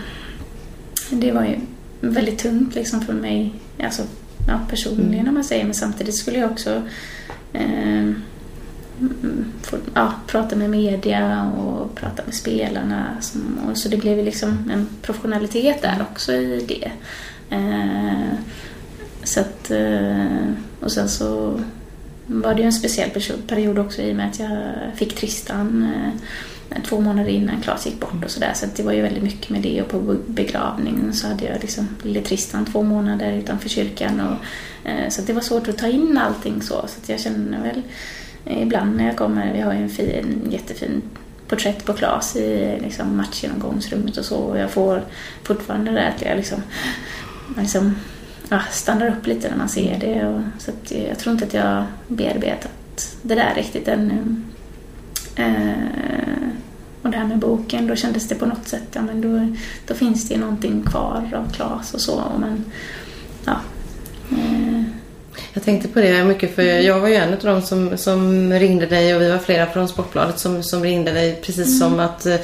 det 1.10 1.32
var 1.32 1.44
ju 1.44 1.60
väldigt 2.00 2.38
tungt 2.38 2.74
liksom 2.74 3.00
för 3.00 3.12
mig, 3.12 3.54
alltså, 3.82 4.02
ja, 4.48 4.60
personligen 4.70 5.28
om 5.28 5.34
man 5.34 5.44
säger, 5.44 5.64
men 5.64 5.74
samtidigt 5.74 6.16
skulle 6.16 6.38
jag 6.38 6.50
också 6.50 6.82
eh, 7.52 7.98
mm, 7.98 8.22
få, 9.62 9.76
ja, 9.94 10.12
prata 10.26 10.56
med 10.56 10.70
media 10.70 11.50
och 11.58 11.94
prata 11.94 12.22
med 12.26 12.34
spelarna. 12.34 13.06
Som, 13.20 13.58
och 13.70 13.78
så 13.78 13.88
det 13.88 13.96
blev 13.96 14.18
ju 14.18 14.24
liksom 14.24 14.70
en 14.72 14.88
professionalitet 15.02 15.82
där 15.82 16.06
också 16.10 16.32
i 16.32 16.64
det. 16.68 16.92
Eh, 17.56 18.32
så 19.24 19.40
att, 19.40 19.70
eh, 19.70 20.52
och 20.80 20.92
sen 20.92 21.08
så 21.08 21.60
var 22.26 22.54
det 22.54 22.60
ju 22.60 22.66
en 22.66 22.72
speciell 22.72 23.10
period 23.48 23.78
också 23.78 24.02
i 24.02 24.12
och 24.12 24.16
med 24.16 24.28
att 24.28 24.38
jag 24.38 24.50
fick 24.96 25.16
Tristan 25.16 25.94
eh, 25.94 26.82
två 26.82 27.00
månader 27.00 27.30
innan 27.30 27.60
Claes 27.60 27.86
gick 27.86 28.00
bort 28.00 28.24
och 28.24 28.30
sådär. 28.30 28.52
Så, 28.54 28.66
så 28.66 28.72
det 28.76 28.82
var 28.82 28.92
ju 28.92 29.02
väldigt 29.02 29.22
mycket 29.22 29.50
med 29.50 29.62
det 29.62 29.82
och 29.82 29.88
på 29.88 30.16
begravningen 30.26 31.12
så 31.12 31.26
hade 31.26 31.44
jag 31.44 31.60
liksom 31.60 31.88
lille 32.02 32.20
Tristan 32.20 32.64
två 32.64 32.82
månader 32.82 33.32
utanför 33.32 33.68
kyrkan. 33.68 34.20
Och, 34.20 34.90
eh, 34.90 35.08
så 35.08 35.22
det 35.22 35.32
var 35.32 35.40
svårt 35.40 35.68
att 35.68 35.78
ta 35.78 35.88
in 35.88 36.18
allting 36.18 36.62
så. 36.62 36.84
Så 36.88 37.12
jag 37.12 37.20
känner 37.20 37.62
väl 37.62 37.82
ibland 38.44 38.96
när 38.96 39.06
jag 39.06 39.16
kommer, 39.16 39.52
vi 39.52 39.60
har 39.60 39.72
ju 39.72 39.82
en 39.82 39.90
fin, 39.90 40.48
jättefin 40.50 41.02
porträtt 41.48 41.84
på 41.84 41.92
Claes 41.92 42.36
i 42.36 42.78
liksom, 42.82 43.16
matchgenomgångsrummet 43.16 44.16
och 44.16 44.24
så. 44.24 44.36
Och 44.36 44.58
jag 44.58 44.70
får 44.70 45.02
fortfarande 45.44 45.90
det 45.90 46.08
att 46.08 46.22
jag 46.22 46.36
liksom, 46.36 46.62
liksom 47.58 47.96
ja, 48.48 48.60
stannar 48.70 49.06
upp 49.06 49.26
lite 49.26 49.50
när 49.50 49.56
man 49.56 49.68
ser 49.68 49.98
det. 49.98 50.26
Och, 50.26 50.40
så 50.58 50.70
jag 51.08 51.18
tror 51.18 51.32
inte 51.32 51.44
att 51.44 51.54
jag 51.54 51.84
bearbetat 52.08 53.16
det 53.22 53.34
där 53.34 53.54
riktigt 53.54 53.88
ännu. 53.88 54.42
Eh, 55.36 55.72
och 57.02 57.10
det 57.10 57.16
här 57.16 57.26
med 57.26 57.38
boken, 57.38 57.86
då 57.86 57.96
kändes 57.96 58.28
det 58.28 58.34
på 58.34 58.46
något 58.46 58.68
sätt, 58.68 58.88
ja 58.92 59.02
men 59.02 59.20
då, 59.20 59.56
då 59.86 59.94
finns 59.94 60.28
det 60.28 60.34
ju 60.34 60.40
någonting 60.40 60.82
kvar 60.82 61.30
av 61.34 61.52
Klas 61.52 61.94
och 61.94 62.00
så. 62.00 62.22
Men, 62.38 62.64
ja. 63.44 63.60
Jag 65.52 65.62
tänkte 65.62 65.88
på 65.88 66.00
det 66.00 66.24
mycket 66.24 66.54
för 66.54 66.62
jag 66.62 67.00
var 67.00 67.08
ju 67.08 67.14
en 67.14 67.32
av 67.32 67.38
dem 67.38 67.62
som, 67.62 67.98
som 67.98 68.52
ringde 68.52 68.86
dig 68.86 69.14
och 69.14 69.22
vi 69.22 69.30
var 69.30 69.38
flera 69.38 69.66
från 69.66 69.88
Sportbladet 69.88 70.38
som, 70.38 70.62
som 70.62 70.82
ringde 70.82 71.12
dig 71.12 71.40
precis 71.42 71.80
mm. 71.80 71.90
som 71.90 72.00
att 72.00 72.26
eh, 72.26 72.36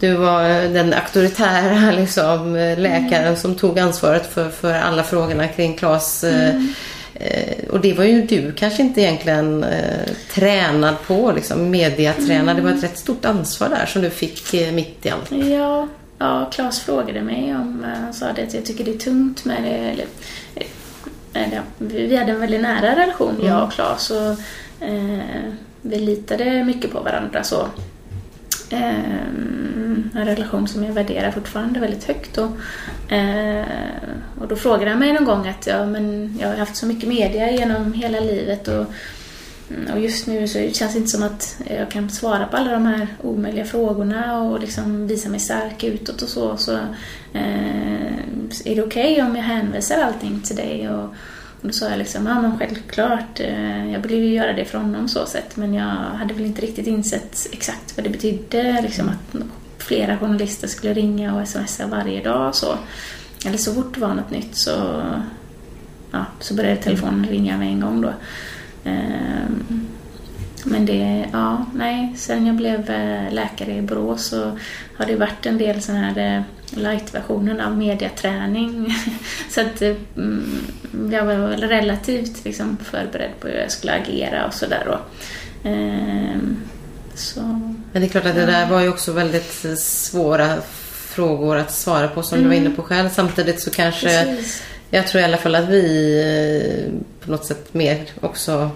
du 0.00 0.14
var 0.14 0.42
den 0.72 0.92
auktoritära 0.92 1.90
liksom, 1.96 2.54
läkaren 2.78 3.24
mm. 3.24 3.36
som 3.36 3.54
tog 3.54 3.78
ansvaret 3.78 4.26
för, 4.26 4.48
för 4.48 4.74
alla 4.74 5.02
frågorna 5.02 5.48
kring 5.48 5.76
Klas. 5.76 6.24
Eh, 6.24 6.50
mm. 6.50 6.74
Eh, 7.14 7.68
och 7.70 7.80
det 7.80 7.92
var 7.92 8.04
ju 8.04 8.22
du 8.22 8.52
kanske 8.52 8.82
inte 8.82 9.00
egentligen 9.00 9.64
eh, 9.64 10.08
tränad 10.30 10.94
på, 11.06 11.32
liksom, 11.32 11.70
mediatränad. 11.70 12.40
Mm. 12.40 12.56
Det 12.56 12.62
var 12.62 12.78
ett 12.78 12.84
rätt 12.84 12.98
stort 12.98 13.24
ansvar 13.24 13.68
där 13.68 13.86
som 13.86 14.02
du 14.02 14.10
fick 14.10 14.54
eh, 14.54 14.72
mitt 14.72 15.06
i 15.06 15.10
allt. 15.10 15.32
Ja, 15.32 15.88
ja 16.18 16.50
Claes 16.52 16.80
frågade 16.80 17.20
mig 17.20 17.54
om, 17.54 17.84
eh, 17.84 18.00
han 18.00 18.14
sa 18.14 18.26
att 18.26 18.54
jag 18.54 18.64
tycker 18.64 18.84
det 18.84 18.94
är 18.94 18.98
tungt 18.98 19.44
med 19.44 19.62
det. 19.62 20.04
Eller, 21.32 21.62
vi 21.78 22.16
hade 22.16 22.32
en 22.32 22.40
väldigt 22.40 22.60
nära 22.60 22.96
relation, 22.96 23.34
jag 23.42 23.56
och 23.56 23.58
mm. 23.58 23.70
Claes. 23.70 24.10
Och, 24.10 24.30
eh, 24.86 25.52
vi 25.82 25.98
litade 25.98 26.64
mycket 26.64 26.92
på 26.92 27.00
varandra. 27.00 27.44
så 27.44 27.68
Ehm, 28.70 30.10
en 30.14 30.26
relation 30.26 30.68
som 30.68 30.84
jag 30.84 30.92
värderar 30.92 31.30
fortfarande 31.30 31.80
väldigt 31.80 32.04
högt. 32.04 32.38
Och, 32.38 33.12
eh, 33.12 33.66
och 34.40 34.48
då 34.48 34.56
frågade 34.56 34.90
han 34.90 34.98
mig 34.98 35.12
någon 35.12 35.24
gång 35.24 35.48
att 35.48 35.66
ja, 35.66 35.86
men 35.86 36.36
jag 36.40 36.48
har 36.48 36.56
haft 36.56 36.76
så 36.76 36.86
mycket 36.86 37.08
media 37.08 37.50
genom 37.50 37.92
hela 37.92 38.20
livet 38.20 38.68
och, 38.68 38.86
Mm, 39.70 39.92
och 39.92 40.00
just 40.00 40.26
nu 40.26 40.48
så 40.48 40.58
känns 40.58 40.92
det 40.92 40.98
inte 40.98 41.10
som 41.10 41.22
att 41.22 41.60
jag 41.66 41.90
kan 41.90 42.10
svara 42.10 42.46
på 42.46 42.56
alla 42.56 42.72
de 42.72 42.86
här 42.86 43.06
omöjliga 43.22 43.64
frågorna 43.64 44.42
och 44.42 44.60
liksom 44.60 45.06
visa 45.06 45.28
mig 45.28 45.40
stark 45.40 45.84
utåt 45.84 46.22
och 46.22 46.28
så. 46.28 46.56
så 46.56 46.72
eh, 47.32 48.18
är 48.64 48.76
det 48.76 48.82
okej 48.82 49.12
okay 49.12 49.22
om 49.22 49.36
jag 49.36 49.42
hänvisar 49.42 50.02
allting 50.02 50.40
till 50.40 50.56
dig? 50.56 50.90
Och, 50.90 51.04
och 51.60 51.66
då 51.66 51.72
sa 51.72 51.88
jag 51.88 51.98
liksom, 51.98 52.26
ja 52.26 52.40
men 52.40 52.58
självklart, 52.58 53.40
eh, 53.40 53.92
jag 53.92 54.00
ville 54.00 54.16
ju 54.16 54.34
göra 54.34 54.52
det 54.52 54.64
för 54.64 54.78
honom 54.78 55.08
så 55.08 55.26
sätt 55.26 55.56
men 55.56 55.74
jag 55.74 55.94
hade 55.94 56.34
väl 56.34 56.46
inte 56.46 56.62
riktigt 56.62 56.86
insett 56.86 57.46
exakt 57.52 57.96
vad 57.96 58.04
det 58.04 58.10
betydde 58.10 58.82
liksom 58.82 59.08
att 59.08 59.42
flera 59.78 60.18
journalister 60.18 60.68
skulle 60.68 60.94
ringa 60.94 61.34
och 61.34 61.48
smsa 61.48 61.86
varje 61.86 62.22
dag 62.22 62.54
så. 62.54 62.78
Eller 63.46 63.58
så 63.58 63.74
fort 63.74 63.94
det 63.94 64.00
var 64.00 64.14
något 64.14 64.30
nytt 64.30 64.54
så, 64.56 65.02
ja, 66.10 66.24
så 66.40 66.54
började 66.54 66.76
telefonen 66.76 67.26
ringa 67.26 67.58
med 67.58 67.68
en 67.68 67.80
gång 67.80 68.00
då. 68.00 68.12
Ehm, 68.84 69.86
men 70.64 70.86
det, 70.86 71.28
ja, 71.32 71.66
nej, 71.74 72.14
sen 72.16 72.46
jag 72.46 72.56
blev 72.56 72.90
eh, 72.90 73.32
läkare 73.32 73.74
i 73.74 73.82
Borås 73.82 74.26
så 74.26 74.58
har 74.96 75.06
det 75.06 75.16
varit 75.16 75.46
en 75.46 75.58
del 75.58 75.82
sådana 75.82 76.10
här 76.10 76.36
eh, 76.36 76.42
light-versionen 76.78 77.60
av 77.60 77.78
mediaträning. 77.78 78.94
så 79.50 79.60
att 79.60 79.82
mm, 80.16 80.60
jag 81.12 81.24
var 81.24 81.48
relativt 81.48 82.44
liksom, 82.44 82.76
förberedd 82.84 83.40
på 83.40 83.48
hur 83.48 83.54
jag 83.54 83.70
skulle 83.70 83.92
agera 83.92 84.46
och 84.46 84.54
sådär. 84.54 84.98
Ehm, 85.64 86.56
så, 87.14 87.40
Men 87.92 88.02
det 88.02 88.04
är 88.04 88.08
klart 88.08 88.26
att 88.26 88.34
det 88.34 88.46
där 88.46 88.70
var 88.70 88.80
ju 88.80 88.88
också 88.88 89.12
väldigt 89.12 89.78
svåra 89.78 90.56
frågor 91.18 91.56
att 91.56 91.72
svara 91.72 92.08
på 92.08 92.22
som 92.22 92.38
mm. 92.38 92.50
du 92.50 92.56
var 92.56 92.62
inne 92.64 92.76
på 92.76 92.82
själv. 92.82 93.08
Samtidigt 93.08 93.60
så 93.60 93.70
kanske 93.70 94.24
Precis. 94.24 94.62
Jag 94.90 95.06
tror 95.06 95.22
i 95.22 95.24
alla 95.24 95.36
fall 95.36 95.54
att 95.54 95.68
vi 95.68 95.84
eh, 96.86 96.92
på 97.24 97.30
något 97.30 97.44
sätt 97.44 97.74
mer 97.74 98.06
också 98.20 98.70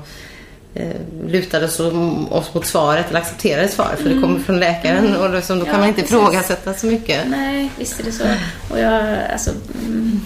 eh, 0.75 0.97
lutade 1.27 1.67
oss 1.67 2.55
mot 2.55 2.67
svaret 2.67 3.09
eller 3.09 3.21
accepterade 3.21 3.69
svaret 3.69 3.99
för 3.99 4.07
mm. 4.07 4.17
det 4.17 4.23
kommer 4.23 4.41
från 4.41 4.61
läkaren 4.61 5.07
mm. 5.07 5.21
och 5.21 5.31
liksom, 5.31 5.59
då 5.59 5.65
kan 5.65 5.75
ja, 5.75 5.81
man 5.81 5.89
inte 5.89 6.01
ifrågasätta 6.01 6.75
så 6.75 6.87
mycket. 6.87 7.29
Nej, 7.29 7.71
visst 7.79 8.01
är 8.01 8.05
det 8.05 8.13
så. 8.13 8.25
Och 8.71 8.79
jag, 8.79 9.19
alltså, 9.33 9.51
mm, 9.85 10.21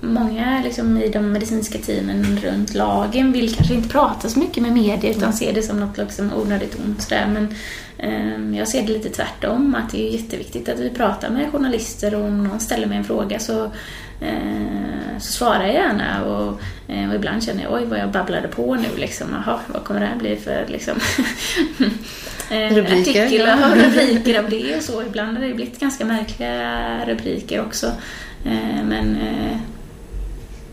många 0.00 0.60
liksom, 0.64 0.96
i 1.02 1.08
de 1.08 1.32
medicinska 1.32 1.78
teamen 1.78 2.38
runt 2.42 2.74
lagen 2.74 3.32
vill 3.32 3.54
kanske 3.54 3.74
inte 3.74 3.88
prata 3.88 4.28
så 4.28 4.38
mycket 4.38 4.62
med 4.62 4.72
media 4.72 5.10
utan 5.10 5.32
ser 5.32 5.52
det 5.52 5.62
som 5.62 5.80
något 5.80 5.96
liksom, 5.96 6.32
onödigt 6.34 6.78
ont. 6.84 7.02
Sådär. 7.02 7.26
Men 7.32 7.54
eh, 7.98 8.58
jag 8.58 8.68
ser 8.68 8.82
det 8.82 8.92
lite 8.92 9.08
tvärtom, 9.08 9.74
att 9.74 9.92
det 9.92 10.08
är 10.08 10.20
jätteviktigt 10.20 10.68
att 10.68 10.80
vi 10.80 10.90
pratar 10.90 11.30
med 11.30 11.52
journalister 11.52 12.14
och 12.14 12.24
om 12.24 12.44
någon 12.44 12.60
ställer 12.60 12.86
mig 12.86 12.98
en 12.98 13.04
fråga 13.04 13.38
så 13.38 13.70
så 15.18 15.32
svarar 15.32 15.64
jag 15.64 15.74
gärna 15.74 16.24
och, 16.24 16.60
eh, 16.88 17.08
och, 17.08 17.14
ibland 17.14 17.44
känner 17.44 17.62
jag 17.62 17.72
oj 17.72 17.84
vad 17.84 17.98
jag 17.98 18.10
babblade 18.10 18.48
på 18.48 18.74
nu 18.74 18.88
liksom. 18.96 19.26
Jaha, 19.32 19.60
vad 19.66 19.84
kommer 19.84 20.00
det 20.00 20.06
här 20.06 20.16
bli 20.16 20.36
för 20.36 20.64
liksom 20.68 20.94
eh, 22.50 22.74
rubriker? 22.74 23.26
Artikel 23.26 23.48
och 23.48 23.76
rubriker 23.76 24.38
av 24.38 24.50
det 24.50 24.76
och 24.76 24.82
så. 24.82 25.02
Ibland 25.02 25.38
har 25.38 25.44
det 25.44 25.54
blivit 25.54 25.80
ganska 25.80 26.04
märkliga 26.04 27.04
rubriker 27.06 27.60
också. 27.60 27.92
Men, 28.84 29.18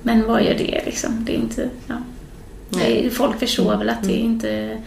men 0.02 0.28
vad 0.28 0.44
gör 0.44 0.54
det 0.54 0.82
liksom? 0.86 1.26
Det 1.26 1.36
är 1.36 1.38
inte, 1.38 1.70
ja. 1.88 1.96
Folk 3.12 3.40
förstår 3.40 3.78
väl 3.78 3.90
att 3.90 4.04
det 4.04 4.14
mm. 4.14 4.26
inte 4.26 4.50
Eh, 4.72 4.78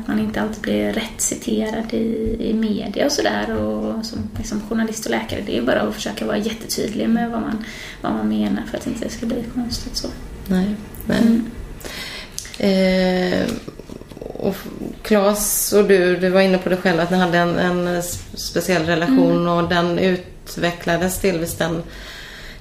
att 0.00 0.08
man 0.08 0.18
inte 0.18 0.40
alltid 0.40 0.62
blir 0.62 0.92
rätt 0.92 1.20
citerad 1.20 1.94
i, 1.94 2.36
i 2.40 2.54
media 2.54 3.06
och 3.06 3.12
sådär. 3.12 3.56
Och 3.56 4.06
som 4.06 4.18
liksom 4.38 4.60
journalist 4.68 5.04
och 5.04 5.10
läkare, 5.10 5.40
det 5.46 5.58
är 5.58 5.62
bara 5.62 5.80
att 5.80 5.94
försöka 5.94 6.26
vara 6.26 6.36
jättetydlig 6.36 7.08
med 7.08 7.30
vad 7.30 7.40
man, 7.40 7.64
vad 8.00 8.12
man 8.12 8.28
menar 8.28 8.62
för 8.70 8.76
att 8.76 8.84
det 8.84 8.90
inte 8.90 9.08
ska 9.08 9.26
bli 9.26 9.44
konstigt 9.54 9.96
så. 9.96 10.08
Nej, 10.46 10.74
men... 11.06 11.22
Mm. 11.22 11.50
Eh, 12.58 13.48
och 14.18 14.56
Claes 15.02 15.72
och 15.72 15.84
du, 15.84 16.16
du 16.16 16.28
var 16.28 16.40
inne 16.40 16.58
på 16.58 16.68
det 16.68 16.76
själv 16.76 17.00
att 17.00 17.10
ni 17.10 17.16
hade 17.16 17.38
en, 17.38 17.58
en 17.58 18.02
speciell 18.34 18.86
relation 18.86 19.40
mm. 19.40 19.48
och 19.48 19.68
den 19.68 19.98
utvecklades 19.98 21.20
delvis 21.20 21.54
den 21.54 21.82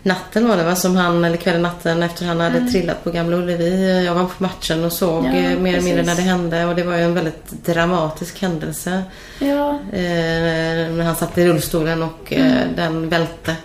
natten 0.03 0.47
var 0.47 0.57
det 0.57 0.63
va, 0.63 0.75
som 0.75 0.95
han, 0.95 1.23
eller 1.23 1.37
kvällen 1.37 1.61
natten 1.61 2.03
efter 2.03 2.25
han 2.25 2.39
hade 2.39 2.57
mm. 2.57 2.71
trillat 2.71 3.03
på 3.03 3.11
Gamla 3.11 3.37
Ullevi. 3.37 4.05
Jag 4.05 4.15
var 4.15 4.23
på 4.23 4.43
matchen 4.43 4.83
och 4.83 4.91
såg 4.91 5.25
ja, 5.25 5.29
eh, 5.29 5.59
mer 5.59 5.73
eller 5.73 5.83
mindre 5.83 6.03
när 6.03 6.15
det 6.15 6.21
hände 6.21 6.65
och 6.65 6.75
det 6.75 6.83
var 6.83 6.95
ju 6.95 7.03
en 7.03 7.13
väldigt 7.13 7.51
dramatisk 7.65 8.41
händelse. 8.41 9.03
Ja. 9.39 9.79
Eh, 9.91 10.91
när 10.91 11.03
han 11.03 11.15
satt 11.15 11.37
i 11.37 11.47
rullstolen 11.47 12.03
och 12.03 12.33
eh, 12.33 12.61
mm. 12.61 12.75
den 12.75 13.09
välte. 13.09 13.55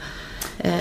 Eh, 0.59 0.73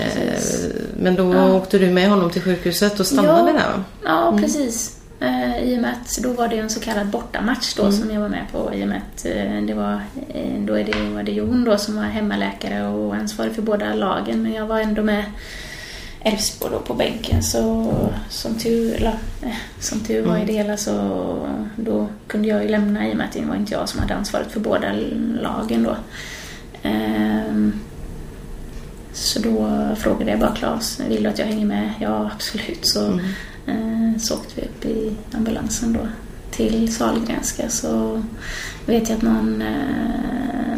men 0.96 1.14
då 1.14 1.34
ja. 1.34 1.52
åkte 1.52 1.78
du 1.78 1.90
med 1.90 2.10
honom 2.10 2.30
till 2.30 2.42
sjukhuset 2.42 3.00
och 3.00 3.06
stannade 3.06 3.50
ja. 3.50 3.56
där 3.56 3.76
va? 3.76 3.84
Ja, 4.04 4.28
mm. 4.28 4.42
precis. 4.42 4.96
Eh, 5.20 5.62
I 5.62 5.76
och 5.76 5.82
med 5.82 5.92
att 5.92 6.18
då 6.22 6.32
var 6.32 6.48
det 6.48 6.58
en 6.58 6.70
så 6.70 6.80
kallad 6.80 7.06
bortamatch 7.06 7.74
då 7.74 7.82
mm. 7.82 7.94
som 7.94 8.10
jag 8.10 8.20
var 8.20 8.28
med 8.28 8.46
på 8.52 8.74
i 8.74 8.84
och 8.84 8.88
med 8.88 8.96
att 9.14 9.24
eh, 9.26 9.62
det 9.62 9.74
var, 9.74 10.00
eh, 10.28 10.60
då 10.60 10.74
är 10.74 10.84
det, 10.84 11.14
var 11.14 11.22
det 11.22 11.32
Jon 11.32 11.64
då 11.64 11.78
som 11.78 11.96
var 11.96 12.02
hemmaläkare 12.02 12.88
och 12.88 13.14
ansvarig 13.14 13.54
för 13.54 13.62
båda 13.62 13.94
lagen 13.94 14.42
men 14.42 14.52
jag 14.52 14.66
var 14.66 14.80
ändå 14.80 15.02
med 15.02 15.24
Elfsborg 16.20 16.72
då 16.72 16.80
på 16.80 16.94
bänken 16.94 17.42
så 17.42 17.92
som 18.28 18.58
tur, 18.58 18.94
eller, 18.94 19.18
som 19.80 20.00
tur 20.00 20.22
var 20.22 20.36
i 20.36 20.40
mm. 20.40 20.46
det 20.46 20.52
hela 20.52 20.76
så 20.76 21.48
då 21.76 22.08
kunde 22.26 22.48
jag 22.48 22.62
ju 22.62 22.68
lämna 22.68 23.08
i 23.08 23.12
och 23.12 23.16
med 23.16 23.26
att 23.26 23.32
det 23.32 23.44
var 23.44 23.56
inte 23.56 23.72
jag 23.72 23.88
som 23.88 24.00
hade 24.00 24.14
ansvaret 24.14 24.52
för 24.52 24.60
båda 24.60 24.92
lagen 25.40 25.82
då. 25.82 25.96
Ehm, 26.82 27.80
så 29.12 29.38
då 29.38 29.88
frågade 29.96 30.30
jag 30.30 30.40
bara 30.40 30.54
Claes, 30.54 31.00
vill 31.08 31.22
du 31.22 31.28
att 31.28 31.38
jag 31.38 31.46
hänger 31.46 31.66
med? 31.66 31.92
Ja, 32.00 32.30
absolut. 32.34 32.86
Så 32.86 33.06
mm. 33.06 33.24
Eh, 34.16 34.20
så 34.20 34.34
åkte 34.34 34.60
vi 34.60 34.62
upp 34.62 34.84
i 34.84 35.12
ambulansen 35.36 35.92
då 35.92 36.00
till 36.50 36.94
Sahlgrenska 36.94 37.68
så 37.68 38.22
vet 38.86 39.08
jag 39.08 39.16
att 39.16 39.22
någon 39.22 39.62
eh, 39.62 40.76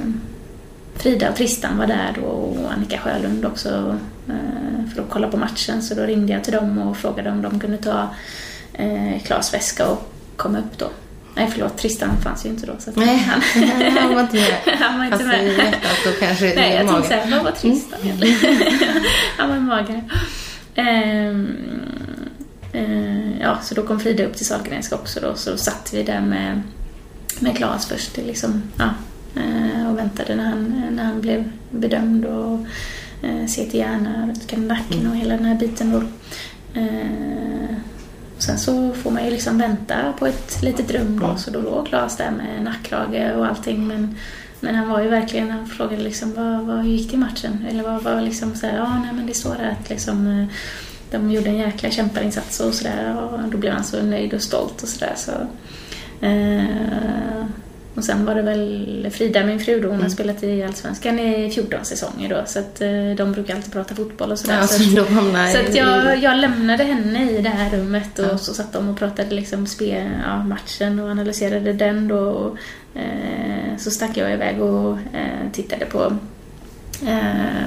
Frida 0.96 1.31
och 1.31 1.37
Tristan 1.37 1.79
var 1.79 1.87
där 1.87 2.16
då 2.20 2.27
och 2.27 2.72
Annika 2.72 2.98
Sjölund 2.98 3.44
också 3.44 3.96
eh, 4.29 4.90
för 4.94 5.03
att 5.03 5.11
kolla 5.11 5.29
på 5.29 5.37
matchen 5.37 5.83
så 5.83 5.94
då 5.94 6.03
ringde 6.03 6.33
jag 6.33 6.44
till 6.44 6.53
dem 6.53 6.79
och 6.79 6.96
frågade 6.96 7.31
om 7.31 7.42
de 7.42 7.61
kunde 7.61 7.77
ta 7.79 8.09
eh, 8.72 9.22
Klas 9.24 9.55
väska 9.55 9.87
och 9.88 10.12
komma 10.37 10.59
upp 10.59 10.79
då. 10.79 10.87
Nej, 11.35 11.48
förlåt. 11.53 11.79
Tristan 11.79 12.11
fanns 12.24 12.46
ju 12.46 12.48
inte 12.48 12.66
då. 12.66 12.72
Så 12.79 12.90
Nej, 12.94 13.16
han, 13.18 13.40
han 13.98 14.14
var 14.14 14.20
inte 14.22 14.37
med. 14.37 14.77
han 14.81 14.98
var 14.98 15.05
inte 15.05 15.18
Fast 15.18 15.29
med. 15.29 15.44
i 15.46 15.57
hjärtat 15.57 16.07
och 16.07 16.18
kanske 16.20 16.44
Nej, 16.55 16.72
i 16.72 16.77
jag 16.77 16.87
tänkte 16.87 16.92
magen. 16.92 17.05
såhär, 17.09 17.31
vad 17.31 17.44
var 17.44 17.51
Tristan 17.53 17.98
egentligen? 18.03 18.62
Han 19.38 19.48
var 19.48 19.57
i 19.57 19.61
magen. 19.61 20.11
Ehm, 20.74 21.48
eh, 22.72 23.28
ja, 23.40 23.59
så 23.62 23.74
då 23.74 23.83
kom 23.83 24.01
Frida 24.01 24.24
upp 24.24 24.37
till 24.37 24.46
Sahlgrenska 24.46 24.94
också 24.94 25.20
då, 25.20 25.35
så 25.35 25.51
då 25.51 25.57
satt 25.57 25.90
vi 25.94 26.03
där 26.03 26.20
med, 26.20 26.62
med 27.40 27.57
Claes 27.57 27.87
först 27.87 28.16
liksom, 28.16 28.62
ja, 28.79 28.90
eh, 29.37 29.90
och 29.90 29.98
väntade 29.98 30.35
när 30.35 30.44
han, 30.44 30.88
när 30.90 31.05
han 31.05 31.20
blev 31.20 31.53
bedömd 31.70 32.24
och 32.24 32.66
eh, 33.22 33.46
CT 33.46 33.74
hjärna, 33.74 34.27
röntgade 34.27 34.62
nacken 34.62 35.11
och 35.11 35.16
hela 35.16 35.37
den 35.37 35.44
här 35.44 35.55
biten 35.55 35.90
då. 35.92 36.03
Eh, 36.81 37.48
Sen 38.38 38.59
så 38.59 38.92
får 38.92 39.11
man 39.11 39.24
ju 39.24 39.31
liksom 39.31 39.59
vänta 39.59 40.12
på 40.18 40.27
ett 40.27 40.62
litet 40.62 40.90
rum 40.90 41.20
då, 41.20 41.37
så 41.37 41.51
då 41.51 41.61
låg 41.61 41.87
Claes 41.87 42.16
där 42.16 42.31
med 42.31 42.62
nackkrage 42.62 43.37
och 43.37 43.46
allting. 43.46 43.87
Men, 43.87 44.16
men 44.61 44.74
han 44.74 44.88
var 44.88 45.01
ju 45.01 45.09
verkligen, 45.09 45.51
han 45.51 45.66
frågade 45.66 46.03
liksom 46.03 46.35
vad, 46.35 46.66
vad, 46.66 46.87
gick 46.87 47.11
det 47.11 47.14
i 47.14 47.18
matchen? 47.18 47.66
Eller 47.70 47.83
vad 47.83 48.03
var 48.03 48.20
liksom 48.20 48.55
så 48.55 48.66
här, 48.66 48.77
ja 48.77 48.98
nej 48.98 49.12
men 49.12 49.27
det 49.27 49.35
står 49.35 49.55
där 49.55 49.77
att 49.81 49.90
liksom 49.90 50.46
de 51.11 51.31
gjorde 51.31 51.49
en 51.49 51.57
jäkla 51.59 51.90
kämparinsats 51.90 52.61
och 52.61 52.75
sådär. 52.75 53.16
Och 53.33 53.49
då 53.51 53.59
blev 53.59 53.73
han 53.73 53.85
så 53.85 54.03
nöjd 54.03 54.35
och 54.35 54.42
stolt 54.42 54.83
och 54.83 54.88
sådär. 54.88 55.14
Så, 55.16 55.33
eh, 56.27 57.47
och 57.94 58.05
sen 58.05 58.25
var 58.25 58.35
det 58.35 58.42
väl 58.42 59.09
Frida, 59.12 59.44
min 59.44 59.61
fru, 59.61 59.81
då, 59.81 59.88
hon 59.88 60.03
har 60.03 60.09
spelat 60.09 60.42
i 60.42 60.62
Allsvenskan 60.62 61.18
i 61.18 61.51
14 61.51 61.85
säsonger 61.85 62.29
då. 62.29 62.42
Så 62.47 62.59
att 62.59 62.81
eh, 62.81 62.88
de 63.16 63.33
brukar 63.33 63.57
alltid 63.57 63.73
prata 63.73 63.94
fotboll 63.94 64.33
och 64.33 64.38
sådär. 64.38 64.55
Ja, 64.61 64.66
så 64.66 64.79
så 64.79 64.83
att- 65.01 65.09
så 65.53 65.59
att 65.59 65.75
jag, 65.75 66.18
jag 66.23 66.37
lämnade 66.38 66.85
henne 66.85 67.31
i 67.31 67.42
det 67.42 67.49
här 67.49 67.71
rummet 67.71 68.18
och 68.18 68.25
Ja. 68.33 68.38
så 68.38 68.55
satt 68.55 68.73
de 68.73 68.88
och 68.88 68.99
pratade 68.99 69.35
liksom 69.35 69.66
spe, 69.66 70.11
ja, 70.27 70.44
matchen 70.44 70.99
och 71.01 71.11
analyserade 71.11 71.73
den 71.73 72.09
då. 72.09 72.18
Och, 72.18 72.57
eh, 73.01 73.77
så 73.79 73.90
stack 73.90 74.16
jag 74.16 74.33
iväg 74.33 74.62
och 74.62 74.92
eh, 74.99 75.51
tittade 75.53 75.85
på, 75.85 76.16
eh, 77.07 77.66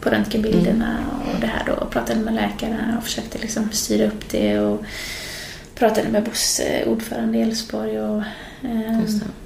på 0.00 0.10
röntgenbilderna 0.10 0.98
och 1.20 1.40
det 1.40 1.46
här 1.46 1.62
då. 1.66 1.72
Och 1.72 1.90
pratade 1.90 2.20
med 2.20 2.34
läkarna 2.34 2.94
och 2.98 3.04
försökte 3.04 3.38
liksom 3.38 3.72
styra 3.72 4.06
upp 4.06 4.28
det. 4.30 4.60
Och 4.60 4.84
pratade 5.74 6.08
med 6.08 6.24
Bosse, 6.24 6.84
ordförande 6.86 7.38
i 7.38 7.42
Elfsborg. 7.42 8.00
Och, 8.00 8.22
eh, 8.62 9.00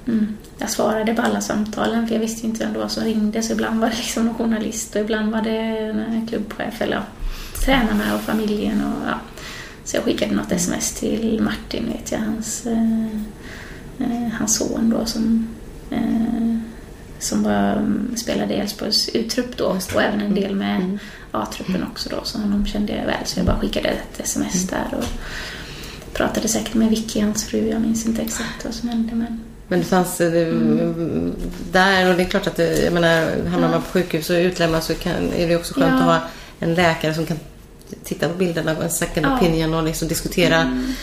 det. 0.05 0.11
Mm. 0.11 0.37
Jag 0.57 0.69
svarade 0.69 1.13
på 1.13 1.21
alla 1.21 1.41
samtalen 1.41 2.07
för 2.07 2.15
jag 2.15 2.21
visste 2.21 2.47
inte 2.47 2.63
vem 2.63 2.73
det 2.73 2.79
var 2.79 2.87
som 2.87 3.03
ringde 3.03 3.41
så 3.41 3.53
ibland 3.53 3.79
var 3.79 3.89
det 3.89 3.97
liksom 3.97 4.25
någon 4.25 4.35
journalist 4.35 4.95
och 4.95 5.01
ibland 5.01 5.31
var 5.31 5.41
det 5.41 5.57
en 5.57 6.27
klubbchef 6.27 6.81
eller 6.81 6.95
ja, 6.95 7.03
tränarna 7.65 8.15
och 8.15 8.21
familjen 8.21 8.83
och 8.83 9.07
ja. 9.07 9.19
Så 9.83 9.97
jag 9.97 10.03
skickade 10.03 10.35
något 10.35 10.51
sms 10.51 10.91
till 10.91 11.41
Martin, 11.41 11.85
vet 11.85 12.11
jag, 12.11 12.19
hans, 12.19 12.65
eh, 12.65 13.05
eh, 13.99 14.31
hans 14.39 14.57
son 14.57 14.89
då 14.89 15.05
som, 15.05 15.47
eh, 15.89 16.57
som 17.21 17.43
var, 17.43 17.85
spelade 18.17 18.53
i 18.53 18.57
Elfsborgs 18.57 19.09
uttrupp 19.09 19.57
då 19.57 19.65
och 19.65 20.01
även 20.01 20.21
en 20.21 20.35
del 20.35 20.55
med 20.55 20.75
Mm. 20.75 20.99
A-truppen 21.31 21.83
också 21.91 22.09
då 22.09 22.19
så 22.23 22.37
honom 22.37 22.65
kände 22.65 22.93
jag 22.95 23.05
väl 23.05 23.25
så 23.25 23.39
jag 23.39 23.45
bara 23.45 23.59
skickade 23.59 23.87
ett 23.89 24.19
sms 24.19 24.71
Mm. 24.71 24.83
där 24.91 24.97
och 24.97 25.05
pratade 26.13 26.47
säkert 26.47 26.73
med 26.73 26.89
Vicky, 26.89 27.21
hans 27.21 27.43
fru, 27.45 27.67
jag 27.69 27.81
minns 27.81 28.05
inte 28.05 28.21
exakt 28.21 28.65
vad 28.65 28.73
som 28.73 28.89
hände 28.89 29.15
men 29.15 29.39
Men 29.67 29.79
det 29.79 29.85
fanns 29.85 30.21
eh, 30.21 30.31
det, 30.31 30.45
där 31.71 32.09
och 32.09 32.15
det 32.17 32.23
är 32.23 32.29
klart 32.29 32.47
att 32.47 32.55
det, 32.55 32.83
jag 32.83 32.93
menar, 32.93 33.21
hamnar 33.25 33.57
Mm. 33.57 33.71
Man 33.71 33.81
på 33.81 33.87
sjukhus 33.91 34.29
och 34.29 34.35
utlämnad 34.35 34.83
så 34.83 34.93
kan, 34.93 35.33
är 35.33 35.47
det 35.47 35.55
också 35.55 35.73
skönt 35.73 35.91
Ja. 35.91 35.97
att 35.97 36.03
ha 36.21 36.29
en 36.59 36.73
läkare 36.73 37.13
som 37.13 37.25
kan 37.25 37.37
titta 38.03 38.27
på 38.29 38.33
bilderna 38.37 38.77
och 38.77 38.83
en 38.83 38.89
second 38.91 39.25
Ja. 39.25 39.37
opinion 39.37 39.73
och 39.73 39.83
liksom 39.83 40.07
diskutera 40.07 40.57
Mm. 40.61 40.93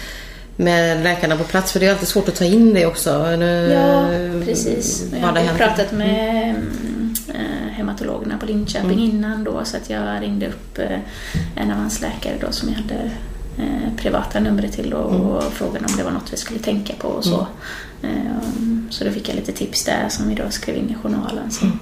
Med 0.61 1.03
läkarna 1.05 1.37
på 1.37 1.45
plats. 1.45 1.73
För 1.73 1.81
det 1.81 1.87
är 1.87 1.91
alltid 1.91 2.09
svårt 2.09 2.29
att 2.29 2.35
ta 2.37 2.45
in 2.45 2.75
det 2.75 2.87
också. 2.87 3.37
Nu, 3.37 3.71
Ja, 3.73 4.09
precis. 4.45 5.05
Jag 5.13 5.19
hänt. 5.33 5.59
pratat 5.59 5.93
med 5.93 6.51
mm, 6.51 7.15
eh, 7.35 7.71
hematologerna 7.73 8.39
på 8.39 8.47
Linköping 8.47 8.91
Mm. 8.93 9.05
innan 9.05 9.45
då 9.45 9.65
så 9.65 9.77
att 9.77 9.91
jag 9.91 10.23
ringde 10.23 10.47
upp 10.49 10.79
eh, 10.79 10.99
en 11.57 11.71
av 11.71 11.77
hans 11.77 12.01
läkare 12.01 12.35
då 12.41 12.53
som 12.53 12.69
jag 12.69 12.77
hade 12.77 13.11
eh, 13.59 13.95
privata 13.97 14.41
numret 14.41 14.73
till 14.73 14.91
då, 14.91 15.09
Mm. 15.09 15.21
och 15.21 15.43
frågade 15.53 15.87
om 15.87 15.97
det 15.97 16.03
var 16.03 16.11
något 16.11 16.33
vi 16.33 16.37
skulle 16.37 16.61
tänka 16.61 16.93
på 16.99 17.09
och 17.09 17.25
så. 17.25 17.47
Eh, 18.03 18.09
så 18.91 19.05
då 19.05 19.11
fick 19.11 19.29
jag 19.29 19.37
lite 19.37 19.53
tips 19.53 19.85
där 19.85 20.07
som 20.09 20.29
vi 20.29 20.35
då 20.35 20.51
skrev 20.51 20.77
in 20.77 20.91
i 20.91 20.95
journalen 20.95 21.51
som, 21.51 21.67
Mm. 21.69 21.79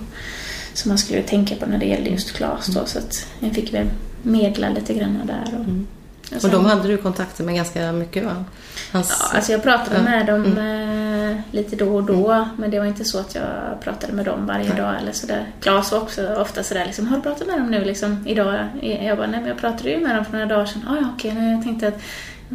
som 0.75 0.89
man 0.89 0.99
skulle 0.99 1.23
tänka 1.23 1.55
på 1.55 1.67
när 1.67 1.79
det 1.79 1.87
gällde 1.87 2.11
just 2.11 2.33
Klas 2.33 2.67
då 2.67 2.87
så 2.87 2.99
att 2.99 3.27
jag 3.41 3.53
fick 3.55 3.75
väl 3.75 3.87
medla 4.23 4.69
lite 4.69 4.95
grann 4.95 5.21
där. 5.25 5.45
Och, 5.59 5.65
Mm. 5.65 5.87
Och 6.35 6.41
sen- 6.43 6.51
de 6.51 6.65
hade 6.67 6.89
du 6.89 6.97
kontakter 6.97 7.45
med 7.45 7.55
ganska 7.55 7.93
mycket 7.93 8.25
va? 8.25 8.45
Hans, 8.93 9.17
Ja, 9.21 9.37
alltså 9.37 9.53
jag 9.53 9.63
pratade 9.63 10.03
med 10.03 10.27
dem 10.27 10.45
Mm. 10.45 11.31
eh, 11.31 11.37
lite 11.51 11.77
då 11.77 11.95
och 11.97 12.03
då, 12.05 12.49
men 12.59 12.71
det 12.71 12.79
var 12.79 12.87
inte 12.87 13.05
så 13.05 13.19
att 13.19 13.35
jag 13.35 13.45
pratade 13.81 14.13
med 14.13 14.25
dem 14.25 14.47
varje 14.47 14.69
Nej. 14.69 14.77
dag 14.77 14.95
eller 15.01 15.13
sådär. 15.13 15.47
Claes 15.61 15.93
var 15.93 16.01
också 16.01 16.35
ofta 16.35 16.63
sådär 16.63 16.85
liksom, 16.87 17.07
har 17.07 17.17
du 17.17 17.23
pratat 17.23 17.47
med 17.47 17.59
dem 17.59 17.71
nu 17.71 17.85
liksom 17.85 18.25
idag? 18.27 18.55
Jag 18.83 19.17
bara, 19.19 19.27
nej 19.27 19.41
men 19.41 19.49
jag 19.49 19.59
pratade 19.59 19.91
ju 19.91 20.01
med 20.01 20.17
dem 20.17 20.25
för 20.25 20.33
några 20.33 20.47
dagar 20.47 20.67
sedan. 20.67 20.83
Ah, 20.89 20.97
ja, 21.01 21.07
okej, 21.17 21.35
nej, 21.35 21.53
jag 21.53 21.63
tänkte 21.63 21.89
att 21.89 21.99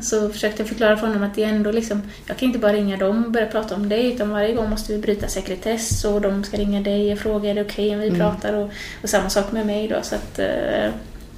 så 0.01 0.29
försökte 0.29 0.61
jag 0.61 0.69
förklara 0.69 0.97
för 0.97 1.07
honom 1.07 1.23
att 1.23 1.35
det 1.35 1.43
är 1.43 1.49
ändå 1.49 1.71
liksom, 1.71 2.01
jag 2.25 2.37
kan 2.37 2.47
inte 2.47 2.59
bara 2.59 2.73
ringa 2.73 2.97
dem 2.97 3.25
och 3.25 3.31
börja 3.31 3.45
prata 3.47 3.75
om 3.75 3.89
dig 3.89 4.13
utan 4.13 4.29
varje 4.29 4.53
gång 4.53 4.69
måste 4.69 4.93
vi 4.93 4.99
bryta 4.99 5.27
sekretess 5.27 6.05
och 6.05 6.21
de 6.21 6.43
ska 6.43 6.57
ringa 6.57 6.81
dig 6.81 7.13
och 7.13 7.19
fråga 7.19 7.49
är 7.49 7.55
det 7.55 7.61
okej 7.61 7.93
om 7.93 7.99
vi 7.99 8.07
Mm. 8.07 8.19
pratar 8.19 8.53
och, 8.53 8.69
och 9.03 9.09
samma 9.09 9.29
sak 9.29 9.51
med 9.51 9.65
mig 9.65 9.87
då 9.87 9.95
så 10.01 10.15
att 10.15 10.39
eh, 10.39 10.89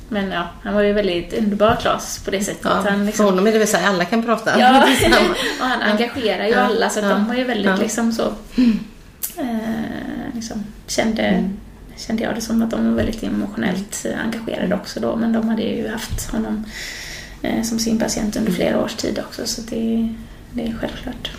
men 0.09 0.31
ja, 0.31 0.47
han 0.63 0.73
var 0.73 0.81
ju 0.81 0.93
väldigt 0.93 1.33
underbar 1.33 1.75
Claes 1.81 2.19
på 2.25 2.31
det 2.31 2.43
sättet. 2.43 2.61
ja, 2.63 2.69
att 2.69 2.85
han 2.85 2.97
För 2.99 3.05
liksom, 3.05 3.25
honom 3.25 3.47
är 3.47 3.51
det 3.51 3.59
väl 3.59 3.67
så 3.67 3.77
här, 3.77 3.89
alla 3.89 4.05
kan 4.05 4.23
prata. 4.23 4.59
Ja, 4.59 4.83
och 5.61 5.65
han 5.67 5.81
engagerar 5.81 6.45
ju 6.45 6.51
Ja, 6.51 6.59
alla 6.59 6.89
så 6.89 6.99
att 6.99 7.05
ja, 7.05 7.11
de 7.11 7.27
var 7.27 7.35
ju 7.35 7.43
väldigt 7.43 7.79
liksom 7.79 8.11
så... 8.11 8.33
Eh, 9.37 10.35
liksom, 10.35 10.63
kände, 10.87 11.21
Mm. 11.21 11.57
kände 11.97 12.23
jag 12.23 12.35
det 12.35 12.41
som 12.41 12.61
att 12.61 12.71
de 12.71 12.89
var 12.89 12.95
väldigt 12.95 13.23
emotionellt 13.23 14.05
engagerade 14.23 14.75
också 14.75 14.99
då. 14.99 15.15
Men 15.15 15.33
de 15.33 15.49
hade 15.49 15.61
ju 15.61 15.87
haft 15.89 16.31
honom 16.31 16.65
eh, 17.41 17.61
som 17.63 17.79
sin 17.79 17.99
patient 17.99 18.35
under 18.35 18.51
flera 18.51 18.83
års 18.83 18.93
tid 18.95 19.19
också 19.19 19.45
så 19.47 19.61
det, 19.61 20.13
det 20.51 20.61
är 20.67 20.75
självklart. 20.79 21.31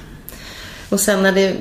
Och 0.89 1.01
sen 1.01 1.23
när 1.23 1.33
det 1.33 1.57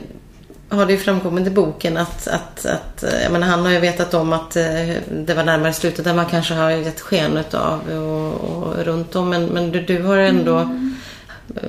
har 0.74 0.86
det 0.86 0.92
ju 0.94 1.00
framkommit 1.00 1.48
i 1.48 1.50
boken 1.50 1.98
att, 1.98 2.28
att, 2.28 2.66
att 2.66 3.04
jag 3.24 3.32
menar, 3.32 3.48
han 3.48 3.60
har 3.66 3.72
ju 3.72 3.80
vetat 3.80 4.14
om 4.14 4.34
att 4.34 4.56
eh, 4.56 4.64
det 5.12 5.34
var 5.34 5.44
närmare 5.44 5.74
slutet 5.74 6.06
där 6.06 6.14
man 6.14 6.26
kanske 6.26 6.54
har 6.54 6.70
gett 6.72 7.02
sken 7.02 7.38
av 7.52 7.80
och, 7.90 8.34
och 8.58 8.86
runt 8.86 9.16
om. 9.16 9.30
Men, 9.30 9.46
men 9.46 9.72
du, 9.72 9.82
du 9.82 10.04
har 10.04 10.18
ändå 10.18 10.58
Mm. 10.58 10.96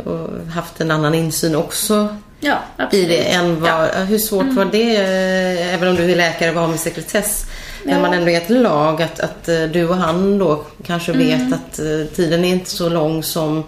eh, 0.06 0.52
haft 0.54 0.80
en 0.80 0.90
annan 0.90 1.14
insyn 1.14 1.56
också 1.56 2.16
Ja, 2.40 2.58
i 2.92 3.04
det 3.04 3.32
än 3.32 3.60
vad, 3.60 3.70
Ja. 3.70 3.86
Mm. 3.88 4.06
hur 4.06 4.18
svårt 4.18 4.52
var 4.52 4.64
det, 4.64 4.96
eh, 4.96 5.74
även 5.74 5.88
om 5.88 5.96
du 5.96 6.12
är 6.12 6.16
läkare 6.16 6.50
och 6.50 6.60
har 6.60 6.68
med 6.68 6.80
sekretess, 6.80 7.46
när 7.84 7.92
Ja. 7.94 8.00
man 8.00 8.12
ändå 8.14 8.30
är 8.30 8.36
ett 8.36 8.50
lag, 8.50 9.02
att, 9.02 9.20
att 9.20 9.48
eh, 9.48 9.62
du 9.62 9.88
och 9.88 9.96
han 9.96 10.38
då 10.38 10.64
kanske 10.86 11.12
Mm. 11.12 11.26
vet 11.26 11.54
att 11.60 11.78
eh, 11.78 12.14
tiden 12.16 12.44
är 12.44 12.48
inte 12.48 12.70
så 12.70 12.88
lång 12.88 13.22
som, 13.22 13.64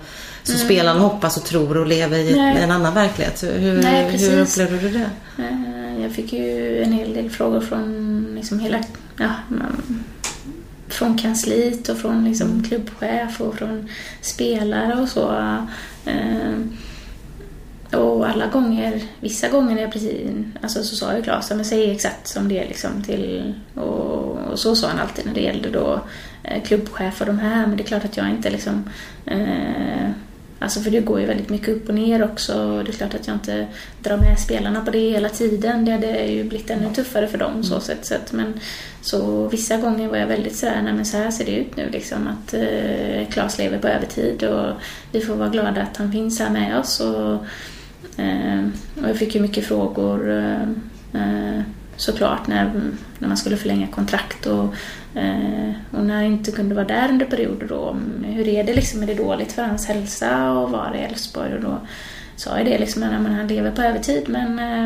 som 0.46 0.56
spelarna 0.58 1.00
hoppas 1.00 1.36
och 1.36 1.44
tror 1.44 1.76
och 1.76 1.86
lever 1.86 2.18
i 2.18 2.36
Nej. 2.36 2.62
en 2.62 2.70
annan 2.70 2.94
verklighet. 2.94 3.42
Hur, 3.42 3.82
Nej, 3.82 4.16
hur 4.18 4.40
upplevde 4.40 4.78
du 4.78 4.88
det? 4.90 5.10
Eh, 5.42 6.02
Jag 6.02 6.12
fick 6.12 6.32
ju 6.32 6.82
en 6.82 6.92
hel 6.92 7.14
del 7.14 7.30
frågor 7.30 7.60
från 7.60 8.26
liksom 8.34 8.58
hela, 8.58 8.78
ja, 9.18 9.30
man- 9.48 10.04
från 10.88 11.18
kansliet 11.18 11.88
och 11.88 11.96
från 11.98 12.24
liksom 12.24 12.62
klubbchef 12.68 13.40
och 13.40 13.54
från 13.54 13.88
spelare 14.20 15.00
och 15.02 15.08
så. 15.08 15.30
Eh, 16.06 16.52
Och 17.92 18.28
alla 18.28 18.46
gånger, 18.46 19.02
vissa 19.20 19.48
gånger 19.48 19.74
när 19.74 19.82
jag 19.82 19.92
precis, 19.92 20.20
alltså 20.62 20.82
så 20.82 20.96
sa 20.96 21.16
ju 21.16 21.22
Claes, 21.22 21.50
men 21.50 21.64
säg 21.64 21.90
exakt 21.90 22.28
som 22.28 22.48
det 22.48 22.58
är 22.64 22.68
liksom 22.68 23.02
till, 23.06 23.54
och, 23.74 24.38
och 24.52 24.58
så 24.58 24.76
sa 24.76 24.88
han 24.88 24.98
alltid 25.00 25.26
när 25.26 25.34
det 25.34 25.40
gällde 25.40 25.70
då 25.70 26.00
eh, 26.42 26.62
klubbchef 26.62 27.20
och 27.20 27.26
de 27.26 27.38
här, 27.38 27.66
men 27.66 27.76
det 27.76 27.82
är 27.82 27.86
klart 27.86 28.04
att 28.04 28.16
jag 28.16 28.30
inte 28.30 28.50
liksom 28.50 28.90
eh, 29.26 30.10
Alltså 30.58 30.80
för 30.80 30.90
det 30.90 31.00
går 31.00 31.20
ju 31.20 31.26
väldigt 31.26 31.48
mycket 31.48 31.68
upp 31.68 31.88
och 31.88 31.94
ner 31.94 32.24
också 32.24 32.82
det 32.82 32.90
är 32.90 32.92
klart 32.92 33.14
att 33.14 33.26
jag 33.26 33.36
inte 33.36 33.66
drar 34.02 34.16
med 34.16 34.38
spelarna 34.38 34.84
på 34.84 34.90
det 34.90 35.10
hela 35.10 35.28
tiden. 35.28 35.84
Det 35.84 35.92
hade 35.92 36.26
ju 36.26 36.44
blivit 36.44 36.70
ännu 36.70 36.94
tuffare 36.94 37.26
för 37.26 37.38
dem 37.38 37.62
så 37.62 37.80
sätt. 37.80 38.06
Så 38.06 38.14
att, 38.14 38.32
men 38.32 38.60
så 39.00 39.48
vissa 39.48 39.76
gånger 39.76 40.08
var 40.08 40.16
jag 40.16 40.26
väldigt 40.26 40.56
sådär, 40.56 40.82
nej 40.82 40.92
men 40.92 41.04
så 41.04 41.16
här 41.16 41.30
ser 41.30 41.44
det 41.44 41.56
ut 41.56 41.76
nu 41.76 41.90
liksom 41.90 42.26
att 42.26 42.54
eh, 42.54 43.28
Claes 43.30 43.58
lever 43.58 43.78
på 43.78 43.88
övertid 43.88 44.44
och 44.44 44.72
vi 45.12 45.20
får 45.20 45.34
vara 45.34 45.48
glada 45.48 45.82
att 45.82 45.96
han 45.96 46.12
finns 46.12 46.40
här 46.40 46.50
med 46.50 46.78
oss. 46.78 47.00
Och, 47.00 47.34
eh, 48.20 48.64
och 49.02 49.08
jag 49.08 49.16
fick 49.16 49.34
ju 49.34 49.40
mycket 49.40 49.66
frågor 49.66 50.30
eh, 50.30 50.62
eh, 51.12 51.62
såklart 51.96 52.46
när, 52.46 52.72
när 53.18 53.28
man 53.28 53.36
skulle 53.36 53.56
förlänga 53.56 53.86
kontrakt 53.86 54.46
och, 54.46 54.74
och 55.90 56.04
när 56.04 56.22
jag 56.22 56.32
inte 56.32 56.52
kunde 56.52 56.74
vara 56.74 56.84
där 56.84 57.08
under 57.08 57.26
perioder 57.26 57.66
då. 57.66 57.96
Hur 58.24 58.48
är 58.48 58.64
det 58.64 58.74
liksom? 58.74 59.02
Är 59.02 59.06
det 59.06 59.14
dåligt 59.14 59.52
för 59.52 59.62
hans 59.62 59.86
hälsa 59.86 60.52
och 60.52 60.70
vara 60.70 60.96
i 60.96 61.02
Elfsborg? 61.02 61.54
Och 61.54 61.60
då 61.60 61.78
sa 62.36 62.56
jag 62.56 62.66
det 62.66 62.78
liksom, 62.78 63.02
att 63.02 63.12
han 63.12 63.48
lever 63.48 63.70
på 63.70 63.82
övertid 63.82 64.28
men 64.28 64.58
eh, 64.58 64.84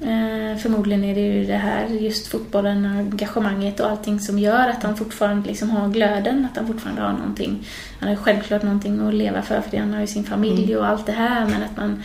eh, 0.00 0.56
förmodligen 0.56 1.04
är 1.04 1.14
det 1.14 1.20
ju 1.20 1.44
det 1.44 1.56
här, 1.56 1.86
just 1.86 2.26
fotbollen, 2.26 2.86
engagemanget 2.86 3.80
och 3.80 3.90
allting 3.90 4.20
som 4.20 4.38
gör 4.38 4.68
att 4.68 4.82
han 4.82 4.96
fortfarande 4.96 5.48
liksom 5.48 5.70
har 5.70 5.88
glöden, 5.88 6.48
att 6.50 6.56
han 6.56 6.66
fortfarande 6.66 7.02
har 7.02 7.12
någonting. 7.12 7.66
Han 8.00 8.08
har 8.08 8.16
ju 8.16 8.22
självklart 8.22 8.62
någonting 8.62 9.08
att 9.08 9.14
leva 9.14 9.42
för, 9.42 9.60
för 9.60 9.76
han 9.76 9.92
har 9.92 10.00
ju 10.00 10.06
sin 10.06 10.24
familj 10.24 10.76
och 10.76 10.86
allt 10.86 11.06
det 11.06 11.12
här, 11.12 11.46
men 11.46 11.62
att 11.62 11.76
man 11.76 12.02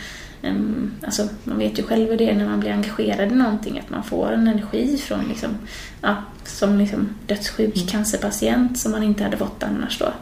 alltså, 1.04 1.28
man 1.44 1.58
vet 1.58 1.78
ju 1.78 1.82
själv 1.82 2.10
hur 2.10 2.16
det 2.18 2.30
är 2.30 2.34
när 2.34 2.48
man 2.48 2.60
blir 2.60 2.70
engagerad 2.70 3.32
i 3.32 3.34
någonting, 3.34 3.78
att 3.78 3.90
man 3.90 4.04
får 4.04 4.32
en 4.32 4.48
energi 4.48 4.98
från 4.98 5.24
liksom, 5.28 5.50
ja, 6.02 6.16
som 6.44 6.78
liksom 6.78 7.08
dödssjuk 7.26 7.76
Mm. 7.76 7.86
cancerpatient 7.88 8.78
som 8.78 8.92
man 8.92 9.02
inte 9.02 9.24
hade 9.24 9.36
fått 9.36 9.62
annars 9.62 9.98
då. 9.98 10.12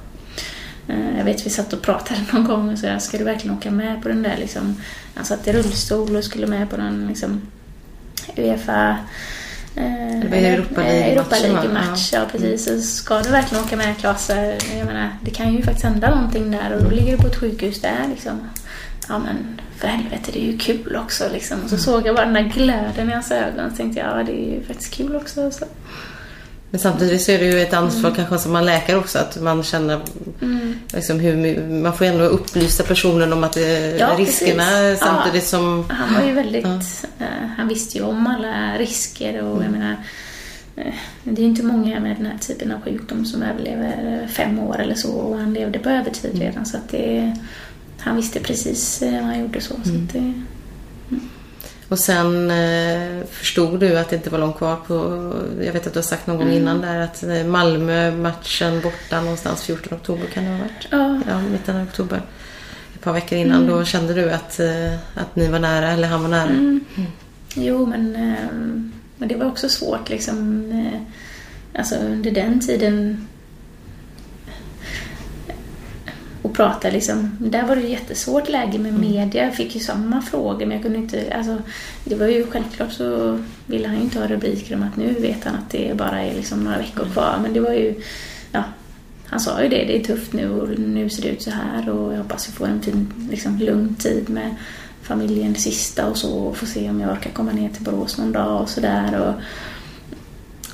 Eh, 0.89 1.19
Jag 1.19 1.25
vet 1.25 1.47
vi 1.47 1.51
satt 1.51 1.73
och 1.73 1.83
pratade 1.83 2.21
någon 2.33 2.45
gång 2.45 2.69
och 2.73 2.79
så 2.79 2.97
ska 2.99 3.19
du 3.19 3.25
verkligen 3.25 3.57
åka 3.57 3.71
med 3.71 4.03
på 4.03 4.09
den 4.09 4.23
där 4.23 4.37
liksom, 4.39 4.77
han 5.15 5.25
satt 5.25 5.47
i 5.49 5.53
rullstol 5.53 6.17
och 6.17 6.25
skulle 6.25 6.47
med 6.47 6.71
på 6.71 6.77
den 6.77 7.07
liksom 7.09 7.41
Uefa 8.37 8.99
eh, 9.75 10.21
Europa 10.43 10.83
eh, 10.83 11.53
va? 11.53 11.63
League-match, 11.63 12.13
ja 12.13 12.21
precis. 12.33 12.65
Så 12.65 12.81
ska 12.81 13.23
du 13.23 13.31
verkligen 13.31 13.65
åka 13.65 13.77
med 13.77 13.99
Klas, 13.99 14.31
jag 14.79 14.87
menar, 14.87 15.09
det 15.23 15.31
kan 15.31 15.53
ju 15.55 15.63
faktiskt 15.63 15.85
hända 15.85 16.15
någonting 16.15 16.51
där 16.51 16.73
och 16.77 16.85
då 16.85 16.91
ligger 16.91 17.13
du 17.17 17.19
på 17.23 17.27
ett 17.27 17.37
sjukhus 17.41 17.81
där 17.81 18.07
liksom. 18.11 18.41
Ja 19.09 19.19
men 19.19 19.61
för 19.79 19.89
helvete, 19.89 20.31
det 20.33 20.39
är 20.43 20.53
ju 20.53 20.59
kul 20.59 20.97
också 20.97 21.25
liksom. 21.33 21.63
Och 21.65 21.71
så 21.71 21.77
såg 21.79 22.07
jag 22.07 22.15
bara 22.17 22.25
den 22.25 22.35
där 22.35 22.53
glöden 22.55 23.11
i 23.11 23.13
hans 23.13 23.31
ögon 23.31 23.65
och 23.65 23.71
så 23.71 23.77
tänkte 23.77 24.01
jag, 24.01 24.19
ja 24.19 24.23
det 24.25 24.33
är 24.33 24.55
ju 24.55 24.63
faktiskt 24.65 24.95
kul 24.95 25.17
också. 25.17 25.51
Så. 25.51 25.65
Men 26.71 26.81
samtidigt 26.81 27.23
så 27.23 27.33
är 27.33 27.39
det 27.39 27.45
ju 27.45 27.61
ett 27.61 27.75
ansvar 27.75 28.13
kanske 28.17 28.39
som 28.39 28.53
man 28.53 28.65
läkare 28.67 28.97
också 28.97 29.19
att 29.19 29.41
man 29.43 29.63
känner 29.63 30.01
Mm. 30.43 30.75
liksom 30.95 31.21
hur, 31.21 31.69
man 31.83 31.93
får 31.97 32.05
ändå 32.05 32.25
upplysa 32.25 32.83
personen 32.83 33.33
om 33.33 33.45
att 33.45 33.53
det, 33.53 33.97
Ja, 33.99 34.15
riskerna 34.19 34.63
precis. 34.63 34.99
samtidigt 35.05 35.45
som 35.45 35.85
Han 35.91 36.15
var 36.15 36.23
ju 36.29 36.33
väldigt, 36.33 36.65
eh, 37.19 37.27
han 37.57 37.69
visste 37.69 37.99
ju 37.99 38.05
om 38.05 38.27
alla 38.27 38.79
risker 38.79 39.43
och 39.43 39.65
jag 39.65 39.71
menar 39.71 39.97
eh, 40.77 40.95
det 41.25 41.41
är 41.41 41.43
ju 41.45 41.49
inte 41.49 41.63
många 41.63 42.01
med 42.01 42.17
den 42.17 42.27
här 42.27 42.39
typen 42.39 42.73
av 42.73 42.81
sjukdom 42.83 43.25
som 43.25 43.43
överlever 43.43 44.21
eh, 44.23 44.29
fem 44.29 44.59
år 44.59 44.81
eller 44.81 44.95
så 44.95 45.13
och 45.13 45.39
han 45.39 45.55
levde 45.55 45.79
på 45.79 45.91
övertid 45.91 46.39
redan 46.39 46.67
så 46.67 46.77
att 46.77 46.89
det, 46.91 47.37
han 47.99 48.17
visste 48.17 48.41
precis 48.41 49.03
eh, 49.03 49.13
vad 49.13 49.23
han 49.23 49.41
gjorde 49.41 49.61
så. 49.61 49.75
så 49.85 49.91
att 49.95 50.13
det, 50.13 50.33
Och 51.89 51.99
sen 51.99 52.51
eh, 52.51 53.25
förstod 53.31 53.81
du 53.81 53.99
att 53.99 54.11
det 54.11 54.17
inte 54.17 54.31
var 54.31 54.39
långt 54.39 54.57
kvar 54.57 54.77
på... 54.87 54.95
Jag 55.65 55.73
vet 55.73 55.87
att 55.87 55.93
du 55.93 55.99
har 55.99 56.03
sagt 56.05 56.27
någon 56.27 56.37
gång 56.37 56.47
Mm. 56.47 56.59
innan 56.63 56.81
där 56.81 57.01
att 57.01 57.23
eh, 57.23 57.45
Malmö-matchen 57.45 58.81
borta 58.81 59.21
någonstans 59.21 59.63
14 59.63 59.99
oktober 59.99 60.27
kan 60.27 60.45
det 60.45 60.51
ha 60.51 60.59
varit? 60.59 60.89
ja, 60.91 61.21
Ja, 61.29 61.41
mitten 61.41 61.77
av 61.77 61.83
oktober. 61.83 62.23
Ett 62.95 63.01
par 63.01 63.13
veckor 63.13 63.39
innan. 63.39 63.67
Då 63.67 63.85
kände 63.85 64.15
du 64.15 64.31
att, 64.31 64.61
eh, 64.61 64.95
att 65.15 65.37
ni 65.37 65.49
var 65.49 65.59
nära, 65.59 65.91
eller 65.93 66.09
han 66.09 66.23
var 66.23 66.29
nära? 66.29 66.51
Mm. 66.51 66.81
Jo, 67.55 67.87
men, 67.87 68.17
eh, 68.17 68.49
men 69.17 69.29
det 69.29 69.35
var 69.37 69.47
också 69.47 69.69
svårt 69.69 70.09
liksom. 70.11 70.71
eh, 70.73 71.01
Alltså 71.79 71.95
under 71.97 72.31
den 72.31 72.61
tiden 72.61 73.27
att 76.49 76.57
prata 76.57 76.91
liksom. 76.91 77.37
Där 77.41 77.63
var 77.63 77.77
det 77.77 77.83
ju 77.83 77.89
jättesvårt 77.89 78.49
läge 78.49 78.79
med 78.79 79.01
media. 79.01 79.45
Jag 79.45 79.55
fick 79.55 79.75
ju 79.75 79.81
samma 79.81 80.23
frågor 80.23 80.67
men 80.67 80.71
jag 80.71 80.83
kunde 80.83 80.99
inte, 80.99 81.33
alltså 81.37 81.59
det 82.05 82.15
var 82.15 82.27
ju 82.27 82.47
självklart 82.47 82.93
så 82.93 83.39
ville 83.67 83.89
han 83.89 83.97
ju 83.97 84.03
inte 84.03 84.19
ha 84.19 84.27
rubriker 84.27 84.75
om 84.75 84.83
att 84.83 84.97
nu 84.97 85.13
vet 85.13 85.45
han 85.45 85.55
att 85.55 85.71
det 85.71 85.97
bara 85.97 86.23
är 86.23 86.35
liksom 86.35 86.65
några 86.65 86.79
veckor 86.79 87.05
kvar. 87.05 87.39
Men 87.43 87.53
det 87.53 87.61
var 87.61 87.73
ju, 87.73 87.95
ja, 88.53 88.63
han 89.27 89.41
sa 89.41 89.63
ju 89.63 89.69
det, 89.69 89.85
det 89.85 89.97
är 90.01 90.05
tufft 90.05 90.33
nu 90.33 90.51
och 90.51 90.79
nu 90.79 91.09
ser 91.09 91.23
det 91.23 91.29
ut 91.29 91.43
så 91.43 91.51
här 91.51 91.89
och 91.89 92.13
jag 92.13 92.19
hoppas 92.19 92.49
vi 92.49 92.53
får 92.53 92.67
en 92.67 92.83
fin, 92.83 93.29
liksom 93.31 93.59
lugn 93.59 93.95
tid 93.95 94.31
med 94.31 94.55
familjen 95.03 95.53
det 95.53 95.61
sista 95.61 96.07
och 96.07 96.17
så 96.17 96.39
och 96.39 96.57
får 96.57 96.67
se 96.67 96.91
om 96.91 97.01
jag 97.01 97.13
orkar 97.13 97.31
komma 97.31 97.53
ner 97.53 97.69
till 97.69 97.85
Borås 97.85 98.19
någon 98.19 98.33
dag 98.33 98.63
och 98.63 98.69
sådär. 98.69 99.21
Och, 99.21 99.35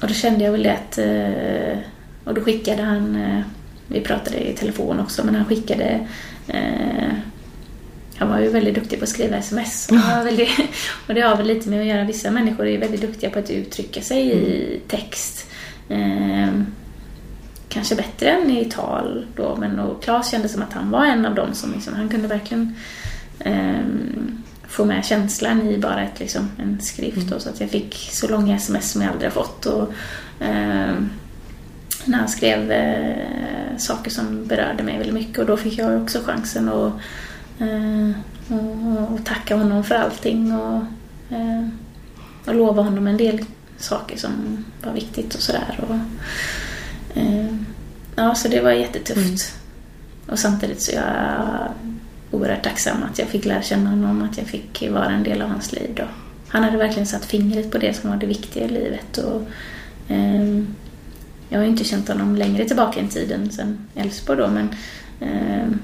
och 0.02 0.08
då 0.08 0.14
kände 0.14 0.44
jag 0.44 0.52
väl 0.52 0.62
det 0.62 0.72
att, 0.72 0.98
eh, 0.98 1.78
och 2.24 2.34
då 2.34 2.40
skickade 2.40 2.82
han, 2.82 3.16
eh, 3.16 3.40
vi 3.88 4.00
pratade 4.00 4.50
i 4.50 4.52
telefon 4.52 5.00
också, 5.00 5.24
men 5.24 5.34
han 5.34 5.44
skickade 5.44 6.06
eh, 6.48 7.12
han 8.16 8.28
var 8.28 8.40
ju 8.40 8.48
väldigt 8.48 8.74
duktig 8.74 8.98
på 8.98 9.02
att 9.02 9.08
skriva 9.08 9.36
sms. 9.36 9.92
Väldigt, 10.24 10.58
och 11.08 11.14
det 11.14 11.20
har 11.20 11.36
väl 11.36 11.46
lite 11.46 11.68
med 11.68 11.80
att 11.80 11.86
göra, 11.86 12.04
vissa 12.04 12.30
människor 12.30 12.66
är 12.66 12.78
väldigt 12.78 13.00
duktiga 13.00 13.30
på 13.30 13.38
att 13.38 13.50
uttrycka 13.50 14.02
sig 14.02 14.32
i 14.32 14.80
text. 14.88 15.50
Eh, 15.88 16.48
kanske 17.68 17.94
bättre 17.94 18.30
än 18.30 18.50
i 18.50 18.64
tal 18.64 19.26
då, 19.36 19.56
men 19.56 19.78
och 19.78 20.02
Claes 20.02 20.30
kände 20.30 20.48
som 20.48 20.62
att 20.62 20.72
han 20.72 20.90
var 20.90 21.04
en 21.04 21.26
av 21.26 21.34
dem 21.34 21.54
som 21.54 21.72
liksom, 21.72 21.94
han 21.94 22.08
kunde 22.08 22.28
verkligen 22.28 22.76
ehm, 23.38 24.42
få 24.68 24.84
med 24.84 25.04
känslan 25.04 25.68
i 25.68 25.78
bara 25.78 26.02
ett, 26.02 26.20
liksom, 26.20 26.50
en 26.58 26.80
skrift. 26.80 27.28
Då, 27.30 27.38
så 27.38 27.48
att 27.48 27.60
jag 27.60 27.70
fick 27.70 27.94
så 27.94 28.28
långa 28.28 28.56
sms 28.56 28.90
som 28.90 29.02
jag 29.02 29.10
aldrig 29.10 29.30
har 29.30 29.44
fått. 29.44 29.66
Och, 29.66 29.92
ehm, 30.40 31.10
när 32.04 32.18
han 32.18 32.28
skrev 32.28 32.72
eh, 32.72 33.16
saker 33.78 34.10
som 34.10 34.46
berörde 34.46 34.82
mig 34.82 34.98
väldigt 34.98 35.14
mycket 35.14 35.38
och 35.38 35.46
då 35.46 35.56
fick 35.56 35.78
jag 35.78 36.02
också 36.02 36.20
chansen 36.24 36.68
att 36.68 36.92
eh, 37.58 38.10
och, 38.48 39.12
och 39.12 39.24
tacka 39.24 39.56
honom 39.56 39.84
för 39.84 39.94
allting 39.94 40.52
och, 40.52 40.82
eh, 41.30 41.68
och 42.44 42.54
lova 42.54 42.82
honom 42.82 43.06
en 43.06 43.16
del 43.16 43.44
saker 43.76 44.18
som 44.18 44.64
var 44.82 44.92
viktigt 44.92 45.34
och 45.34 45.40
sådär. 45.40 45.80
Och, 45.88 45.96
eh, 47.18 47.56
ja, 48.16 48.34
så 48.34 48.48
det 48.48 48.60
var 48.60 48.70
jättetufft. 48.70 49.56
Och 50.26 50.38
samtidigt 50.38 50.82
så 50.82 50.92
är 50.92 50.96
jag 50.96 51.68
oerhört 52.30 52.62
tacksam 52.62 53.02
att 53.02 53.18
jag 53.18 53.28
fick 53.28 53.44
lära 53.44 53.62
känna 53.62 53.90
honom, 53.90 54.22
att 54.22 54.38
jag 54.38 54.46
fick 54.46 54.90
vara 54.90 55.10
en 55.10 55.22
del 55.22 55.42
av 55.42 55.48
hans 55.48 55.72
liv 55.72 55.90
då. 55.96 56.04
Han 56.48 56.62
hade 56.62 56.76
verkligen 56.76 57.06
satt 57.06 57.24
fingret 57.24 57.70
på 57.70 57.78
det 57.78 57.94
som 57.94 58.10
var 58.10 58.16
det 58.16 58.26
viktiga 58.26 58.64
i 58.64 58.68
livet 58.68 59.18
och 59.18 59.42
ehm, 60.08 60.74
jag 61.54 61.60
har 61.60 61.64
ju 61.64 61.70
inte 61.70 61.84
känt 61.84 62.08
honom 62.08 62.36
längre 62.36 62.64
tillbaka 62.64 63.00
i 63.00 63.08
tiden 63.08 63.50
sen 63.52 63.78
Elfsborg 63.94 64.38
då 64.38 64.48
men 64.48 64.68
ehm, 65.20 65.78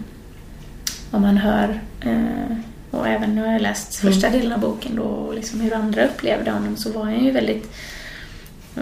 om 1.11 1.23
man 1.23 1.37
hör 1.37 1.81
eh, 2.01 2.57
och 2.91 3.09
även 3.09 3.35
nu 3.35 3.41
har 3.41 3.53
jag 3.53 3.63
läst 3.63 3.95
första 3.95 4.31
delen 4.31 4.53
av 4.53 4.61
boken 4.61 4.97
då 4.97 5.03
och 5.03 5.35
liksom 5.35 5.61
hur 5.61 5.75
andra 5.75 6.05
upplevde 6.05 6.51
honom 6.51 6.77
så 6.77 6.93
var 6.93 7.05
han 7.05 7.25
ju 7.25 7.31
väldigt 7.31 7.73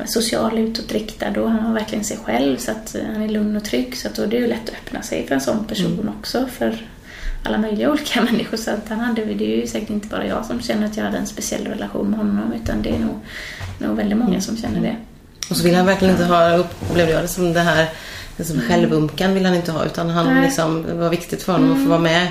social 0.06 0.58
utåtriktad 0.58 1.40
och 1.40 1.50
han 1.50 1.64
var 1.64 1.72
verkligen 1.72 2.04
sig 2.04 2.16
själv 2.16 2.56
så 2.56 2.70
att 2.70 2.96
han 3.14 3.22
är 3.22 3.28
lugn 3.28 3.56
och 3.56 3.64
trygg. 3.64 3.96
Så 3.96 4.08
att 4.08 4.14
då 4.14 4.22
är 4.22 4.26
det 4.26 4.36
ju 4.36 4.46
lätt 4.46 4.68
att 4.68 4.74
öppna 4.74 5.02
sig 5.02 5.26
för 5.26 5.34
en 5.34 5.40
sån 5.40 5.64
person 5.64 6.10
också 6.18 6.46
för 6.46 6.86
alla 7.44 7.58
möjliga 7.58 7.90
olika 7.90 8.22
människor. 8.32 8.56
Så 8.56 8.70
att 8.70 8.88
han 8.88 9.00
hade, 9.00 9.24
det 9.24 9.54
är 9.54 9.60
ju 9.60 9.66
säkert 9.66 9.90
inte 9.90 10.08
bara 10.08 10.26
jag 10.26 10.44
som 10.44 10.60
känner 10.60 10.86
att 10.86 10.96
jag 10.96 11.04
hade 11.04 11.18
en 11.18 11.26
speciell 11.26 11.66
relation 11.66 12.10
med 12.10 12.18
honom 12.18 12.52
utan 12.52 12.82
det 12.82 12.90
är 12.90 12.98
nog, 12.98 13.20
nog 13.78 13.96
väldigt 13.96 14.18
många 14.18 14.40
som 14.40 14.56
känner 14.56 14.80
det. 14.80 14.96
Och 15.50 15.56
så 15.56 15.62
vill 15.64 15.74
han 15.74 15.86
verkligen 15.86 16.14
inte 16.14 16.26
ha, 16.26 16.56
upplevde 16.56 17.12
jag 17.12 17.22
det 17.24 17.28
som 17.28 17.52
det 17.52 17.60
här 17.60 17.88
det 18.36 18.44
som 18.44 18.60
självömkan 18.60 19.34
vill 19.34 19.44
han 19.44 19.54
inte 19.54 19.72
ha 19.72 19.84
utan 19.84 20.10
han 20.10 20.34
Nej. 20.34 20.42
liksom, 20.44 20.82
det 20.88 20.94
var 20.94 21.10
viktigt 21.10 21.42
för 21.42 21.52
honom 21.52 21.72
att 21.72 21.82
få 21.82 21.88
vara 21.88 21.98
med. 21.98 22.28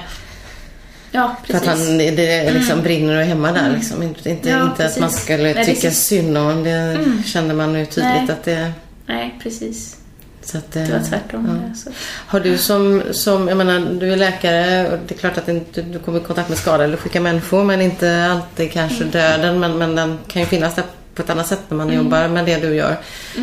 Ja, 1.12 1.36
För 1.46 1.54
precis. 1.54 1.70
att 1.70 1.78
han 1.78 1.98
det 1.98 2.52
liksom 2.54 2.82
brinner 2.82 3.16
och 3.16 3.22
är 3.22 3.26
hemma 3.26 3.52
där 3.52 3.74
liksom. 3.76 4.04
Inte, 4.04 4.30
inte, 4.30 4.50
Ja, 4.50 4.64
inte 4.64 4.86
att 4.86 5.00
man 5.00 5.10
precis. 5.10 5.24
skulle 5.24 5.54
Nej, 5.54 5.66
tycka 5.66 5.88
syns- 5.90 6.08
synd 6.08 6.38
om 6.38 6.44
honom. 6.46 6.64
Det 6.64 6.98
kände 7.26 7.54
man 7.54 7.74
ju 7.80 7.86
tydligt 7.86 8.14
Nej. 8.14 8.30
att 8.32 8.44
det... 8.44 8.72
Nej, 9.06 9.40
precis. 9.44 9.98
Så 10.44 10.58
att, 10.58 10.72
Det 10.72 10.92
var 10.92 11.00
tvärtom. 11.10 11.60
Ja. 11.68 11.76
Så. 11.76 11.90
Har 12.28 12.40
du 12.40 12.58
som, 12.58 13.04
som, 13.12 13.48
jag 13.48 13.58
menar, 13.58 14.00
du 14.00 14.12
är 14.14 14.18
läkare 14.18 14.90
och 14.92 14.98
det 15.08 15.16
är 15.16 15.20
klart 15.20 15.38
att 15.38 15.48
inte, 15.48 15.82
du 15.82 16.00
kommer 16.00 16.20
i 16.20 16.24
kontakt 16.24 16.50
med 16.50 16.58
skadade 16.58 16.84
eller 16.84 16.98
sjuka 16.98 17.22
människor 17.22 17.64
men 17.64 17.82
inte 17.82 18.26
alltid 18.32 18.72
kanske 18.72 19.04
döden 19.04 19.60
men, 19.60 19.78
men 19.78 19.96
den 19.96 20.20
kan 20.28 20.42
ju 20.42 20.48
finnas 20.48 20.76
där 20.76 20.84
på 21.18 21.24
ett 21.24 21.30
annat 21.30 21.48
sätt 21.48 21.62
när 21.70 21.78
man 21.78 21.94
jobbar 21.94 22.28
med 22.28 22.46
det 22.46 22.58
du 22.58 22.76
gör. 22.76 22.98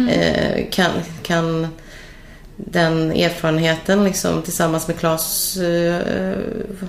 Eh, 0.09 0.71
kan, 0.71 0.91
kan 1.23 1.69
den 2.57 3.13
erfarenheten 3.13 4.05
liksom 4.05 4.43
tillsammans 4.43 4.89
med 4.89 4.99
Claes, 4.99 5.57
eh, 5.57 6.03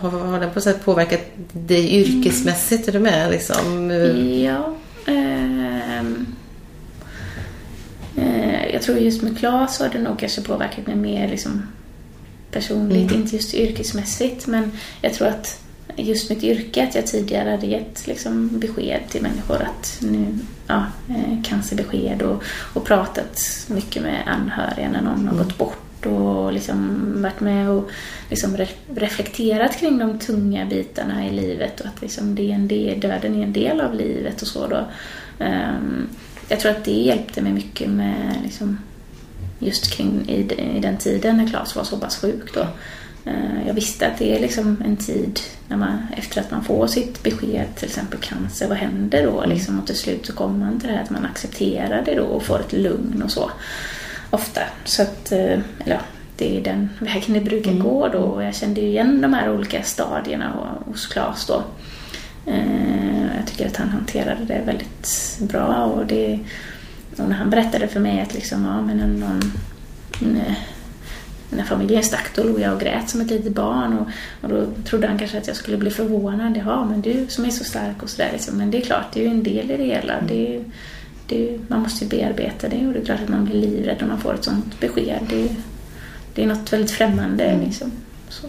har, 0.02 0.10
har 0.10 0.40
den 0.40 0.54
på 0.54 0.62
sätt 0.62 0.86
påverkat 0.86 1.22
dig 1.54 1.96
yrkesmässigt? 1.96 2.88
Är 2.88 2.92
du 2.92 3.00
med 3.00 3.32
liksom? 3.32 3.92
Ja. 4.44 4.76
ehm, 5.06 6.26
eh, 8.18 8.74
jag 8.74 8.82
tror 8.82 8.98
just 8.98 9.22
med 9.22 9.40
Claes 9.40 9.80
har 9.80 9.90
det 9.90 10.00
nog 10.00 10.20
kanske 10.20 10.42
påverkat 10.42 10.88
mig 10.88 10.96
mer 10.96 11.28
liksom, 11.28 11.68
personligt, 12.52 13.12
inte 13.12 13.36
just 13.36 13.54
yrkesmässigt. 13.54 14.48
Men 14.48 14.72
jag 15.02 15.14
tror 15.14 15.28
att 15.28 15.65
just 15.96 16.30
mitt 16.30 16.44
yrke, 16.44 16.84
att 16.84 16.96
jag 16.96 17.08
tidigare 17.08 17.50
hade 17.50 17.68
gett 17.68 18.08
liksom, 18.08 18.60
besked 18.60 19.00
till 19.10 19.22
människor 19.22 19.62
att 19.62 19.98
nu, 20.02 20.38
ja, 20.68 20.86
eh, 21.10 21.44
cancerbesked 21.44 22.22
och, 22.22 22.44
och 22.74 22.86
pratat 22.86 23.66
mycket 23.68 24.02
med 24.04 24.24
anhöriga 24.28 24.90
när 24.90 25.02
någon 25.02 25.28
har 25.28 25.38
gått 25.38 25.58
bort 25.58 26.06
och 26.06 26.54
liksom 26.54 27.02
varit 27.22 27.40
med 27.40 27.70
och 27.70 27.90
liksom 28.30 28.58
re- 28.58 28.76
reflekterat 28.96 29.80
kring 29.80 29.98
de 29.98 30.20
tunga 30.20 30.66
bitarna 30.66 31.28
i 31.28 31.32
livet 31.32 31.80
och 31.80 31.88
att 31.88 32.02
liksom 32.02 32.36
det 32.36 32.52
är 32.52 32.56
en 32.56 32.68
del, 32.68 33.00
döden 33.00 33.36
är 33.36 33.44
en 33.44 33.54
del 33.54 33.82
av 33.82 33.94
livet 33.94 34.42
och 34.42 34.48
så 34.48 34.68
då. 34.68 34.88
Ehm, 35.40 36.08
jag 36.50 36.60
tror 36.60 36.72
att 36.72 36.86
det 36.86 36.92
hjälpte 36.92 37.42
mig 37.42 37.54
mycket 37.54 37.90
med 37.90 38.40
liksom, 38.44 38.80
just 39.60 39.92
kring 39.92 40.30
i, 40.30 40.40
i 40.76 40.80
den 40.80 40.98
tiden 40.98 41.38
när 41.38 41.48
Claes 41.48 41.76
var 41.76 41.84
så 41.84 41.98
pass 41.98 42.18
sjuk 42.22 42.54
då. 42.54 42.68
Eh, 43.26 43.68
Jag 43.68 43.74
visste 43.74 44.08
att 44.08 44.18
det 44.18 44.36
är 44.36 44.40
liksom 44.40 44.82
en 44.86 44.98
tid 44.98 45.40
när 45.68 45.78
man, 45.78 45.98
efter 46.18 46.42
att 46.42 46.52
man 46.52 46.64
får 46.64 46.88
sitt 46.88 47.24
besked, 47.24 47.76
till 47.76 47.86
exempel 47.86 48.20
cancer, 48.20 48.68
vad 48.68 48.78
händer 48.78 49.24
då? 49.24 49.46
Liksom, 49.46 49.80
och 49.80 49.88
till 49.88 49.98
slut 49.98 50.26
så 50.26 50.34
kommer 50.34 50.66
man 50.66 50.80
till 50.80 50.90
det 50.90 50.96
här 50.96 51.04
att 51.04 51.10
man 51.10 51.26
accepterar 51.26 52.02
det 52.06 52.16
då 52.16 52.24
och 52.24 52.44
får 52.44 52.60
ett 52.60 52.74
lugn 52.74 53.22
och 53.24 53.32
så. 53.32 53.52
Ofta. 54.30 54.62
Så 54.84 55.02
att, 55.02 55.32
eh, 55.32 55.40
eller 55.40 55.64
ja, 55.86 56.00
det 56.38 56.58
är 56.58 56.64
den 56.64 56.90
vägen 57.00 57.34
det 57.34 57.42
brukar 57.42 57.74
gå 57.74 58.08
då. 58.08 58.20
Och 58.20 58.44
jag 58.44 58.56
kände 58.56 58.82
ju 58.82 58.88
igen 58.88 59.22
de 59.22 59.34
här 59.34 59.54
olika 59.54 59.84
stadierna 59.84 60.76
hos 60.86 61.08
Claes 61.08 61.46
då. 61.46 61.64
Eh, 62.46 63.26
jag 63.38 63.48
tycker 63.48 63.68
att 63.68 63.78
han 63.78 63.90
hanterade 63.90 64.46
det 64.46 64.62
väldigt 64.66 65.38
bra 65.40 65.86
och, 65.86 66.06
det, 66.06 66.40
och 67.18 67.30
när 67.30 67.36
han 67.36 67.50
berättade 67.50 67.88
för 67.88 68.00
mig 68.00 68.22
att 68.22 68.34
liksom, 68.34 68.66
ja, 68.66 68.82
men 68.82 68.98
någon, 69.20 69.52
när 71.56 71.64
familjen 71.64 72.04
stack 72.04 72.36
då 72.36 72.44
låg 72.44 72.60
jag 72.60 72.74
och 72.74 72.80
grät 72.80 73.10
som 73.10 73.22
ett 73.22 73.30
litet 73.30 73.54
barn 73.54 73.98
och, 73.98 74.08
och 74.42 74.50
då 74.50 74.66
trodde 74.86 75.08
han 75.08 75.20
kanske 75.20 75.38
att 75.38 75.48
jag 75.48 75.56
skulle 75.56 75.78
bli 75.78 75.92
förvånad. 75.92 76.62
Ja, 76.66 76.86
men 76.86 77.02
du 77.02 77.26
som 77.30 77.46
är 77.46 77.50
så 77.50 77.64
stark 77.64 78.04
och 78.04 78.10
sådär 78.10 78.30
liksom. 78.32 78.58
Men 78.58 78.72
det 78.72 78.78
är 78.78 78.82
klart, 78.82 79.06
det 79.14 79.20
är 79.20 79.24
ju 79.24 79.32
en 79.32 79.44
del 79.44 79.72
i 79.72 79.78
det 79.78 79.84
hela. 79.84 80.14
Det 80.28 80.56
är, 80.56 80.64
det, 81.28 81.60
man 81.68 81.82
måste 81.82 82.06
ju 82.06 82.10
bearbeta 82.10 82.70
det 82.70 82.88
och 82.88 82.94
det 82.94 83.00
är 83.00 83.06
klart 83.06 83.22
att 83.24 83.30
man 83.30 83.46
blir 83.46 83.56
livrädd 83.56 83.98
när 84.00 84.08
man 84.08 84.20
får 84.20 84.34
ett 84.34 84.44
sånt 84.44 84.80
besked. 84.80 85.20
Det, 85.30 85.56
det 86.36 86.44
är 86.44 86.48
något 86.48 86.74
väldigt 86.74 86.92
främmande. 86.92 87.44
Mm. 87.44 87.66
Liksom. 87.66 87.92
Så. 88.30 88.48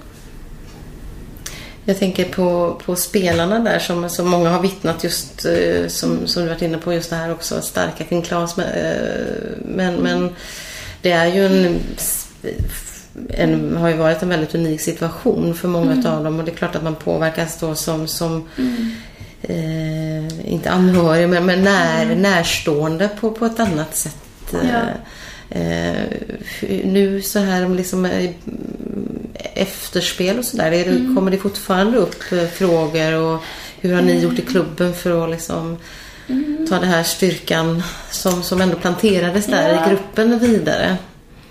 Jag 1.85 1.99
tänker 1.99 2.25
på, 2.25 2.81
på 2.85 2.97
spelarna 2.97 3.59
där 3.59 3.79
som, 3.79 4.11
som 4.11 4.29
många 4.29 4.51
har 4.51 4.63
vittnat 4.63 5.05
just 5.05 5.45
eh, 5.45 5.89
som, 5.89 6.27
som 6.27 6.43
du 6.43 6.49
varit 6.49 6.63
inne 6.63 6.79
på 6.79 6.93
just 6.93 7.11
det 7.11 7.17
här 7.17 7.33
också, 7.33 7.63
starka 7.63 8.05
kring 8.05 8.23
Klas. 8.23 8.57
Men, 8.57 8.67
eh, 8.67 9.27
men, 9.65 9.95
mm. 9.95 10.03
men 10.03 10.31
det 11.03 11.11
är 11.11 11.27
ju 11.27 11.47
en, 11.47 11.79
en, 13.31 13.77
har 13.77 13.89
ju 13.89 13.97
varit 13.97 14.23
en 14.23 14.29
väldigt 14.29 14.55
unik 14.55 14.81
situation 14.81 15.55
för 15.55 15.69
många 15.69 15.93
mm. 15.93 16.07
av 16.07 16.25
dem 16.25 16.39
och 16.39 16.45
det 16.45 16.51
är 16.51 16.57
klart 16.57 16.77
att 16.77 16.83
man 16.83 16.95
påverkas 16.95 17.61
då 17.61 17.75
som, 17.75 18.09
som 18.09 18.49
mm 18.59 18.93
eh, 19.43 20.53
inte 20.53 20.71
anhörig, 20.71 21.29
men, 21.29 21.47
men 21.47 21.62
när, 21.62 22.03
mm. 22.03 22.23
närstående 22.23 23.11
på, 23.21 23.31
på 23.31 23.47
ett 23.47 23.61
annat 23.61 23.97
sätt. 23.97 24.17
Ja. 24.51 24.83
Eh, 25.51 26.03
nu 26.85 27.23
så 27.23 27.39
här 27.39 27.69
liksom 27.69 28.05
eh, 28.05 28.31
efterspel 29.35 30.39
och 30.39 30.45
sådär, 30.45 30.73
mm. 30.73 31.14
kommer 31.14 31.31
det 31.31 31.39
fortfarande 31.39 31.99
upp 31.99 32.33
eh, 32.33 32.47
frågor 32.47 33.12
och 33.12 33.43
hur 33.81 33.95
har 33.95 34.03
ni 34.03 34.12
mm. 34.12 34.23
gjort 34.23 34.39
i 34.39 34.43
klubben 34.43 34.95
för 34.95 35.25
att 35.25 35.31
liksom 35.31 35.77
mm. 36.29 36.67
ta 36.71 36.79
den 36.79 36.89
här 36.89 37.03
styrkan 37.03 37.83
som, 38.11 38.43
som 38.43 38.61
ändå 38.61 38.77
planterades 38.77 39.47
där 39.47 39.75
ja. 39.75 39.87
i 39.87 39.91
gruppen 39.91 40.39
vidare? 40.39 40.97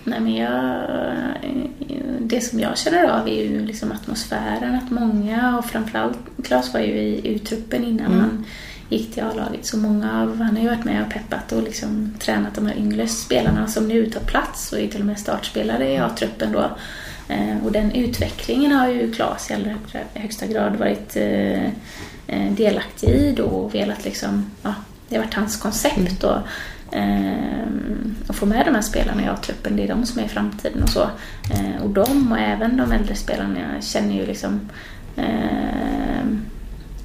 Nej, 0.07 0.19
men 0.19 0.35
jag, 0.35 0.87
det 2.19 2.41
som 2.41 2.59
jag 2.59 2.77
känner 2.77 3.03
av 3.03 3.27
är 3.27 3.43
ju 3.43 3.65
liksom 3.65 3.91
atmosfären, 3.91 4.75
att 4.75 4.91
många 4.91 5.57
och 5.57 5.65
framförallt 5.65 6.17
Claes 6.43 6.73
var 6.73 6.79
ju 6.79 6.93
i 6.93 7.21
U-truppen 7.23 7.83
innan 7.83 8.05
mm. 8.05 8.19
han 8.19 8.45
gick 8.89 9.13
till 9.13 9.23
A-laget. 9.23 9.65
Så 9.65 9.77
många 9.77 10.21
av, 10.21 10.41
han 10.41 10.55
har 10.55 10.63
ju 10.63 10.69
varit 10.69 10.85
med 10.85 11.05
och 11.05 11.13
peppat 11.13 11.51
och 11.51 11.63
liksom 11.63 12.13
tränat 12.19 12.55
de 12.55 12.65
här 12.65 12.75
yngre 12.75 13.07
spelarna 13.07 13.67
som 13.67 13.87
nu 13.87 14.09
tar 14.09 14.19
plats 14.19 14.73
och 14.73 14.79
är 14.79 14.87
till 14.87 14.99
och 14.99 15.05
med 15.05 15.19
startspelare 15.19 15.91
i 15.91 15.97
A-truppen 15.97 16.51
då. 16.51 16.69
Eh, 17.27 17.65
och 17.65 17.71
den 17.71 17.91
utvecklingen 17.91 18.71
har 18.71 18.87
ju 18.87 19.13
Claes 19.13 19.51
i 19.51 19.53
allra 19.53 19.75
högsta 20.13 20.45
grad 20.45 20.75
varit 20.75 21.15
eh, 21.15 21.65
eh, 22.27 22.51
delaktig 22.51 23.09
i 23.09 23.33
då 23.37 23.45
och 23.45 23.75
velat 23.75 24.05
liksom, 24.05 24.51
ja, 24.61 24.73
det 25.09 25.15
har 25.15 25.23
varit 25.23 25.33
hans 25.33 25.57
koncept. 25.57 26.23
Och, 26.23 26.37
Ehm, 26.37 26.74
Eh, 26.91 27.67
och 28.27 28.35
få 28.35 28.45
med 28.45 28.65
de 28.65 28.75
här 28.75 28.81
spelarna 28.81 29.23
i 29.23 29.27
A-truppen. 29.27 29.75
Det 29.75 29.83
är 29.83 29.87
de 29.87 30.05
som 30.05 30.21
är 30.21 30.25
i 30.25 30.29
framtiden 30.29 30.83
och 30.83 30.89
så. 30.89 31.09
Eh, 31.51 31.83
och 31.83 31.89
de 31.89 32.31
och 32.31 32.39
även 32.39 32.77
de 32.77 32.91
äldre 32.91 33.15
spelarna 33.15 33.81
känner 33.81 34.15
ju 34.15 34.25
liksom 34.25 34.69
eh, 35.15 36.27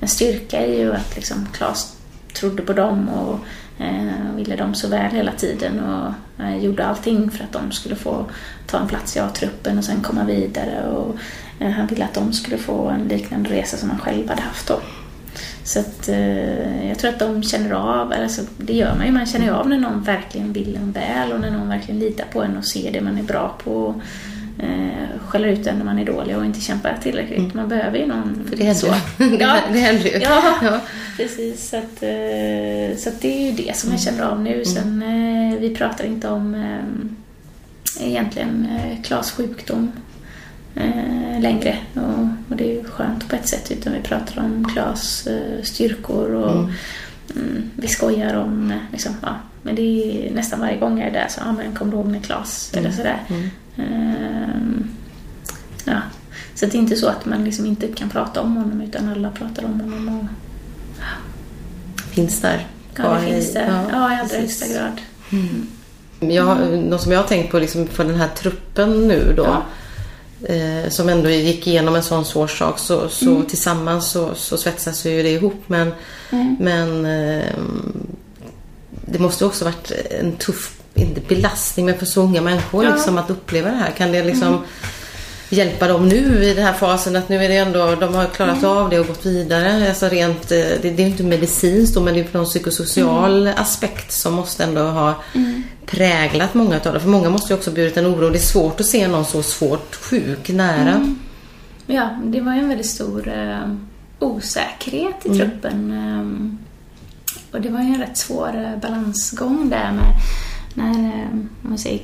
en 0.00 0.08
styrka 0.08 0.66
i 0.66 0.80
ju 0.80 0.94
att 0.94 1.16
liksom 1.16 1.48
Claes 1.52 1.96
trodde 2.32 2.62
på 2.62 2.72
dem 2.72 3.08
och 3.08 3.38
eh, 3.84 4.34
ville 4.36 4.56
dem 4.56 4.74
så 4.74 4.88
väl 4.88 5.10
hela 5.10 5.32
tiden 5.32 5.80
och 5.80 6.12
eh, 6.44 6.56
gjorde 6.56 6.86
allting 6.86 7.30
för 7.30 7.44
att 7.44 7.52
de 7.52 7.72
skulle 7.72 7.96
få 7.96 8.24
ta 8.66 8.78
en 8.78 8.88
plats 8.88 9.16
i 9.16 9.20
A-truppen 9.20 9.78
och 9.78 9.84
sen 9.84 10.00
komma 10.00 10.24
vidare. 10.24 10.88
Och, 10.88 11.16
eh, 11.58 11.70
han 11.70 11.86
ville 11.86 12.04
att 12.04 12.14
de 12.14 12.32
skulle 12.32 12.58
få 12.58 12.88
en 12.88 13.08
liknande 13.08 13.50
resa 13.50 13.76
som 13.76 13.90
han 13.90 13.98
själv 13.98 14.28
hade 14.28 14.42
haft 14.42 14.68
då. 14.68 14.80
Så 15.70 15.80
att, 15.80 16.08
eh, 16.08 16.88
jag 16.88 16.98
tror 16.98 17.10
att 17.10 17.18
de 17.18 17.42
känner 17.42 17.70
av, 17.70 18.12
alltså, 18.12 18.42
det 18.56 18.72
gör 18.72 18.94
man 18.96 19.06
ju, 19.06 19.12
man 19.12 19.26
känner 19.26 19.46
ju 19.46 19.52
av 19.52 19.68
när 19.68 19.78
någon 19.78 20.02
verkligen 20.02 20.52
vill 20.52 20.76
en 20.76 20.92
väl 20.92 21.32
och 21.32 21.40
när 21.40 21.50
någon 21.50 21.68
verkligen 21.68 22.00
litar 22.00 22.24
på 22.32 22.42
en 22.42 22.56
och 22.56 22.64
ser 22.64 22.92
det 22.92 23.00
man 23.00 23.18
är 23.18 23.22
bra 23.22 23.56
på. 23.64 24.02
Eh, 24.58 25.20
skäller 25.26 25.48
ut 25.48 25.66
en 25.66 25.76
när 25.76 25.84
man 25.84 25.98
är 25.98 26.04
dålig 26.04 26.36
och 26.36 26.44
inte 26.44 26.60
kämpar 26.60 26.98
tillräckligt. 27.02 27.38
Mm. 27.38 27.50
Man 27.54 27.68
behöver 27.68 27.98
ju 27.98 28.06
någon 28.06 28.46
För 28.48 28.56
det 28.56 28.64
händer 28.64 28.80
så. 28.80 28.86
ja, 29.40 29.56
det 29.72 29.78
händer 29.78 30.04
ju. 30.04 30.18
Ja, 30.18 30.42
ja, 30.62 30.80
precis. 31.16 31.68
Så, 31.68 31.76
att, 31.76 32.02
eh, 32.02 32.96
så 32.98 33.08
att 33.08 33.20
det 33.20 33.28
är 33.28 33.50
ju 33.50 33.52
det 33.52 33.76
som 33.76 33.90
jag 33.90 34.00
känner 34.00 34.22
av 34.22 34.40
nu. 34.40 34.52
Mm. 34.52 34.64
Sen, 34.64 35.02
eh, 35.02 35.60
vi 35.60 35.74
pratar 35.74 36.04
inte 36.04 36.28
om 36.28 36.54
eh, 36.54 38.06
egentligen 38.06 38.66
eh, 38.70 39.02
Klas 39.02 39.32
sjukdom 39.32 39.92
eh, 40.80 41.40
längre. 41.40 41.78
Och, 41.94 42.50
och, 42.50 42.56
det 42.56 42.64
är 42.64 42.74
ju 42.74 42.84
skönt 42.84 43.28
på 43.28 43.36
ett 43.36 43.48
sätt. 43.48 43.70
Utan 43.70 43.92
vi 43.92 44.00
pratar 44.00 44.42
om 44.42 44.64
Klas 44.72 45.26
eh, 45.26 45.62
styrkor 45.62 46.34
och 46.34 46.52
mm. 46.52 46.72
Mm, 47.36 47.70
vi 47.76 47.88
skojar 47.88 48.34
om, 48.34 48.72
liksom, 48.92 49.12
ja, 49.22 49.36
men 49.62 49.74
det 49.74 49.82
är 49.82 50.30
nästan 50.34 50.60
varje 50.60 50.76
gång 50.76 50.98
jag 50.98 51.08
är 51.08 51.12
där 51.12 51.26
så, 51.28 51.40
ja 51.44 51.52
men 51.52 51.74
kom 51.74 51.90
du 51.90 51.96
ihåg 51.96 52.06
när 52.06 52.20
Klas, 52.20 52.70
mm. 52.72 52.84
eller 52.84 52.96
sådär. 52.96 53.22
Eh, 53.76 54.48
ja. 55.84 56.00
Så 56.54 56.66
det 56.66 56.74
är 56.74 56.78
inte 56.78 56.96
så 56.96 57.08
att 57.08 57.26
man 57.26 57.44
liksom 57.44 57.66
inte 57.66 57.88
kan 57.88 58.08
prata 58.08 58.40
om 58.40 58.56
honom 58.56 58.80
utan 58.80 59.08
alla 59.08 59.30
pratar 59.30 59.64
om 59.64 59.80
honom. 59.80 60.08
Och, 60.08 60.24
ja. 60.98 61.04
Finns 62.10 62.40
där. 62.40 62.66
Ja, 62.96 63.14
det 63.14 63.32
finns 63.32 63.52
där. 63.52 63.66
Ja, 63.66 63.84
ja 63.92 64.12
i 64.12 64.20
allra 64.20 64.38
högsta 64.38 64.66
grad. 64.66 65.00
Mm. 65.32 65.66
Jag, 66.34 66.78
något 66.78 67.02
som 67.02 67.12
jag 67.12 67.18
har 67.18 67.26
tänkt 67.26 67.50
på 67.50 67.58
liksom 67.58 67.86
för 67.86 68.04
den 68.04 68.14
här 68.14 68.28
truppen 68.28 69.08
nu 69.08 69.34
då. 69.36 69.44
Ja 69.44 69.62
eh, 70.44 70.90
som 70.90 71.08
ändå 71.08 71.30
gick 71.30 71.66
igenom 71.66 71.94
en 71.94 72.02
sån 72.02 72.24
svår 72.24 72.46
sak 72.46 72.78
så, 72.78 73.08
så 73.08 73.30
mm. 73.30 73.46
tillsammans 73.46 74.10
så, 74.10 74.34
så 74.34 74.56
svetsas 74.56 75.06
ju 75.06 75.22
det 75.22 75.30
ihop. 75.30 75.62
Men, 75.66 75.92
mm. 76.30 76.56
men 76.60 77.06
eh, 77.06 77.54
det 78.90 79.18
måste 79.18 79.44
också 79.44 79.64
varit 79.64 79.92
en 80.20 80.32
tuff, 80.32 80.80
inte 80.94 81.20
belastning, 81.20 81.86
men 81.86 81.98
för 81.98 82.06
så 82.06 82.22
unga 82.22 82.40
människor 82.40 82.84
ja. 82.84 82.90
liksom, 82.94 83.18
att 83.18 83.30
uppleva 83.30 83.70
det 83.70 83.76
här. 83.76 83.90
Kan 83.90 84.12
det 84.12 84.24
liksom 84.24 84.48
mm 84.48 84.60
hjälpa 85.50 85.88
dem 85.88 86.08
nu 86.08 86.44
i 86.44 86.54
den 86.54 86.64
här 86.64 86.72
fasen 86.72 87.16
att 87.16 87.28
nu 87.28 87.44
är 87.44 87.48
det 87.48 87.56
ändå, 87.56 87.94
de 87.94 88.14
har 88.14 88.26
klarat 88.26 88.58
mm. 88.58 88.70
av 88.70 88.90
det 88.90 89.00
och 89.00 89.06
gått 89.06 89.26
vidare. 89.26 89.88
Alltså 89.88 90.08
rent, 90.08 90.52
eh, 90.52 90.58
det, 90.82 90.90
det 90.90 91.02
är 91.02 91.06
inte 91.06 91.22
medicinskt 91.22 91.94
då 91.94 92.00
men 92.00 92.14
det 92.14 92.20
är 92.20 92.26
någon 92.32 92.44
psykosocial 92.44 93.46
mm. 93.46 93.54
aspekt 93.58 94.12
som 94.12 94.34
måste 94.34 94.64
ändå 94.64 94.80
ha 94.80 95.14
mm. 95.34 95.62
präglat 95.86 96.54
många 96.54 96.80
av 96.84 96.92
det. 96.92 97.00
För 97.00 97.08
många 97.08 97.30
måste 97.30 97.52
ju 97.52 97.58
också 97.58 97.70
burit 97.70 97.96
en 97.96 98.06
oro. 98.06 98.30
Det 98.30 98.38
är 98.38 98.40
svårt 98.40 98.80
att 98.80 98.86
se 98.86 99.08
någon 99.08 99.24
så 99.24 99.42
svårt 99.42 99.94
sjuk 99.94 100.48
nära. 100.48 100.94
Mm. 100.94 101.18
Ja, 101.86 102.08
det 102.24 102.40
var 102.40 102.54
ju 102.54 102.60
en 102.60 102.68
väldigt 102.68 102.86
stor 102.86 103.28
uh, 103.28 103.74
osäkerhet 104.18 105.26
i 105.26 105.28
mm. 105.28 105.38
truppen. 105.38 105.90
Um, 105.90 106.58
och 107.52 107.60
det 107.60 107.68
var 107.68 107.80
ju 107.80 107.86
en 107.86 108.00
rätt 108.00 108.16
svår 108.16 108.56
uh, 108.56 108.80
balansgång 108.80 109.70
där 109.70 109.92
med 109.92 110.14
när, 110.74 110.98
uh, 110.98 111.44
man 111.62 111.78
säger 111.78 112.00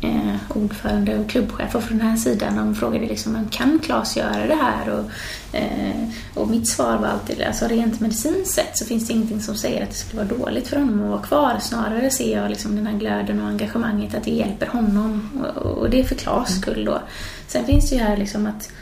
eh, 0.00 0.34
ordförande 0.54 1.18
och 1.18 1.28
klubbchefer 1.28 1.80
från 1.80 1.98
den 1.98 2.06
här 2.06 2.16
sidan. 2.16 2.56
De 2.56 2.74
frågade 2.74 3.06
liksom, 3.06 3.48
kan 3.50 3.78
Claes 3.78 4.16
göra 4.16 4.46
det 4.46 4.54
här? 4.54 4.88
Och, 4.88 5.10
eh, 5.56 6.08
och 6.34 6.48
mitt 6.48 6.68
svar 6.68 6.98
var 6.98 7.08
alltid, 7.08 7.42
alltså 7.42 7.66
rent 7.66 8.00
medicinskt 8.00 8.54
sett 8.54 8.78
så 8.78 8.84
finns 8.84 9.06
det 9.06 9.12
ingenting 9.12 9.40
som 9.40 9.54
säger 9.54 9.82
att 9.82 9.90
det 9.90 9.96
skulle 9.96 10.24
vara 10.24 10.38
dåligt 10.38 10.68
för 10.68 10.76
honom 10.76 11.02
att 11.02 11.10
vara 11.10 11.22
kvar. 11.22 11.58
Snarare 11.60 12.10
ser 12.10 12.36
jag 12.36 12.50
liksom 12.50 12.76
den 12.76 12.86
här 12.86 12.98
glöden 12.98 13.40
och 13.40 13.48
engagemanget 13.48 14.14
att 14.14 14.24
det 14.24 14.30
hjälper 14.30 14.66
honom. 14.66 15.30
Och, 15.56 15.66
och 15.66 15.90
det 15.90 16.00
är 16.00 16.04
för 16.04 16.14
Claes 16.14 16.50
mm. 16.50 16.62
skull 16.62 16.84
då. 16.84 17.02
Sen 17.46 17.64
finns 17.64 17.90
det 17.90 17.96
ju 17.96 18.02
här 18.02 18.16
liksom 18.16 18.46
att 18.46 18.72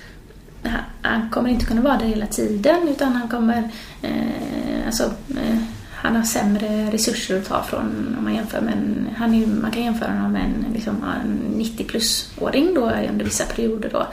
han 1.03 1.31
kommer 1.31 1.51
inte 1.51 1.67
kunna 1.67 1.81
vara 1.81 1.97
där 1.97 2.07
hela 2.07 2.27
tiden 2.27 2.89
utan 2.89 3.13
han 3.13 3.29
kommer, 3.29 3.71
eh, 4.03 4.87
alltså 4.87 5.05
eh, 5.31 5.59
han 6.03 6.17
har 6.17 6.23
sämre 6.23 6.91
resurser 6.91 7.39
att 7.39 7.49
ta 7.49 7.63
från 7.63 8.15
om 8.19 8.25
man 8.25 8.35
jämför 8.35 8.61
med 8.61 8.73
en, 8.75 9.09
han 9.17 9.35
är, 9.35 9.47
man 9.47 9.71
kan 9.71 9.83
jämföra 9.83 10.13
honom 10.13 10.33
med 10.33 10.43
en, 10.43 10.73
liksom, 10.75 11.05
en 11.25 11.59
90 11.59 11.85
plus-åring 11.85 12.75
då 12.75 12.91
under 13.11 13.25
vissa 13.25 13.45
perioder 13.45 13.91
då. 13.93 14.07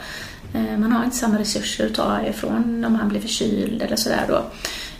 Eh, 0.58 0.78
man 0.78 0.92
har 0.92 1.04
inte 1.04 1.16
samma 1.16 1.38
resurser 1.38 1.86
att 1.86 1.94
ta 1.94 2.22
ifrån 2.22 2.84
om 2.84 2.94
han 2.94 3.08
blir 3.08 3.20
förkyld 3.20 3.82
eller 3.82 3.96
sådär 3.96 4.24
då. 4.28 4.44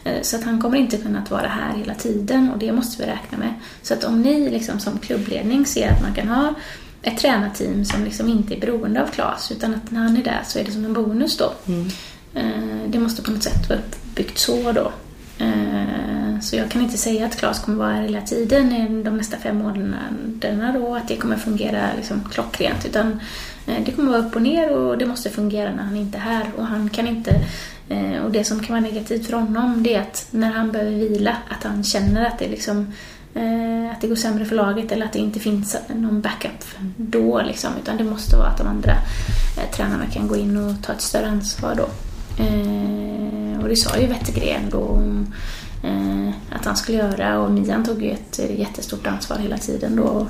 Eh, 0.05 0.23
så 0.23 0.37
att 0.37 0.45
han 0.45 0.61
kommer 0.61 0.77
inte 0.77 0.97
kunna 0.97 1.23
vara 1.31 1.49
här 1.49 1.77
hela 1.77 1.95
tiden 1.95 2.51
och 2.51 2.59
det 2.59 2.73
måste 2.73 3.03
vi 3.03 3.11
räkna 3.11 3.39
med. 3.39 3.55
Så 3.83 3.95
att 3.95 4.05
om 4.05 4.23
ni 4.23 4.51
liksom 4.51 4.79
som 4.79 4.99
klubbledning 4.99 5.67
ser 5.67 5.93
att 5.93 6.03
man 6.03 6.15
kan 6.15 6.29
ha 6.29 6.55
ett 7.03 7.19
tränarteam 7.19 7.85
som 7.85 8.05
liksom 8.05 8.29
inte 8.29 8.55
är 8.55 8.61
beroende 8.61 9.03
av 9.03 9.07
Klas 9.07 9.53
utan 9.53 9.75
att 9.75 9.91
när 9.91 10.01
han 10.01 10.17
är 10.17 10.25
där 10.25 10.43
så 10.47 10.59
är 10.59 10.65
det 10.65 10.73
som 10.73 10.85
en 10.85 10.93
bonus 10.93 11.37
då. 11.37 11.53
Mm. 11.67 11.89
Eh, 12.35 12.89
det 12.89 12.99
måste 12.99 13.23
på 13.23 13.31
något 13.31 13.43
sätt 13.43 13.69
vara 13.69 13.79
uppbyggt 13.79 14.39
så 14.39 14.73
då. 14.73 14.93
Eh, 16.37 16.41
så 16.41 16.57
jag 16.57 16.71
kan 16.71 16.83
inte 16.83 16.99
säga 16.99 17.27
att 17.27 17.37
Claes 17.37 17.59
kommer 17.59 17.79
vara 17.79 17.93
här 17.93 18.03
hela 18.03 18.21
tiden 18.21 19.05
de 19.05 19.17
nästa 19.17 19.37
fem 19.37 19.57
månaderna 19.57 20.73
då, 20.73 20.95
att 20.95 21.09
det 21.09 21.17
kommer 21.17 21.37
fungera 21.37 21.89
liksom 21.97 22.29
klockrent. 22.33 22.87
Utan 22.87 23.21
eh, 23.67 23.85
det 23.87 23.93
kommer 23.93 24.11
vara 24.11 24.27
upp 24.27 24.37
och 24.37 24.43
ner 24.43 24.73
och 24.73 24.99
det 24.99 25.07
måste 25.07 25.31
fungera 25.31 25.75
när 25.75 25.83
han 25.83 25.97
inte 25.97 26.19
är 26.19 26.23
här. 26.23 26.47
Och 26.57 26.67
han 26.67 26.89
kan 26.89 27.07
inte... 27.07 27.41
Eh, 27.89 28.25
och 28.25 28.31
det 28.31 28.45
som 28.45 28.61
kan 28.61 28.75
vara 28.75 28.93
negativt 28.93 29.27
för 29.27 29.33
honom 29.33 29.83
det 29.83 29.95
är 29.95 30.01
att 30.01 30.27
när 30.31 30.53
han 30.53 30.73
behöver 30.73 30.93
vila, 30.93 31.37
att 31.49 31.65
han 31.65 31.85
känner 31.85 32.27
att 32.27 32.39
det 32.39 32.49
liksom 32.49 32.93
att 33.93 34.01
det 34.01 34.09
går 34.09 34.17
sämre 34.17 34.45
för 34.45 34.57
laget 34.57 34.93
eller 34.93 35.07
att 35.07 35.13
det 35.13 35.19
inte 35.19 35.41
finns 35.41 35.77
någon 35.89 36.21
backup 36.21 36.65
då. 36.97 37.43
Liksom, 37.43 37.71
utan 37.83 37.97
det 37.97 38.05
måste 38.05 38.37
vara 38.37 38.49
att 38.49 38.59
de 38.59 38.67
andra 38.67 38.93
tränarna 39.77 40.07
kan 40.07 40.29
gå 40.29 40.37
in 40.37 40.57
och 40.57 40.83
ta 40.83 40.93
ett 40.93 41.01
större 41.01 41.27
ansvar 41.27 41.75
då. 41.75 41.89
och 43.63 43.69
det 43.69 43.77
sa 43.77 43.99
ju 43.99 44.07
Wettergren 44.07 44.71
då 44.71 45.03
att 46.51 46.65
han 46.65 46.77
skulle 46.77 46.99
göra 46.99 47.41
och 47.41 47.51
Mian 47.51 47.85
tog 47.85 48.03
ju 48.03 48.11
ett 48.11 48.41
jättestort 48.57 49.07
ansvar 49.07 49.39
hela 49.39 49.59
tiden 49.59 49.97
då 49.97 50.27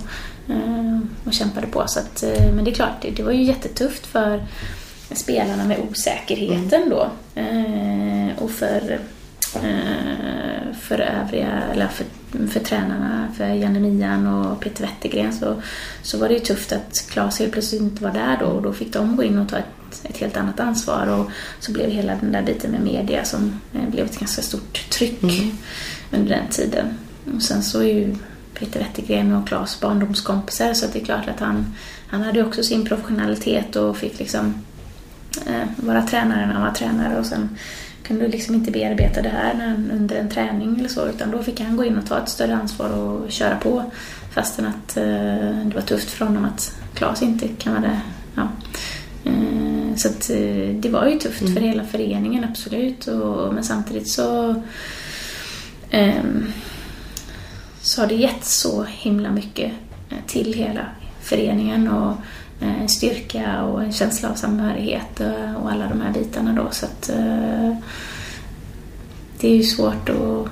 eh, 0.48 0.98
och 1.24 1.32
kämpade 1.32 1.66
på. 1.66 1.84
Så 1.86 1.98
att, 1.98 2.22
eh, 2.22 2.54
men 2.54 2.64
det 2.64 2.70
är 2.70 2.74
klart, 2.74 3.02
det, 3.02 3.11
det 3.11 3.22
var 3.22 3.32
ju 3.32 3.42
jättetufft 3.42 4.07
för 4.07 4.46
spelarna 5.12 5.64
med 5.64 5.78
osäkerheten 5.90 6.82
mm. 6.82 6.90
då. 6.90 7.11
Eh, 7.34 8.42
och 8.42 8.50
för, 8.50 9.00
eh, 9.54 10.74
för 10.80 11.00
övriga, 11.00 11.62
eller 11.72 11.88
för, 11.88 12.07
för 12.48 12.61
tränarna, 12.61 13.28
för 13.36 13.46
Janne 13.46 13.80
Mian 13.80 14.26
och 14.26 14.61
Peter 14.61 14.82
Wettergren 14.82 15.32
så, 15.32 15.62
så 16.02 16.18
var 16.18 16.28
det 16.28 16.34
ju 16.34 16.40
tufft 16.40 16.72
att 16.72 17.07
Claes 17.11 17.38
helt 17.38 17.52
plötsligt 17.52 17.82
inte 17.82 18.02
var 18.02 18.12
där 18.12 18.36
då 18.40 18.46
och 18.46 18.62
då 18.62 18.72
fick 18.72 18.92
de 18.92 19.16
gå 19.16 19.22
in 19.22 19.38
och 19.38 19.48
ta 19.48 19.57
ett, 19.57 19.64
ett 20.05 20.16
helt 20.16 20.36
annat 20.36 20.61
ansvar 20.61 21.07
och 21.07 21.30
så 21.61 21.72
blev 21.72 21.90
hela 21.90 22.14
den 22.14 22.32
där 22.32 22.42
biten 22.42 22.70
med 22.70 22.80
media 22.80 23.24
som 23.24 23.61
eh, 23.74 23.88
blev 23.88 24.07
ett 24.07 24.18
ganska 24.18 24.42
stort 24.42 24.90
tryck 24.90 25.22
mm. 25.22 25.51
under 26.12 26.36
den 26.36 26.49
tiden. 26.51 26.86
Och 27.34 27.42
sen 27.42 27.62
så 27.62 27.80
är 27.80 27.94
ju 27.94 28.16
Peter 28.59 28.80
Wettergren 28.80 29.34
och 29.34 29.49
Claes 29.49 29.80
barndomskompisar 29.80 30.74
så 30.74 30.86
det 30.92 31.01
är 31.01 31.05
klart 31.05 31.28
att 31.28 31.40
han, 31.40 31.74
han 32.09 32.22
hade 32.22 32.44
också 32.44 32.62
sin 32.62 32.84
professionalitet 32.84 33.76
och 33.76 33.97
fick 33.97 34.18
liksom 34.18 34.55
eh, 35.47 35.68
vara 35.76 36.03
tränare 36.03 36.47
när 36.47 36.55
han 36.55 36.62
var 36.62 36.72
tränare 36.72 37.18
och 37.18 37.26
sen 37.26 37.59
kunde 38.03 38.24
du 38.24 38.30
liksom 38.30 38.55
inte 38.55 38.70
bearbeta 38.70 39.22
det 39.22 39.28
här 39.28 39.55
när, 39.55 39.97
under 39.97 40.16
en 40.16 40.30
träning 40.30 40.78
eller 40.78 40.88
så 40.88 41.07
utan 41.07 41.30
då 41.30 41.42
fick 41.42 41.61
han 41.61 41.76
gå 41.76 41.84
in 41.84 41.99
och 41.99 42.07
ta 42.07 42.18
ett 42.18 42.28
större 42.28 42.57
ansvar 42.57 42.90
och 42.90 43.32
köra 43.32 43.57
på 43.57 43.90
fastän 44.30 44.66
att 44.66 44.97
eh, 44.97 45.05
det 45.64 45.72
var 45.74 45.82
tufft 45.82 46.11
för 46.11 46.24
honom 46.24 46.44
att 46.44 46.76
Klas 46.94 47.22
inte 47.22 47.49
kan 47.49 47.72
vara 47.72 47.82
det. 47.82 48.01
Ja. 48.34 48.49
Eh, 49.24 49.86
så 49.99 50.09
att, 50.09 50.30
eh, 50.30 50.74
det 50.74 50.88
var 50.88 51.07
ju 51.07 51.18
tufft 51.18 51.42
mm. 51.42 51.55
för 51.55 51.61
hela 51.61 51.84
föreningen 51.84 52.44
absolut 52.44 53.07
och, 53.07 53.55
men 53.55 53.64
samtidigt 53.64 54.09
så 54.09 54.55
ehm, 55.90 56.47
så 57.80 58.01
har 58.01 58.09
det 58.09 58.14
gett 58.14 58.44
så 58.44 58.84
himla 58.84 59.30
mycket 59.30 59.72
eh, 60.11 60.18
till 60.26 60.53
hela 60.53 60.86
föreningen 61.20 61.88
och 61.88 62.14
en 62.61 62.80
eh, 62.80 62.86
styrka 62.86 63.62
och 63.62 63.82
en 63.82 63.92
känsla 63.92 64.30
av 64.30 64.34
samhörighet 64.34 65.20
och 65.61 65.72
alla 65.72 65.88
de 65.88 66.01
här 66.01 66.12
bitarna 66.12 66.53
då. 66.53 66.68
Så 66.70 66.86
att, 66.86 67.11
det 69.40 69.49
är 69.49 69.57
ju 69.57 69.62
svårt 69.62 70.09
att, 70.09 70.49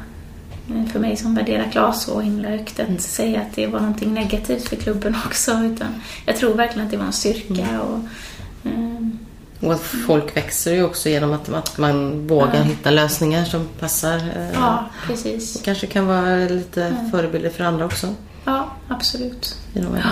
för 0.92 0.99
mig 0.99 1.16
som 1.16 1.34
värderar 1.34 1.70
Klas 1.70 2.05
så 2.05 2.20
himla 2.20 2.49
högt 2.49 2.80
att 2.80 2.88
mm. 2.88 2.99
säga 2.99 3.40
att 3.40 3.55
det 3.55 3.66
var 3.66 3.80
någonting 3.80 4.14
negativt 4.14 4.68
för 4.68 4.76
klubben 4.76 5.16
också. 5.26 5.53
Utan 5.53 6.03
jag 6.26 6.36
tror 6.36 6.55
verkligen 6.55 6.86
att 6.86 6.90
det 6.90 6.97
var 6.99 7.07
en 7.07 7.12
styrka. 7.12 7.68
Mm. 7.68 7.80
Och, 7.80 8.01
och 9.67 9.73
att 9.73 9.83
folk 10.07 10.37
växer 10.37 10.75
ju 10.75 10.85
också 10.85 11.09
genom 11.09 11.33
att, 11.33 11.49
att 11.49 11.79
man 11.79 12.27
vågar 12.27 12.55
ja. 12.55 12.62
hitta 12.62 12.91
lösningar 12.91 13.45
som 13.45 13.69
passar. 13.81 14.21
Ja, 14.55 14.91
precis. 15.07 15.57
Och 15.57 15.65
kanske 15.65 15.87
kan 15.87 16.07
vara 16.07 16.37
lite 16.37 16.81
ja. 16.81 17.11
förebilder 17.11 17.51
för 17.51 17.65
andra 17.65 17.85
också. 17.85 18.15
Ja, 18.45 18.77
absolut. 18.89 19.57
Genom 19.73 19.97
ja. 19.97 20.03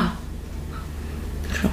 Bra. 1.60 1.70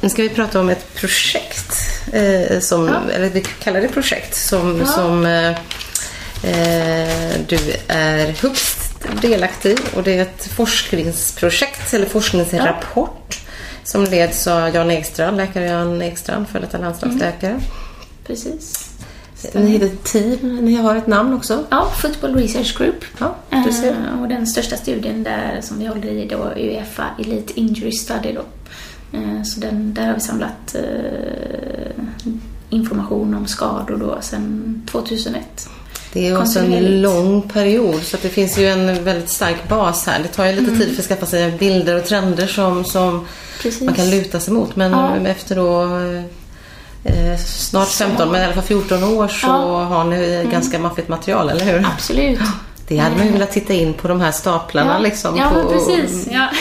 Nu 0.00 0.08
ska 0.08 0.22
vi 0.22 0.28
prata 0.28 0.60
om 0.60 0.68
ett 0.68 0.94
projekt. 0.94 1.76
Eh, 2.12 2.60
som, 2.60 2.88
ja. 2.88 3.12
Eller 3.12 3.30
vi 3.30 3.40
kallar 3.40 3.80
det 3.80 3.88
projekt. 3.88 4.34
Som, 4.34 4.80
ja. 4.80 4.86
som 4.86 5.26
eh, 5.26 5.50
eh 6.50 7.40
du 7.48 7.58
är 7.88 8.42
högst 8.42 8.82
delaktig 9.22 9.78
och 9.94 10.02
det 10.02 10.18
är 10.18 10.22
ett 10.22 10.46
forskningsprojekt 10.56 11.94
eller 11.94 12.06
forskningsrapport 12.06 13.41
som 13.84 14.04
leds 14.04 14.46
av 14.46 14.74
Jan 14.74 14.90
Ekstrand, 14.90 15.36
läkare 15.36 15.64
Jan 15.64 16.02
Ekstrand, 16.02 16.48
före 16.48 16.62
detta 16.62 16.78
landslagsläkare. 16.78 17.50
Mm. 17.50 17.62
Precis. 18.26 18.92
Ni 19.54 19.70
heter 19.70 19.90
team, 20.02 20.56
ni 20.56 20.74
har 20.74 20.96
ett 20.96 21.06
namn 21.06 21.34
också? 21.34 21.64
Ja, 21.70 21.90
Football 21.96 22.34
Research 22.34 22.78
Group. 22.78 23.04
Ja, 23.18 23.36
du 23.64 23.72
ser. 23.72 23.90
Uh, 23.90 24.22
och 24.22 24.28
den 24.28 24.46
största 24.46 24.76
studien 24.76 25.22
där 25.22 25.60
som 25.60 25.78
vi 25.78 25.86
håller 25.86 26.08
i 26.08 26.26
då 26.26 26.42
är 26.42 26.56
Uefa 26.56 27.04
Elite 27.18 27.60
Injury 27.60 27.92
Study 27.92 28.32
då. 28.32 28.44
Uh, 29.18 29.42
så 29.42 29.60
den, 29.60 29.94
där 29.94 30.06
har 30.06 30.14
vi 30.14 30.20
samlat 30.20 30.76
uh, 30.76 32.04
information 32.70 33.34
om 33.34 33.46
skador 33.46 33.96
då 33.96 34.18
sedan 34.20 34.82
2001. 34.90 35.68
Det 36.12 36.28
är 36.28 36.40
också 36.40 36.58
en 36.58 37.00
lång 37.00 37.42
period 37.42 38.02
så 38.02 38.16
det 38.22 38.28
finns 38.28 38.58
ju 38.58 38.66
en 38.68 39.04
väldigt 39.04 39.28
stark 39.28 39.68
bas 39.68 40.06
här. 40.06 40.22
Det 40.22 40.28
tar 40.28 40.46
ju 40.46 40.52
lite 40.52 40.64
mm. 40.64 40.78
tid 40.78 40.94
för 40.94 41.02
att 41.02 41.08
skaffa 41.08 41.26
sig 41.26 41.52
bilder 41.52 41.96
och 41.96 42.04
trender 42.04 42.46
som, 42.46 42.84
som 42.84 43.26
man 43.80 43.94
kan 43.94 44.10
luta 44.10 44.40
sig 44.40 44.54
mot. 44.54 44.76
Men 44.76 44.92
ja. 44.92 45.16
efter 45.28 45.56
då 45.56 45.82
eh, 47.04 47.38
snart 47.46 47.88
15 47.88 48.30
men 48.30 48.40
i 48.40 48.44
alla 48.44 48.54
fall 48.54 48.62
14 48.62 49.04
år 49.04 49.28
så 49.28 49.46
ja. 49.46 49.84
har 49.84 50.04
ni 50.04 50.34
mm. 50.34 50.50
ganska 50.50 50.78
maffigt 50.78 51.08
material, 51.08 51.50
eller 51.50 51.64
hur? 51.64 51.86
Absolut. 51.86 52.40
Det 52.88 52.98
hade 52.98 53.16
man 53.16 53.26
ju 53.26 53.32
velat 53.32 53.52
titta 53.52 53.72
in 53.72 53.94
på 53.94 54.08
de 54.08 54.20
här 54.20 54.32
staplarna 54.32 54.92
ja. 54.92 54.98
liksom. 54.98 55.36
Ja, 55.36 55.50
på, 55.50 55.68
precis. 55.68 56.28
Ja. 56.32 56.48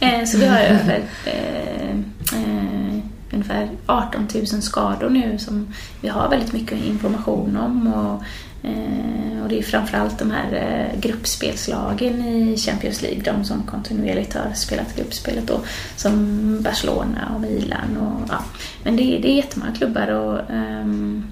Eh, 0.00 0.24
så 0.24 0.38
vi 0.38 0.46
har 0.46 0.58
över 0.58 1.02
eh, 1.24 1.90
eh, 2.32 2.98
ungefär 3.32 3.70
18 3.86 4.28
000 4.34 4.46
skador 4.46 5.10
nu 5.10 5.38
som 5.38 5.74
vi 6.00 6.08
har 6.08 6.28
väldigt 6.28 6.52
mycket 6.52 6.84
information 6.84 7.56
om. 7.56 7.86
Och 7.86 8.22
Eh, 8.22 8.53
Eh, 8.64 9.42
och 9.42 9.48
det 9.48 9.58
är 9.58 9.62
framförallt 9.62 10.18
de 10.18 10.30
här 10.30 10.52
eh, 10.52 11.00
gruppspelslagen 11.00 12.24
i 12.24 12.56
Champions 12.56 13.02
League, 13.02 13.22
de 13.22 13.44
som 13.44 13.62
kontinuerligt 13.62 14.34
har 14.34 14.52
spelat 14.54 14.96
gruppspelet 14.96 15.46
då, 15.46 15.60
som 15.96 16.62
Barcelona 16.62 17.32
och 17.34 17.40
Milan. 17.40 17.96
Och, 17.96 18.28
ja. 18.28 18.44
Men 18.82 18.96
det, 18.96 19.02
det 19.02 19.30
är 19.30 19.36
jättemånga 19.36 19.72
klubbar 19.72 20.08
och, 20.08 20.50
ehm, 20.50 21.26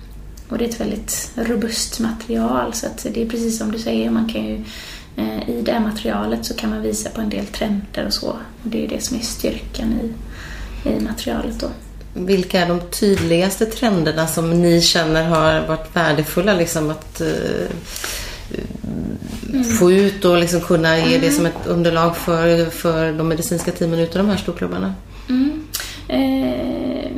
och 0.48 0.58
det 0.58 0.64
är 0.64 0.68
ett 0.68 0.80
väldigt 0.80 1.32
robust 1.36 2.00
material 2.00 2.74
så 2.74 2.86
att 2.86 3.06
det 3.14 3.22
är 3.22 3.28
precis 3.28 3.58
som 3.58 3.72
du 3.72 3.78
säger, 3.78 4.10
man 4.10 4.28
kan 4.28 4.44
ju 4.44 4.64
eh, 5.16 5.50
i 5.50 5.62
det 5.62 5.72
här 5.72 5.80
materialet 5.80 6.44
så 6.44 6.54
kan 6.54 6.70
man 6.70 6.82
visa 6.82 7.10
på 7.10 7.20
en 7.20 7.30
del 7.30 7.46
trender 7.46 8.06
och 8.06 8.12
så. 8.12 8.28
Och 8.28 8.38
det 8.62 8.84
är 8.84 8.88
det 8.88 9.04
som 9.04 9.16
är 9.16 9.22
styrkan 9.22 9.92
i, 9.92 10.12
i 10.88 11.00
materialet 11.00 11.60
då. 11.60 11.68
Vilka 12.14 12.60
är 12.60 12.68
de 12.68 12.80
tydligaste 12.80 13.66
trenderna 13.66 14.26
som 14.26 14.50
ni 14.62 14.80
känner 14.80 15.24
har 15.24 15.66
varit 15.66 15.96
värdefulla 15.96 16.54
liksom 16.54 16.90
att 16.90 17.20
uh, 17.20 17.68
mm. 19.52 19.64
få 19.64 19.92
ut 19.92 20.24
och 20.24 20.38
liksom 20.38 20.60
kunna 20.60 20.98
ge 20.98 21.18
det 21.18 21.30
som 21.30 21.46
ett 21.46 21.66
underlag 21.66 22.16
för, 22.16 22.70
för 22.70 23.12
de 23.12 23.28
medicinska 23.28 23.72
teamen 23.72 23.98
ute 23.98 24.18
de 24.18 24.28
här 24.28 24.36
storklubbarna? 24.36 24.94
Mm. 25.28 25.64
Eh, 26.08 27.12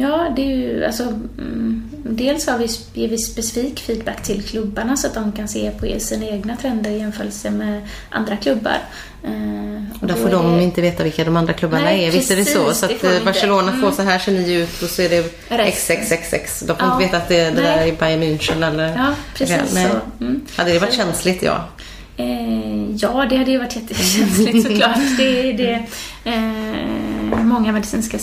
ja, 0.00 0.32
det 0.36 0.42
är 0.42 0.56
ju 0.56 0.84
alltså 0.84 1.02
mm, 1.02 1.90
Dels 2.04 2.46
har 2.46 2.58
vi, 2.58 2.68
ger 2.94 3.08
vi 3.08 3.18
specifik 3.18 3.80
feedback 3.80 4.22
till 4.22 4.42
klubbarna 4.42 4.96
så 4.96 5.06
att 5.06 5.14
de 5.14 5.32
kan 5.32 5.48
se 5.48 5.70
på 5.70 6.00
sina 6.00 6.26
egna 6.26 6.56
trender 6.56 6.90
i 6.90 6.98
jämförelse 6.98 7.50
med 7.50 7.88
andra 8.10 8.36
klubbar. 8.36 8.78
Eh, 9.24 10.00
och 10.00 10.06
där 10.06 10.14
får 10.14 10.30
de 10.30 10.56
det... 10.56 10.62
inte 10.62 10.80
veta 10.80 11.04
vilka 11.04 11.24
de 11.24 11.36
andra 11.36 11.52
klubbarna 11.52 11.84
Nej, 11.84 12.04
är. 12.04 12.10
Visst 12.10 12.30
är 12.30 12.36
det 12.36 12.44
så? 12.44 12.74
Så 12.74 12.86
att 12.86 13.04
eh, 13.04 13.24
Barcelona 13.24 13.68
mm. 13.68 13.80
får 13.80 13.90
så 13.90 14.02
här 14.02 14.18
ser 14.18 14.32
ni 14.32 14.52
ut 14.52 14.82
och 14.82 14.88
så 14.88 15.02
är 15.02 15.08
det 15.08 15.70
XXXX. 15.70 16.60
De 16.60 16.66
får 16.66 16.76
ja. 16.78 16.92
inte 16.92 17.04
veta 17.04 17.16
att 17.16 17.28
det, 17.28 17.40
är 17.40 17.50
det 17.50 17.62
där 17.62 17.86
är 17.86 17.96
Bayern 17.96 18.22
München 18.22 18.66
eller... 18.66 18.88
Ja, 18.88 19.14
precis 19.34 19.74
Nej. 19.74 19.88
så. 19.90 20.24
Mm. 20.24 20.40
Hade 20.56 20.72
det 20.72 20.78
varit 20.78 20.94
känsligt, 20.94 21.42
ja? 21.42 21.68
Eh, 22.16 22.90
ja, 22.96 23.26
det 23.30 23.36
hade 23.36 23.50
ju 23.50 23.58
varit 23.58 23.76
jättekänsligt 23.76 24.62
såklart. 24.68 24.98
det, 25.18 25.52
det, 25.52 25.86
eh, 26.24 27.44
många 27.44 27.72
medicinska 27.72 28.18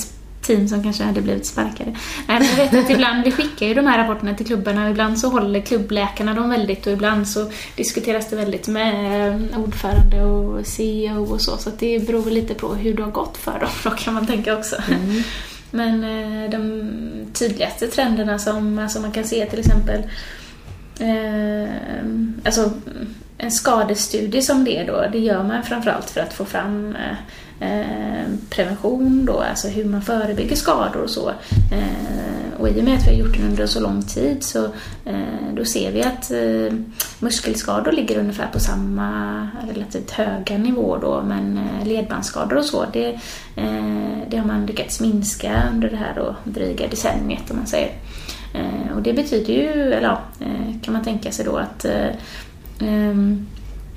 team 0.50 0.68
som 0.68 0.84
kanske 0.84 1.04
hade 1.04 1.22
blivit 1.22 1.46
sparkade. 1.46 1.92
Nej, 2.28 2.40
men 2.40 2.48
jag 2.48 2.56
vet 2.56 2.86
att 2.86 2.90
ibland, 2.90 3.24
vi 3.24 3.32
skickar 3.32 3.66
ju 3.66 3.74
de 3.74 3.88
här 3.88 3.98
rapporterna 3.98 4.34
till 4.34 4.46
klubbarna 4.46 4.84
och 4.84 4.92
ibland 4.92 5.20
så 5.20 5.30
håller 5.30 5.62
klubbläkarna 5.62 6.34
dem 6.34 6.50
väldigt 6.50 6.88
och 6.88 6.94
ibland 6.94 7.28
så 7.28 7.52
diskuteras 7.76 8.30
det 8.30 8.36
väldigt 8.36 8.68
med 8.68 9.58
ordförande 9.58 10.24
och 10.24 10.68
CEO 10.68 11.34
och 11.34 11.42
så. 11.42 11.58
Så 11.58 11.70
det 11.80 12.08
beror 12.08 12.32
lite 12.32 12.54
på 12.54 12.74
hur 12.74 12.94
det 12.94 13.04
har 13.04 13.12
gått 13.12 13.38
för 13.38 13.60
dem 13.60 13.70
då 13.84 13.90
kan 13.90 14.14
man 14.14 14.28
tänka 14.28 14.58
också. 14.58 14.76
Mm. 14.92 15.24
Men 15.72 16.04
eh, 16.04 16.50
de 16.50 16.92
tydligaste 17.34 17.88
trenderna 17.88 18.40
som 18.40 18.80
alltså 18.80 19.00
man 19.00 19.12
kan 19.12 19.24
se 19.24 19.46
till 19.46 19.60
exempel 19.60 20.04
eh, 21.00 21.70
alltså 22.46 22.72
en 23.38 23.52
skadestudie 23.52 24.42
som 24.42 24.64
det 24.64 24.84
då, 24.84 25.06
det 25.12 25.20
gör 25.20 25.44
man 25.44 25.64
framförallt 25.64 26.10
för 26.10 26.22
att 26.22 26.34
få 26.34 26.46
fram 26.46 26.96
eh, 26.96 27.18
Eh, 27.49 27.49
Eh, 27.62 28.26
prevention 28.50 29.26
då, 29.26 29.40
alltså 29.40 29.68
hur 29.68 29.86
man 29.86 30.02
förebygger 30.02 30.56
skador 30.56 31.02
och 31.02 31.10
så. 31.10 31.30
Eh, 31.72 32.60
och 32.60 32.70
i 32.70 32.80
och 32.80 32.84
med 32.84 32.98
att 32.98 33.08
vi 33.08 33.10
har 33.10 33.18
gjort 33.18 33.38
det 33.38 33.44
under 33.44 33.68
så 33.68 33.80
lång 33.80 34.02
tid 34.02 34.44
så 34.44 34.66
eh, 35.06 35.54
då 35.54 35.66
ser 35.66 35.92
vi 35.92 36.04
att 36.04 36.32
muskelskador 37.20 37.92
ligger 37.92 38.20
ungefär 38.20 38.48
på 38.54 38.60
samma 38.60 39.48
relativt 39.74 40.12
höga 40.12 40.58
nivå 40.58 40.98
då 40.98 41.24
men 41.28 41.60
ledbandsskador 41.86 42.58
och 42.58 42.66
så 42.66 42.86
det, 42.94 43.20
det 44.28 44.38
har 44.38 44.46
man 44.46 44.66
lyckats 44.66 45.00
minska 45.00 45.64
under 45.74 45.90
det 45.90 45.96
här 45.96 46.14
då, 46.16 46.36
dryga 46.44 46.88
decenniet 46.88 47.52
om 47.52 47.58
man 47.58 47.68
säger. 47.68 47.92
Och 48.96 49.02
det 49.02 49.14
betyder 49.14 49.54
ju, 49.54 49.94
eller 49.94 50.08
ja, 50.08 50.22
kan 50.82 50.94
man 50.94 51.04
tänka 51.04 51.32
sig 51.32 51.46
då 51.46 51.58
att 51.58 51.86
ehm, 52.80 53.48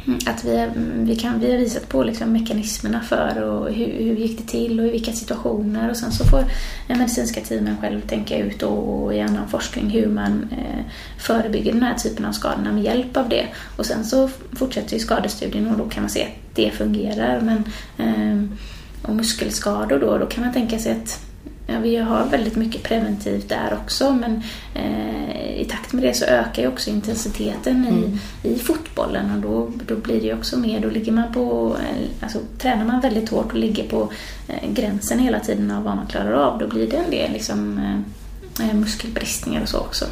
Mm. 0.07 0.19
Att 0.27 0.45
vi, 0.45 0.57
mm, 0.57 1.05
vi, 1.05 1.17
kan, 1.17 1.41
vi 1.41 1.51
har 1.51 1.59
visat 1.59 1.89
på 1.89 2.03
liksom 2.03 2.33
mekanismerna 2.33 3.01
för 3.01 3.43
och 3.43 3.73
hur, 3.73 3.87
hur 3.87 4.17
gick 4.17 4.39
det 4.39 4.45
till 4.45 4.81
och 4.81 4.87
i 4.87 4.91
vilka 4.91 5.13
situationer 5.13 5.91
och 5.91 5.97
sen 5.97 6.13
så 6.13 6.25
får 6.25 6.45
den 6.89 6.99
medicinska 6.99 7.41
teamen 7.41 7.77
själv 7.81 8.01
tänka 8.01 8.39
ut 8.39 8.63
och, 8.63 9.03
och 9.03 9.15
i 9.15 9.21
annan 9.21 9.49
forskning 9.49 9.91
hur 9.91 10.07
man 10.07 10.49
eh, 10.53 10.85
förebygger 11.19 11.73
den 11.73 11.83
här 11.83 11.95
typen 11.95 12.25
av 12.25 12.33
skadorna 12.33 12.73
med 12.73 12.83
hjälp 12.83 13.17
av 13.17 13.29
det. 13.29 13.47
Och 13.77 13.87
sen 13.87 14.05
så 14.05 14.29
fortsätter 14.53 14.95
ju 14.95 14.99
skadestudien 14.99 15.71
och 15.71 15.79
då 15.79 15.89
kan 15.89 16.03
man 16.03 16.11
se 16.11 16.23
att 16.23 16.55
det 16.55 16.71
fungerar. 16.71 17.41
Men, 17.41 17.65
eh, 17.99 18.59
och 19.03 19.15
muskelskador 19.17 19.99
då, 19.99 20.19
då 20.19 20.27
kan 20.27 20.45
man 20.45 20.53
tänka 20.53 20.79
sig 20.79 20.93
att 20.93 21.32
Ja, 21.67 21.79
vi 21.79 21.97
har 21.97 22.27
väldigt 22.27 22.57
mycket 22.57 22.83
preventivt 22.83 23.49
där 23.49 23.79
också 23.83 24.13
men 24.13 24.43
eh, 24.75 25.61
i 25.61 25.65
takt 25.65 25.93
med 25.93 26.03
det 26.03 26.15
så 26.15 26.25
ökar 26.25 26.63
ju 26.63 26.69
också 26.69 26.91
intensiteten 26.91 27.87
i, 27.87 28.19
i 28.49 28.59
fotbollen 28.59 29.31
och 29.31 29.41
då, 29.41 29.71
då 29.87 29.97
blir 29.97 30.21
det 30.21 30.27
ju 30.27 30.35
också 30.35 30.59
mer, 30.59 30.81
då 30.81 30.89
ligger 30.89 31.13
man 31.13 31.33
på, 31.33 31.77
eh, 31.81 32.09
alltså 32.21 32.39
tränar 32.59 32.85
man 32.85 33.01
väldigt 33.01 33.29
hårt 33.29 33.53
och 33.53 33.59
ligger 33.59 33.89
på 33.89 34.13
eh, 34.49 34.71
gränsen 34.73 35.19
hela 35.19 35.41
tiden 35.41 35.71
av 35.71 35.83
vad 35.83 35.97
man 35.97 36.07
klarar 36.07 36.33
av 36.33 36.59
då 36.59 36.67
blir 36.67 36.91
det 36.91 36.97
en 36.97 37.11
del 37.11 37.33
liksom, 37.33 37.79
eh, 37.79 38.22
eh, 38.61 38.75
muskelbristningar 38.75 39.63
och 39.63 39.69
så 39.69 39.79
också. 39.79 40.05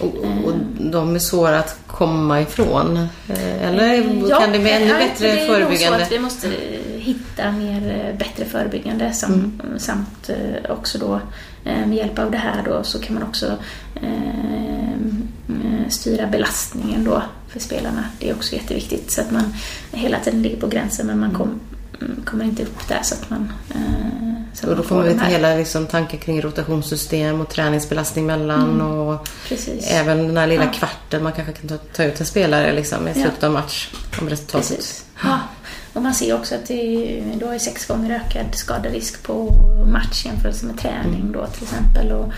Och, 0.00 0.14
och 0.44 0.52
de 0.78 1.14
är 1.14 1.18
svåra 1.18 1.58
att 1.58 1.76
komma 1.86 2.40
ifrån? 2.40 2.96
eh, 3.28 3.62
Eller 3.68 3.94
Ja, 4.28 4.40
kan 4.40 4.52
det 4.52 4.58
bli 4.58 4.70
ännu 4.70 4.94
bättre 4.94 5.26
det 5.26 5.30
är 5.32 5.36
nog 5.36 5.46
så 5.46 5.52
förebyggande? 5.52 6.02
att 6.04 6.12
vi 6.12 6.18
måste 6.18 6.48
hitta 6.96 7.52
mer 7.52 8.06
eh, 8.10 8.18
bättre 8.18 8.44
förebyggande 8.44 9.12
sam, 9.12 9.32
Mm. 9.64 9.78
samt 9.78 10.28
eh, 10.30 10.70
också 10.70 10.98
då 10.98 11.20
eh, 11.64 11.86
med 11.86 11.96
hjälp 11.96 12.18
av 12.18 12.30
det 12.30 12.36
här 12.38 12.62
då 12.64 12.82
så 12.82 12.98
kan 13.00 13.14
man 13.14 13.22
också 13.22 13.46
eh, 13.94 14.92
eh, 15.48 15.88
styra 15.88 16.26
belastningen 16.26 17.04
då 17.04 17.22
för 17.48 17.60
spelarna. 17.60 18.04
Det 18.18 18.30
är 18.30 18.34
också 18.34 18.54
jätteviktigt 18.54 19.10
så 19.12 19.20
att 19.20 19.30
man 19.30 19.54
hela 19.92 20.18
tiden 20.18 20.42
ligger 20.42 20.60
på 20.60 20.66
gränsen 20.66 21.06
men 21.06 21.20
man 21.20 21.30
kom, 21.30 21.60
mm, 22.00 22.22
kommer 22.24 22.44
inte 22.44 22.62
upp 22.62 22.88
där 22.88 23.00
så 23.02 23.14
att 23.14 23.30
man 23.30 23.52
eh, 23.74 24.31
så 24.54 24.70
Och 24.70 24.76
då 24.76 24.82
får 24.82 24.96
man 24.96 25.04
veta 25.04 25.24
hela 25.24 25.54
liksom, 25.54 25.86
tankar 25.86 26.18
kring 26.18 26.40
rotationssystem 26.42 27.40
och 27.40 27.48
träningsbelastning 27.48 28.26
mellan 28.26 28.80
och 28.80 29.28
Precis. 29.48 29.90
även 29.90 30.26
den 30.26 30.36
här 30.36 30.46
lilla 30.46 30.64
Ja. 30.64 30.70
kvarten 30.72 31.22
man 31.22 31.32
kanske 31.32 31.52
kan 31.52 31.68
ta, 31.68 31.76
ta 31.96 32.04
ut 32.04 32.20
en 32.20 32.26
spelare 32.26 32.72
liksom, 32.72 33.08
i 33.08 33.10
Ja. 33.10 33.14
slutet 33.22 33.42
av 33.44 33.52
match 33.52 33.90
om 34.20 34.28
resultatet. 34.28 34.68
Precis. 34.68 35.04
Ja. 35.24 35.38
Och 35.92 36.02
man 36.02 36.14
ser 36.14 36.34
också 36.34 36.54
att 36.54 36.66
det 36.66 36.74
är, 36.74 37.22
då 37.40 37.48
är 37.50 37.58
sex 37.58 37.86
gånger 37.86 38.10
ökad 38.26 38.54
skaderisk 38.54 39.22
på 39.22 39.48
match 39.92 40.24
jämfört 40.26 40.62
med 40.62 40.78
träning 40.78 41.32
då 41.32 41.46
till 41.46 41.62
exempel. 41.62 42.12
Och, 42.12 42.32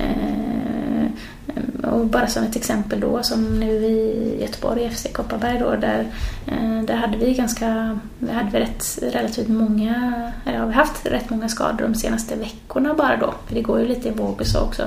eh, 0.00 1.06
Eh, 1.48 1.88
och 1.88 2.06
bara 2.06 2.26
som 2.26 2.44
ett 2.44 2.56
exempel 2.56 3.00
då 3.00 3.22
som 3.22 3.60
nu 3.60 3.70
i 3.70 4.38
Göteborg, 4.40 4.82
i 4.82 4.90
FC 4.90 5.06
Kopparberg 5.12 5.58
då, 5.58 5.76
där, 5.76 6.06
eh, 6.46 6.82
där 6.82 6.94
hade 6.94 7.16
vi 7.16 7.34
ganska, 7.34 7.98
vi 8.18 8.32
hade 8.32 8.50
vi 8.50 8.58
rätt, 8.58 8.98
relativt 9.02 9.48
många, 9.48 10.32
eller 10.46 10.58
har 10.58 10.66
vi 10.66 10.72
haft 10.72 11.06
rätt 11.06 11.30
många 11.30 11.48
skador 11.48 11.84
de 11.84 11.94
senaste 11.94 12.36
veckorna 12.36 12.94
bara 12.94 13.16
då. 13.16 13.34
För 13.46 13.54
det 13.54 13.62
går 13.62 13.80
ju 13.80 13.88
lite 13.88 14.08
i 14.08 14.12
vågor 14.12 14.44
så 14.44 14.60
också. 14.60 14.82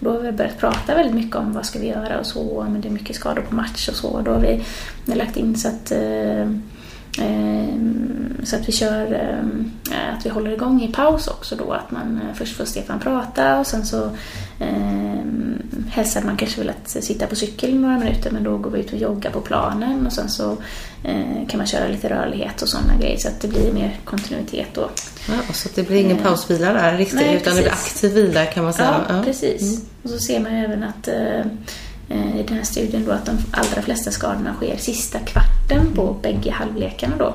Då 0.00 0.12
har 0.12 0.20
vi 0.20 0.32
börjat 0.32 0.58
prata 0.58 0.94
väldigt 0.94 1.14
mycket 1.14 1.36
om 1.36 1.52
vad 1.52 1.66
ska 1.66 1.78
vi 1.78 1.88
göra 1.88 2.18
och 2.18 2.26
så, 2.26 2.66
men 2.70 2.80
det 2.80 2.88
är 2.88 2.92
mycket 2.92 3.16
skador 3.16 3.42
på 3.42 3.54
match 3.54 3.88
och 3.88 3.94
så. 3.94 4.20
Då 4.20 4.30
har 4.32 4.40
vi 4.40 4.64
lagt 5.04 5.36
in 5.36 5.56
så 5.56 5.68
att 5.68 5.92
eh, 5.92 6.50
så 8.44 8.56
att 8.56 8.68
vi 8.68 8.72
kör, 8.72 9.12
ehm, 9.12 9.70
att 10.18 10.26
vi 10.26 10.30
håller 10.30 10.50
igång 10.50 10.82
i 10.82 10.92
paus 10.92 11.28
också 11.28 11.56
då. 11.56 11.72
Att 11.72 11.90
man 11.90 12.20
eh, 12.28 12.34
först 12.34 12.56
får 12.56 12.64
Stefan 12.64 13.00
prata 13.00 13.58
och 13.60 13.66
sen 13.66 13.86
så 13.86 14.04
eh, 14.60 15.20
hade 15.92 16.26
man 16.26 16.36
kanske 16.36 16.60
velat 16.60 16.88
sitta 16.88 17.26
på 17.26 17.36
cykel 17.36 17.74
några 17.74 17.98
minuter 17.98 18.30
men 18.30 18.44
då 18.44 18.58
går 18.58 18.70
vi 18.70 18.80
ut 18.80 18.92
och 18.92 18.98
joggar 18.98 19.30
på 19.30 19.40
planen 19.40 20.06
och 20.06 20.12
sen 20.12 20.28
så 20.28 20.56
eh, 21.04 21.48
kan 21.48 21.58
man 21.58 21.66
köra 21.66 21.88
lite 21.88 22.10
rörlighet 22.10 22.62
och 22.62 22.68
sådana 22.68 22.96
grejer 23.00 23.18
så 23.18 23.28
att 23.28 23.40
det 23.40 23.48
blir 23.48 23.72
mer 23.72 24.00
kontinuitet 24.04 24.68
då. 24.74 24.90
Ja, 25.28 25.52
så 25.52 25.68
att 25.68 25.74
det 25.74 25.82
blir 25.82 26.00
ingen 26.00 26.18
pausvila 26.18 26.72
där 26.72 26.96
riktigt 26.96 27.20
Nej, 27.20 27.36
utan 27.36 27.54
det 27.56 27.60
blir 27.62 27.70
precis. 27.70 27.94
aktiv 27.94 28.12
vila 28.12 28.46
kan 28.46 28.64
man 28.64 28.72
säga. 28.72 29.04
Ja, 29.08 29.16
Ja. 29.16 29.22
precis. 29.24 29.84
Och 30.02 30.10
så 30.10 30.18
ser 30.18 30.40
man 30.40 30.52
även 30.52 30.82
att 30.82 31.08
eh, 31.08 31.38
eh, 31.38 31.44
i 32.10 32.44
den 32.48 32.56
här 32.56 32.64
studien 32.64 33.04
då 33.04 33.12
att 33.12 33.26
de 33.26 33.38
allra 33.50 33.82
flesta 33.82 34.10
skadorna 34.10 34.54
sker 34.54 34.76
sista 34.76 35.18
kvarten 35.18 35.94
på 35.94 36.16
bägge 36.22 36.50
halvlekarna 36.50 37.16
då. 37.18 37.34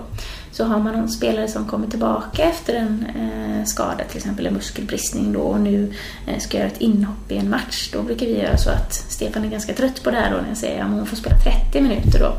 Så 0.51 0.63
har 0.63 0.79
man 0.79 0.93
någon 0.93 1.09
spelare 1.09 1.47
som 1.47 1.67
kommer 1.67 1.87
tillbaka 1.87 2.43
efter 2.43 2.73
en 2.73 3.05
eh, 3.05 3.65
skada, 3.65 4.03
till 4.03 4.17
exempel 4.17 4.45
en 4.45 4.53
muskelbristning 4.53 5.33
då 5.33 5.39
och 5.39 5.59
nu 5.59 5.93
eh, 6.27 6.39
ska 6.39 6.57
göra 6.57 6.67
ett 6.67 6.81
inhopp 6.81 7.31
i 7.31 7.37
en 7.37 7.49
match, 7.49 7.89
då 7.93 8.01
brukar 8.01 8.25
vi 8.25 8.41
göra 8.41 8.57
så 8.57 8.69
att 8.69 8.93
Stefan 8.93 9.45
är 9.45 9.49
ganska 9.49 9.73
trött 9.73 10.03
på 10.03 10.11
det 10.11 10.17
här 10.17 10.31
då 10.31 10.37
när 10.37 10.47
jag 10.47 10.57
säger 10.57 10.83
att 10.83 10.89
hon 10.89 11.05
får 11.05 11.17
spela 11.17 11.35
30 11.35 11.81
minuter 11.81 12.19
då. 12.19 12.33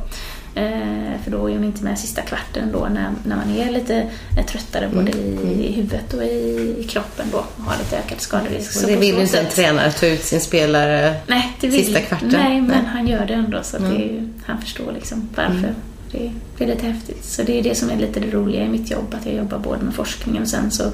Eh, 0.56 1.20
för 1.24 1.30
då 1.30 1.50
är 1.50 1.54
hon 1.54 1.64
inte 1.64 1.84
med 1.84 1.98
sista 1.98 2.22
kvarten 2.22 2.72
då 2.72 2.88
när, 2.90 3.10
när 3.24 3.36
man 3.36 3.50
är 3.56 3.70
lite 3.70 4.10
eh, 4.38 4.46
tröttare 4.46 4.88
både 4.94 5.10
i, 5.10 5.66
i 5.68 5.72
huvudet 5.72 6.14
och 6.14 6.22
i, 6.22 6.86
kroppen 6.88 7.26
då 7.32 7.38
och 7.38 7.62
har 7.62 7.78
lite 7.78 7.98
ökad 7.98 8.20
skaderisk. 8.20 8.82
Och 8.82 8.88
det 8.88 8.96
vill 8.96 9.14
ju 9.14 9.22
inte 9.22 9.40
en 9.40 9.46
tränare 9.46 9.92
ta 9.92 10.06
ut 10.06 10.22
sin 10.22 10.40
spelare. 10.40 11.14
Nej, 11.26 11.56
det 11.60 11.66
vill, 11.66 11.84
sista 11.84 12.00
kvarten. 12.00 12.28
Nej, 12.28 12.60
men 12.60 12.68
Nej. 12.68 12.86
han 12.92 13.08
gör 13.08 13.26
det 13.26 13.34
ändå 13.34 13.62
så 13.62 13.76
att 13.76 13.82
det 13.82 13.96
är 13.96 14.28
han 14.46 14.60
förstår 14.60 14.92
liksom 14.92 15.28
varför. 15.34 15.74
Det, 16.12 16.32
det 16.58 16.64
är 16.64 16.68
lite 16.68 16.86
häftigt. 16.86 17.24
Så 17.24 17.42
det 17.42 17.58
är 17.58 17.62
det 17.62 17.74
som 17.74 17.90
är 17.90 17.96
lite 17.96 18.20
det 18.20 18.30
roliga 18.30 18.64
i 18.64 18.68
mitt 18.68 18.90
jobb, 18.90 19.14
att 19.20 19.26
jag 19.26 19.34
jobbar 19.34 19.58
både 19.58 19.82
med 19.82 19.94
forskningen 19.94 20.42
och 20.42 20.48
sen 20.48 20.70
så 20.70 20.84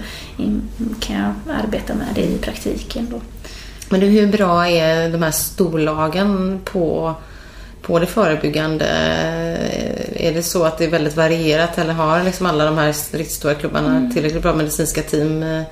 kan 1.00 1.16
jag 1.16 1.56
arbeta 1.64 1.94
med 1.94 2.06
det 2.14 2.24
i 2.24 2.38
praktiken 2.38 3.08
då. 3.10 3.20
Men 3.88 4.00
du, 4.00 4.06
hur 4.06 4.26
bra 4.26 4.68
är 4.68 5.10
de 5.10 5.22
här 5.22 5.30
storlagen 5.30 6.60
på, 6.64 7.14
på 7.82 7.98
det 7.98 8.06
förebyggande? 8.06 8.86
Är 10.14 10.32
det 10.34 10.42
så 10.42 10.64
att 10.64 10.78
det 10.78 10.84
är 10.84 10.90
väldigt 10.90 11.16
varierat 11.16 11.78
eller 11.78 11.92
har 11.92 12.22
liksom 12.24 12.46
alla 12.46 12.64
de 12.64 12.78
här 12.78 13.16
riktigt 13.16 13.36
stora 13.36 13.54
klubbarna 13.54 14.10
tillräckligt 14.14 14.42
bra 14.42 14.54
medicinska 14.54 15.02
team? 15.02 15.42
Eh, 15.42 15.62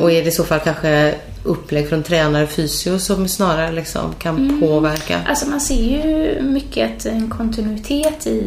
Och 0.00 0.12
är 0.12 0.22
det 0.22 0.28
i 0.28 0.32
så 0.32 0.44
fall 0.44 0.60
kanske 0.60 1.14
upplägg 1.44 1.88
från 1.88 2.02
tränare, 2.02 2.46
fysio 2.46 2.98
som 2.98 3.28
snarare 3.28 3.72
liksom 3.72 4.14
kan 4.18 4.60
påverka? 4.60 5.20
Alltså 5.26 5.48
man 5.48 5.60
ser 5.60 5.84
ju 5.84 6.42
mycket 6.42 6.90
att 6.96 7.06
en 7.06 7.30
kontinuitet 7.30 8.26
i 8.26 8.42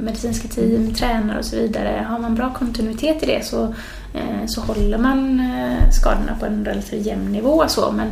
medicinska 0.00 0.48
team, 0.48 0.94
tränare 0.94 1.38
och 1.38 1.44
så 1.44 1.56
vidare. 1.56 2.06
Har 2.08 2.18
man 2.18 2.34
bra 2.34 2.54
kontinuitet 2.54 3.22
i 3.22 3.26
det 3.26 3.44
så, 3.44 3.62
eh, 4.14 4.46
så 4.46 4.60
håller 4.60 4.98
man 4.98 5.40
eh, 5.40 5.90
skadorna 5.90 6.36
på 6.40 6.46
en 6.46 6.64
relativt 6.64 7.06
jämn 7.06 7.32
nivå. 7.32 7.64
Så. 7.68 7.92
Men 7.92 8.08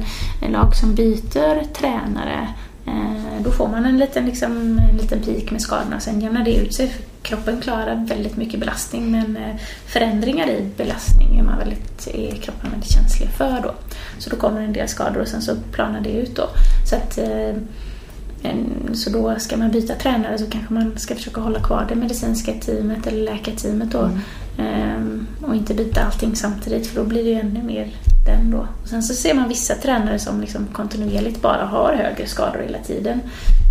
en 0.47 0.53
lag 0.53 0.77
som 0.77 0.95
byter 0.95 1.73
tränare 1.75 2.49
eh, 2.87 3.20
då 3.43 3.51
får 3.51 3.69
man 3.69 3.85
en 3.87 3.99
liten, 3.99 4.27
liksom, 4.27 4.79
en 4.91 4.97
liten 4.97 5.23
peak 5.23 5.51
med 5.51 5.63
skadorna. 5.63 5.97
och 5.97 6.03
Sen 6.03 6.21
jämnar 6.21 6.45
det 6.45 6.57
ut 6.57 6.75
sig. 6.75 6.89
För 6.89 7.03
kroppen 7.23 7.61
klarar 7.61 8.07
väldigt 8.09 8.37
mycket 8.37 8.61
belastning 8.61 9.11
men 9.11 9.37
eh, 9.37 9.57
förändringar 9.87 10.51
i 10.51 10.71
belastning 10.77 11.39
är, 11.39 11.43
man 11.43 11.59
väldigt, 11.59 12.09
är 12.15 12.37
kroppen 12.37 12.71
väldigt 12.71 12.93
känslig 12.93 13.29
för 13.29 13.61
då. 13.63 13.75
Så 14.19 14.31
då 14.31 14.37
kommer 14.37 14.61
en 14.61 14.73
del 14.73 14.89
skador 14.89 15.21
och 15.21 15.29
sen 15.29 15.43
så 15.43 15.57
planar 15.73 16.01
det 16.01 16.11
ut 16.11 16.37
då. 16.37 16.49
Så 16.91 16.97
att 16.97 17.19
eh, 17.19 17.55
så 18.93 19.11
då 19.11 19.35
ska 19.39 19.57
man 19.57 19.71
byta 19.71 19.95
tränare 19.95 20.39
så 20.39 20.47
kanske 20.47 20.75
man 20.75 20.99
ska 20.99 21.15
försöka 21.15 21.41
hålla 21.41 21.61
kvar 21.61 21.87
det 21.89 21.95
medicinska 21.95 22.53
teamet 22.53 23.07
eller 23.07 23.23
läkarteamet 23.23 23.91
då. 23.91 24.11
Ehm, 24.59 25.27
och 25.43 25.55
inte 25.55 25.75
byta 25.75 26.01
allting 26.01 26.37
samtidigt 26.37 26.87
för 26.87 26.97
då 26.97 27.05
blir 27.05 27.25
det 27.25 27.31
ju 27.31 27.41
ännu 27.41 27.63
mer 27.63 27.91
den 28.27 28.51
då. 28.51 28.67
Och 28.83 28.89
sen 28.89 29.03
så 29.03 29.15
ser 29.15 29.35
man 29.35 29.49
vissa 29.49 29.75
tränare 29.75 30.19
som 30.19 30.41
liksom 30.41 30.67
kontinuerligt 30.67 31.43
bara 31.43 31.65
har 31.65 31.95
högre 31.95 32.27
skador 32.27 32.61
hela 32.61 32.79
tiden. 32.79 33.21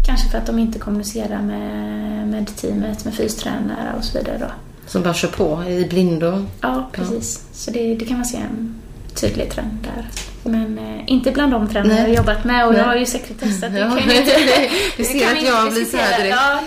Kanske 0.05 0.30
för 0.30 0.38
att 0.38 0.45
de 0.45 0.59
inte 0.59 0.80
kommunicerar 0.80 1.41
med, 1.41 2.28
med 2.28 2.47
teamet, 2.55 3.05
med 3.05 3.13
fystränare 3.13 3.93
och 3.97 4.03
så 4.03 4.17
vidare 4.17 4.38
då. 4.38 4.47
Som 4.88 5.03
bara 5.03 5.13
kör 5.13 5.28
på 5.28 5.63
i 5.70 5.86
blindo? 5.89 6.45
Ja, 6.61 6.89
precis. 6.91 7.43
Så 7.51 7.72
det, 7.72 7.95
det 7.95 8.05
kan 8.05 8.17
man 8.17 8.26
se 8.26 8.38
en 8.38 8.79
tydlig 9.22 9.51
trend 9.51 9.78
där. 9.84 10.05
Men 10.43 10.78
eh, 10.78 11.03
inte 11.13 11.32
bland 11.32 11.51
de 11.51 11.67
Nej. 11.74 11.97
jag 11.97 12.07
har 12.07 12.15
jobbat 12.15 12.43
med 12.43 12.65
och 12.65 12.72
Nej. 12.72 12.82
jag 12.82 12.88
har 12.88 12.95
ju 12.95 13.05
sekretessat. 13.05 13.74
Det 13.74 13.80
Ja, 13.80 13.89
kan 13.89 14.07
jag 14.07 14.17
inte, 14.17 14.32
du 14.97 15.03
ser 15.03 15.20
kan 15.20 15.38
att 15.38 15.43
jag 15.43 15.74
blir 15.74 15.86
så 15.86 15.97
här 15.97 16.17
direkt 16.20 16.36
Ja, 16.36 16.59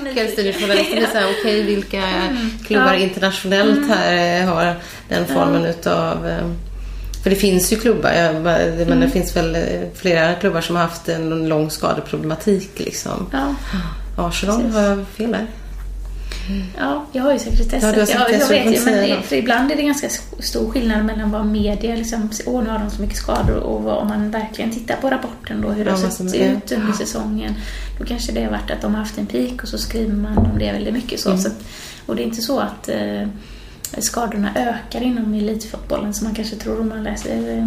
så 1.13 1.19
här, 1.19 1.27
okej 1.41 1.63
vilka 1.63 2.03
klubbar 2.67 2.87
Ja. 2.87 2.95
Mm. 2.95 3.03
internationellt 3.03 3.89
här 3.89 4.41
eh, 4.43 4.49
har 4.49 4.75
den 5.09 5.27
formen 5.27 5.65
utav... 5.65 6.29
eh, 6.29 6.47
För 7.23 7.31
det 7.31 7.37
finns 7.37 7.73
ju 7.73 7.77
klubbar, 7.77 8.11
jag, 8.13 8.35
men 8.35 8.81
Mm. 8.83 9.01
det 9.01 9.09
finns 9.11 9.37
väl 9.37 9.55
eh, 9.55 9.61
flera 9.95 10.35
klubbar 10.35 10.61
som 10.61 10.77
har 10.77 10.83
haft 10.83 11.09
en 11.09 11.49
lång 11.49 11.71
skadeproblematik 11.71 12.71
liksom. 12.77 13.27
Ja, 13.33 13.55
Arsenal, 14.17 14.71
har 14.71 14.81
jag 14.83 15.05
fel 15.17 15.33
där? 15.33 15.47
Ja, 16.79 17.07
jag 17.13 17.23
har 17.23 17.33
ju 17.33 17.39
sekretess. 17.39 17.83
Ja, 17.83 17.89
har 17.89 17.95
jag, 17.95 18.01
jag 18.01 18.09
sekretess, 18.09 18.51
vet 18.51 19.07
ju, 19.07 19.11
men 19.11 19.23
för 19.23 19.37
ibland 19.37 19.73
är 19.73 19.77
det 19.77 19.83
ganska 19.83 20.09
stor 20.39 20.71
skillnad 20.71 21.05
mellan 21.05 21.31
vad 21.31 21.47
media 21.47 21.97
liksom, 21.97 22.31
åh 22.47 22.63
nu 22.63 22.71
har 22.71 22.79
de 22.79 22.91
så 22.91 23.03
mycket 23.03 23.17
skador 23.17 23.57
och 23.57 23.83
vad, 23.83 23.99
om 23.99 24.09
man 24.09 24.31
verkligen 24.31 24.71
tittar 24.71 24.97
på 24.97 25.11
rapporten 25.11 25.61
då 25.61 25.69
hur 25.69 25.85
det 25.85 25.91
Ja, 25.91 25.97
har 25.97 26.11
sett 26.11 26.35
ut 26.35 26.73
under 26.73 26.93
säsongen. 26.93 27.55
Då 27.99 28.05
kanske 28.05 28.33
det 28.33 28.45
har 28.45 28.51
varit 28.51 28.71
att 28.71 28.81
de 28.81 28.95
har 28.95 29.01
haft 29.01 29.19
en 29.19 29.27
peak 29.27 29.63
och 29.63 29.69
så 29.69 29.79
skriver 29.79 30.15
man 30.15 30.39
om 30.39 30.59
det 30.59 30.73
väldigt 30.73 30.95
mycket 30.95 31.21
så. 31.21 31.37
så 31.37 31.49
att, 31.49 31.65
och 32.07 32.17
det 32.17 32.23
är 32.23 32.25
inte 32.25 32.43
så 32.43 32.61
att 32.61 32.89
eh, 32.89 33.29
skadorna 33.99 34.51
ökar 34.57 35.03
inom 35.03 35.35
elitfotbollen 35.35 36.15
som 36.15 36.27
man 36.27 36.35
kanske 36.35 36.57
tror 36.57 36.81
om 36.81 36.89
man 36.89 37.05
läser 37.05 37.59
eh, 37.59 37.67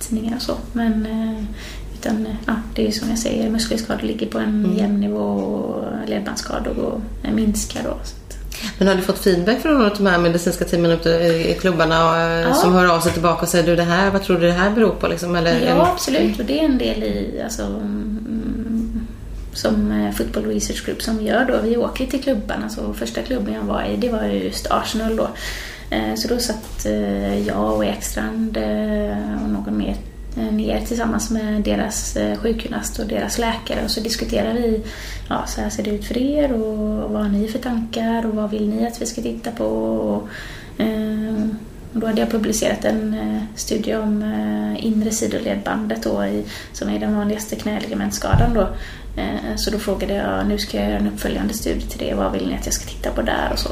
tidningar 0.00 0.36
och 0.36 0.42
så. 0.42 0.56
Men, 0.72 1.06
eh, 1.06 1.44
Utan 2.08 2.26
ja, 2.46 2.52
det 2.74 2.82
är 2.82 2.86
ju 2.86 2.92
som 2.92 3.08
jag 3.10 3.18
säger, 3.18 3.50
muskelskador 3.50 4.02
ligger 4.06 4.26
på 4.26 4.38
en 4.38 4.64
Mm. 4.64 4.76
jämn 4.76 5.00
nivå 5.00 5.18
och 5.18 5.84
ledbandsskador 6.08 6.78
och 6.78 7.00
minskar 7.32 7.80
då. 7.84 7.96
Men 8.78 8.88
har 8.88 8.94
du 8.94 9.02
fått 9.02 9.18
feedback 9.18 9.58
från 9.60 9.72
någon 9.74 9.84
av 9.90 9.96
de 9.96 10.06
här 10.06 10.18
medicinska 10.18 10.64
teamen 10.64 10.90
ute 10.90 11.08
i 11.10 11.56
klubbarna 11.60 12.22
eh, 12.22 12.40
Ja. 12.40 12.54
som 12.54 12.72
hör 12.72 12.86
av 12.96 13.00
sig 13.00 13.12
tillbaka 13.12 13.42
och 13.42 13.48
säger 13.48 13.66
du 13.66 13.76
det 13.76 13.82
här, 13.82 14.10
vad 14.10 14.22
tror 14.22 14.38
du 14.38 14.46
det 14.46 14.52
här 14.52 14.70
beror 14.70 14.90
på? 14.90 15.08
Liksom, 15.08 15.36
eller, 15.36 15.60
Ja, 15.66 15.90
absolut. 15.92 16.38
Och 16.38 16.44
det 16.44 16.60
är 16.60 16.64
en 16.64 16.78
del 16.78 17.02
i, 17.02 17.40
alltså, 17.44 17.62
mm, 17.62 19.06
som 19.52 19.90
eh, 19.92 20.12
Football 20.12 20.44
Research 20.44 20.86
Group 20.86 21.02
som 21.02 21.22
gör 21.22 21.44
då. 21.44 21.54
Vi 21.68 21.76
åker 21.76 22.06
till 22.06 22.22
klubbarna. 22.22 22.68
Så 22.68 22.94
första 22.94 23.22
klubben 23.22 23.54
jag 23.54 23.62
var 23.62 23.82
i, 23.82 23.96
det 23.96 24.08
var 24.08 24.24
ju 24.24 24.44
just 24.44 24.66
Arsenal 24.70 25.16
då. 25.16 25.28
Eh, 25.90 26.14
Så 26.16 26.28
då 26.28 26.38
satt 26.38 26.86
eh, 26.86 27.46
jag 27.46 27.72
och 27.76 27.84
Ekstrand 27.84 28.56
eh, 28.56 29.42
och 29.44 29.50
någon 29.50 29.78
mer 29.78 29.88
eh, 29.90 29.96
Eh, 30.36 30.52
ner 30.52 30.80
tillsammans 30.80 31.30
med 31.30 31.62
deras 31.62 32.16
eh, 32.16 32.38
sjukgymnast 32.38 32.98
och 32.98 33.06
deras 33.06 33.38
läkare 33.38 33.84
och 33.84 33.90
så 33.90 34.00
diskuterar 34.00 34.54
vi, 34.54 34.84
ja 35.28 35.46
så 35.46 35.60
här 35.60 35.70
ser 35.70 35.82
det 35.82 35.90
ut 35.90 36.04
för 36.04 36.18
er 36.18 36.52
och 36.52 37.10
vad 37.10 37.22
har 37.22 37.28
ni 37.28 37.48
för 37.48 37.58
tankar 37.58 38.26
och 38.26 38.34
vad 38.34 38.50
vill 38.50 38.68
ni 38.68 38.86
att 38.86 39.02
vi 39.02 39.06
ska 39.06 39.22
titta 39.22 39.50
på? 39.50 39.64
Och, 39.64 40.28
eh, 40.82 41.48
och 41.94 42.00
då 42.00 42.06
hade 42.06 42.20
jag 42.20 42.30
publicerat 42.30 42.84
en 42.84 43.16
studie 43.54 43.94
om 43.94 44.34
inre 44.78 45.10
sidoledbandet 45.10 46.02
då 46.02 46.24
i, 46.24 46.44
som 46.72 46.88
är 46.88 46.98
den 46.98 47.16
vanligaste 47.16 47.56
knäligamentskadan 47.56 48.54
då. 48.54 48.68
Så 49.56 49.70
då 49.70 49.78
frågade 49.78 50.14
jag, 50.14 50.48
nu 50.48 50.58
ska 50.58 50.76
jag 50.76 50.86
göra 50.86 50.98
en 50.98 51.08
uppföljande 51.08 51.54
studie 51.54 51.86
till 51.86 51.98
det, 51.98 52.14
vad 52.14 52.32
vill 52.32 52.48
ni 52.48 52.54
att 52.54 52.64
jag 52.64 52.74
ska 52.74 52.84
titta 52.84 53.10
på 53.10 53.22
där 53.22 53.50
och 53.52 53.58
så. 53.58 53.68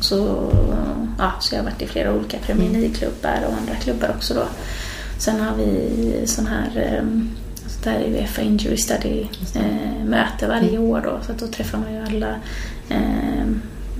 Så, 0.00 0.50
ja, 1.18 1.32
så 1.40 1.54
jag 1.54 1.62
har 1.62 1.70
varit 1.70 1.82
i 1.82 1.86
flera 1.86 2.12
olika 2.12 2.38
Premier 2.38 2.70
League-klubbar 2.70 3.38
och 3.48 3.54
andra 3.60 3.74
klubbar 3.74 4.10
också 4.16 4.34
då. 4.34 4.44
Sen 5.18 5.40
har 5.40 5.56
vi 5.56 6.22
sån 6.26 6.46
här 6.46 6.70
eh, 6.76 7.04
sånt 7.66 7.84
här 7.84 8.00
Uefa 8.00 8.42
Injury 8.42 8.76
Study 8.76 9.26
eh, 9.54 10.04
möte 10.04 10.46
varje 10.46 10.78
år 10.78 11.00
då, 11.04 11.18
så 11.26 11.32
att 11.32 11.38
då 11.38 11.46
träffar 11.46 11.78
man 11.78 11.92
ju 11.92 12.00
alla 12.00 12.34
eh, 12.88 13.46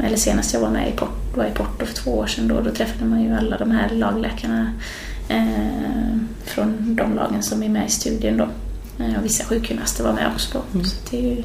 eller 0.04 0.16
senast 0.16 0.54
jag 0.54 0.60
var 0.60 0.70
med 0.70 0.88
i 0.88 0.92
Porto, 0.92 1.12
var 1.34 1.44
i 1.44 1.50
Porto 1.50 1.86
för 1.86 1.94
två 1.94 2.18
år 2.18 2.26
sedan 2.26 2.48
då, 2.48 2.60
då 2.60 2.70
träffade 2.70 3.04
man 3.04 3.22
ju 3.22 3.34
alla 3.34 3.58
de 3.58 3.70
här 3.70 3.90
lagläkarna 3.90 4.72
eh, 5.28 6.16
från 6.44 6.96
de 6.96 7.14
lagen 7.14 7.42
som 7.42 7.62
är 7.62 7.68
med 7.68 7.86
i 7.86 7.90
studien 7.90 8.36
då. 8.36 8.48
Eh, 9.04 9.18
och 9.18 9.24
vissa 9.24 9.44
sjukgymnaster 9.44 10.04
var 10.04 10.12
med 10.12 10.30
också 10.34 10.58
då. 10.72 10.84
Så 10.84 10.96
det 11.10 11.18
är 11.18 11.22
ju 11.22 11.42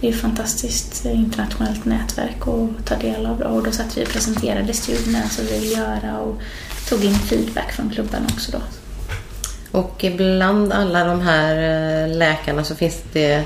det 0.00 0.08
är 0.08 0.12
ett 0.12 0.20
fantastiskt 0.20 1.06
eh, 1.06 1.20
internationellt 1.20 1.84
nätverk 1.84 2.48
att 2.48 2.86
ta 2.86 2.96
del 2.96 3.26
av. 3.26 3.38
Då. 3.38 3.44
Och 3.44 3.64
då 3.64 3.70
satt 3.70 3.96
vi 3.96 4.04
och 4.04 4.08
presenterade 4.08 4.72
studierna 4.72 5.28
som 5.28 5.44
vi 5.44 5.58
vill 5.58 5.72
göra 5.72 6.18
och 6.18 6.40
tog 6.88 7.04
in 7.04 7.14
feedback 7.14 7.72
från 7.72 7.90
klubbarna 7.90 8.26
också 8.32 8.52
då. 8.52 8.58
Och 9.74 10.04
bland 10.16 10.72
alla 10.72 11.04
de 11.04 11.20
här 11.20 11.54
eh, 12.08 12.16
läkarna 12.16 12.64
så 12.64 12.74
finns 12.74 13.02
det 13.12 13.42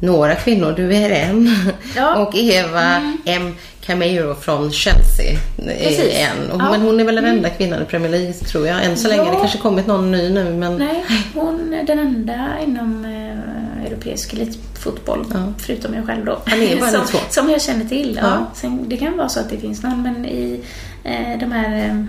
några 0.00 0.34
kvinnor. 0.34 0.72
Du 0.76 0.94
är 0.96 1.10
en. 1.10 1.56
Ja. 1.96 2.16
Och 2.22 2.34
Eva 2.36 3.14
M. 3.24 3.54
Camero 3.86 4.34
från 4.34 4.72
Chelsea 4.72 5.38
Precis. 5.56 5.98
är 5.98 6.26
en. 6.26 6.50
Och- 6.50 6.60
Ja. 6.60 6.70
Men 6.70 6.80
hon 6.80 7.00
är 7.00 7.04
väl 7.04 7.14
den 7.14 7.24
enda 7.24 7.48
kvinnan 7.50 7.82
i 7.82 7.84
Premier 7.84 8.10
League 8.10 8.32
tror 8.32 8.66
jag. 8.66 8.84
Än 8.84 8.96
så 8.96 9.08
länge. 9.08 9.22
Ja. 9.22 9.30
Det 9.30 9.36
kanske 9.36 9.58
kommit 9.58 9.86
någon 9.86 10.10
ny 10.10 10.30
nu 10.30 10.44
men... 10.52 10.76
Nej, 10.76 11.04
hon 11.34 11.74
är 11.74 11.82
den 11.86 11.98
enda 11.98 12.48
inom 12.64 13.04
eh, 13.04 13.86
europeisk 13.86 14.32
elitfotboll, 14.32 15.24
Ja. 15.34 15.52
förutom 15.58 15.94
jag 15.94 16.06
själv 16.06 16.24
då. 16.24 16.38
Som, 17.06 17.20
som 17.30 17.50
jag 17.50 17.62
känner 17.62 17.84
till. 17.84 18.18
Ja. 18.22 18.46
Sen, 18.54 18.88
det 18.88 18.96
kan 18.96 19.16
vara 19.16 19.28
så 19.28 19.40
att 19.40 19.50
det 19.50 19.56
finns 19.58 19.82
någon, 19.82 20.02
men 20.02 20.24
i 20.26 20.60
eh, 21.04 21.38
de 21.40 21.52
här 21.52 21.88
eh, 21.88 22.04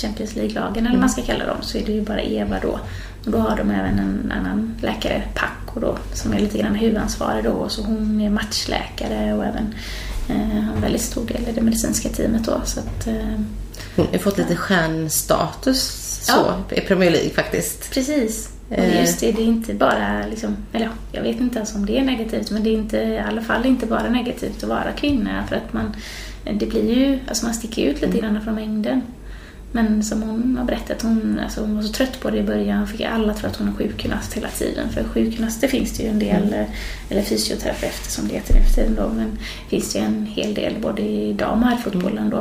Champions 0.00 0.36
League-lagen, 0.36 0.76
eller 0.78 0.90
vad 0.90 1.00
man 1.00 1.10
ska 1.10 1.22
kalla 1.22 1.46
dem, 1.46 1.56
så 1.60 1.78
är 1.78 1.86
det 1.86 1.92
ju 1.92 2.02
bara 2.02 2.22
Eva 2.22 2.56
då. 2.62 2.80
Och 3.26 3.30
då 3.30 3.38
har 3.38 3.56
de 3.56 3.70
även 3.70 3.98
en 3.98 4.32
annan 4.38 4.74
läkare, 4.82 5.22
Paco 5.34 5.80
då, 5.80 5.98
som 6.12 6.32
är 6.32 6.38
lite 6.40 6.58
grann 6.58 6.74
huvudansvarig 6.74 7.44
då. 7.44 7.68
Så 7.68 7.82
hon 7.82 8.20
är 8.20 8.30
matchläkare 8.30 9.34
och 9.34 9.44
även 9.44 9.74
eh, 10.28 10.62
har 10.64 10.74
en 10.74 10.80
väldigt 10.80 11.02
stor 11.02 11.26
del 11.26 11.48
i 11.48 11.52
det 11.52 11.60
medicinska 11.60 12.08
teamet 12.08 12.44
då. 12.44 12.60
Så 12.64 12.80
att, 12.80 13.06
eh, 13.06 13.14
Hon 13.96 14.06
har 14.12 14.18
fått 14.18 14.38
lite 14.38 14.56
stjärnstatus 14.56 15.80
så, 16.22 16.32
Ja. 16.32 16.76
i 16.76 16.80
Premier 16.80 17.10
League 17.10 17.30
faktiskt. 17.30 17.90
Precis. 17.94 18.48
Och 18.68 18.78
Eh. 18.78 19.00
just 19.00 19.20
det, 19.20 19.32
det 19.32 19.42
är 19.42 19.46
inte 19.46 19.74
bara 19.74 20.26
liksom, 20.30 20.56
eller 20.72 20.86
ja, 20.86 20.90
jag 21.12 21.22
vet 21.22 21.40
inte 21.40 21.56
ens 21.56 21.74
om 21.74 21.86
det 21.86 21.98
är 21.98 22.04
negativt, 22.04 22.50
men 22.50 22.62
det 22.64 22.70
är 22.70 22.74
inte, 22.74 22.96
i 22.98 23.18
alla 23.18 23.42
fall 23.42 23.66
inte 23.66 23.86
bara 23.86 24.08
negativt 24.10 24.62
att 24.62 24.68
vara 24.68 24.92
kvinna 24.96 25.44
för 25.48 25.56
att 25.56 25.72
man, 25.72 25.96
det 26.58 26.66
blir 26.66 26.94
ju, 26.98 27.18
alltså 27.28 27.44
man 27.46 27.54
sticker 27.54 27.82
ut 27.82 28.00
lite 28.02 28.18
grann 28.18 28.40
från 28.44 28.54
mängden. 28.54 29.02
Men 29.76 30.02
som 30.02 30.22
hon 30.22 30.56
har 30.58 30.64
berättat, 30.64 31.02
hon, 31.02 31.40
alltså 31.44 31.60
hon 31.60 31.76
var 31.76 31.82
så 31.82 31.92
trött 31.92 32.20
på 32.20 32.30
det 32.30 32.38
i 32.38 32.42
början, 32.42 32.86
fick 32.86 33.00
alla 33.00 33.34
tro 33.34 33.48
att 33.48 33.56
hon 33.56 33.68
är 33.68 33.72
sjukgymnast 33.72 34.34
hela 34.34 34.48
tiden. 34.48 34.88
För 34.92 35.04
sjukgymnaster 35.04 35.68
finns 35.68 35.92
det 35.92 36.02
ju 36.02 36.08
en 36.08 36.18
del, 36.18 36.54
eh, 36.54 36.66
eller 37.08 37.22
fysioterapeuter 37.22 38.10
som 38.10 38.28
det 38.28 38.34
heter 38.34 38.54
nu 38.54 38.60
för 38.66 38.74
tiden 38.74 38.94
då, 38.94 39.08
men 39.16 39.38
finns 39.68 39.92
det 39.92 39.98
ju 39.98 40.04
en 40.04 40.26
hel 40.26 40.54
del 40.54 40.74
både 40.82 41.02
i 41.02 41.32
dam 41.32 41.62
och 41.62 41.68
herrfotbollen 41.68 42.30
då. 42.30 42.38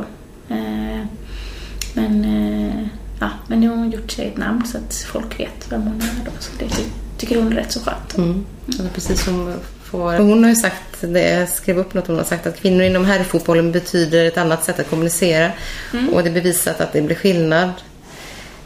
Eh, 0.49 1.05
men, 1.93 2.25
eh, 2.25 2.87
ja, 3.19 3.29
men 3.47 3.59
nu 3.59 3.69
har 3.69 3.75
hon 3.75 3.91
gjort 3.91 4.11
sig 4.11 4.27
ett 4.27 4.37
namn 4.37 4.65
så 4.65 4.77
att 4.77 4.93
folk 4.95 5.39
vet 5.39 5.71
vem 5.71 5.81
hon 5.81 6.01
är 6.01 6.25
då. 6.25 6.31
Så 6.39 6.51
det 6.59 6.69
ty- 6.69 6.89
tycker 7.17 7.43
hon 7.43 7.51
är 7.51 7.55
rätt 7.55 7.71
så 7.71 7.79
skönt. 7.79 8.17
Mm. 8.17 8.45
Alltså 8.67 8.83
precis 8.93 9.23
som 9.25 9.53
får... 9.93 10.13
Hon 10.13 10.43
har 10.43 10.49
ju 10.49 10.55
sagt, 10.55 10.83
det, 11.01 11.29
jag 11.29 11.49
skrev 11.49 11.77
upp 11.79 11.93
något, 11.93 12.07
hon 12.07 12.17
har 12.17 12.23
sagt 12.23 12.47
att 12.47 12.59
kvinnor 12.61 12.83
inom 12.83 13.05
herrfotbollen 13.05 13.71
betyder 13.71 14.25
ett 14.25 14.37
annat 14.37 14.63
sätt 14.63 14.79
att 14.79 14.89
kommunicera. 14.89 15.51
Och 16.11 16.23
det 16.23 16.29
är 16.29 16.33
bevisat 16.33 16.81
att 16.81 16.93
det 16.93 17.01
blir 17.01 17.15
skillnad 17.15 17.71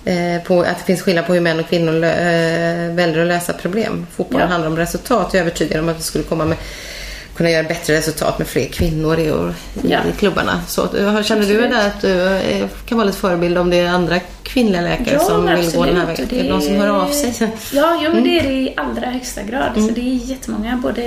eh, 0.06 0.42
på, 0.44 0.62
att 0.62 0.78
det 0.78 0.84
finns 0.86 1.02
skillnad 1.02 1.26
på 1.28 1.34
hur 1.34 1.42
män 1.42 1.60
och 1.60 1.70
kvinnor 1.70 1.92
lö, 1.94 2.12
eh, 2.12 2.94
väljer 2.96 3.22
att 3.22 3.28
lösa 3.28 3.54
problem. 3.54 4.08
Fotbollen 4.16 4.48
Ja. 4.48 4.52
handlar 4.52 4.70
om 4.70 4.78
resultat. 4.78 5.28
Jag 5.34 5.36
är 5.36 5.42
övertygad 5.42 5.80
om 5.80 5.90
att 5.90 5.98
vi 5.98 6.04
skulle 6.04 6.24
komma 6.24 6.46
med, 6.46 6.58
kunna 7.38 7.50
göra 7.50 7.68
bättre 7.68 7.98
resultat 7.98 8.38
med 8.38 8.48
fler 8.48 8.66
kvinnor 8.66 9.20
i, 9.20 9.28
Ja. 9.84 10.00
i 10.10 10.12
klubbarna. 10.20 10.62
Så, 10.68 10.82
eh, 10.84 11.22
känner 11.24 11.42
du 11.48 11.64
Absolut. 11.64 11.72
där 11.72 11.88
att 11.88 12.02
du 12.02 12.22
eh, 12.24 12.68
kan 12.86 12.98
vara 12.98 13.06
lite 13.06 13.18
förebild 13.18 13.58
om 13.58 13.70
det 13.70 13.78
är 13.80 13.88
andra 13.90 14.20
kvinnliga 14.44 14.82
läkare 14.82 15.20
som 15.20 15.44
men 15.46 15.60
vill 15.62 15.72
gå 15.76 15.86
den 15.86 15.96
här 15.96 16.12
absolut. 16.12 16.32
vägen? 16.32 16.46
Det 16.46 16.52
någon 16.52 16.62
som 16.62 16.76
hör 16.76 16.88
av 16.88 17.08
sig? 17.12 17.34
Ja, 17.74 18.00
jo, 18.04 18.10
men 18.12 18.12
Mm. 18.12 18.24
det 18.24 18.40
är 18.40 18.44
det 18.44 18.54
i 18.54 18.74
allra 18.78 19.06
högsta 19.10 19.44
grad. 19.44 19.72
Så 19.76 19.90
det 19.96 20.02
är 20.02 20.14
jättemånga, 20.30 20.80
både 20.84 21.02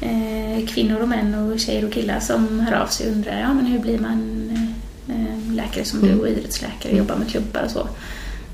eh, 0.00 0.66
kvinnor 0.68 1.00
och 1.02 1.08
män 1.08 1.34
och 1.34 1.60
tjejer 1.60 1.84
och 1.84 1.92
killar 1.92 2.20
som 2.20 2.60
hör 2.60 2.76
av 2.82 2.86
sig 2.86 3.06
och 3.06 3.12
undrar 3.12 3.40
ja, 3.40 3.54
men 3.54 3.66
hur 3.66 3.78
blir 3.78 3.98
man 3.98 4.50
eh, 5.08 5.54
läkare 5.54 5.84
som 5.84 5.98
Mm. 6.02 6.14
du 6.16 6.20
och 6.22 6.28
idrottsläkare 6.28 6.92
och 6.92 6.98
jobbar 6.98 7.16
med 7.16 7.28
klubbar 7.30 7.62
och 7.64 7.70
så. 7.70 7.88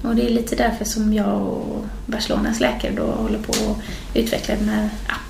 Och 0.09 0.16
det 0.16 0.26
är 0.26 0.30
lite 0.30 0.57
därför 0.57 0.85
som 0.85 1.14
jag 1.14 1.43
och 1.43 1.85
Barcelonas 2.07 2.61
läkare 2.61 2.93
då 2.97 3.03
håller 3.03 3.39
på 3.39 3.53
att 3.53 3.76
utveckla 4.14 4.55
den 4.55 4.68
här 4.68 4.89
appen 5.07 5.23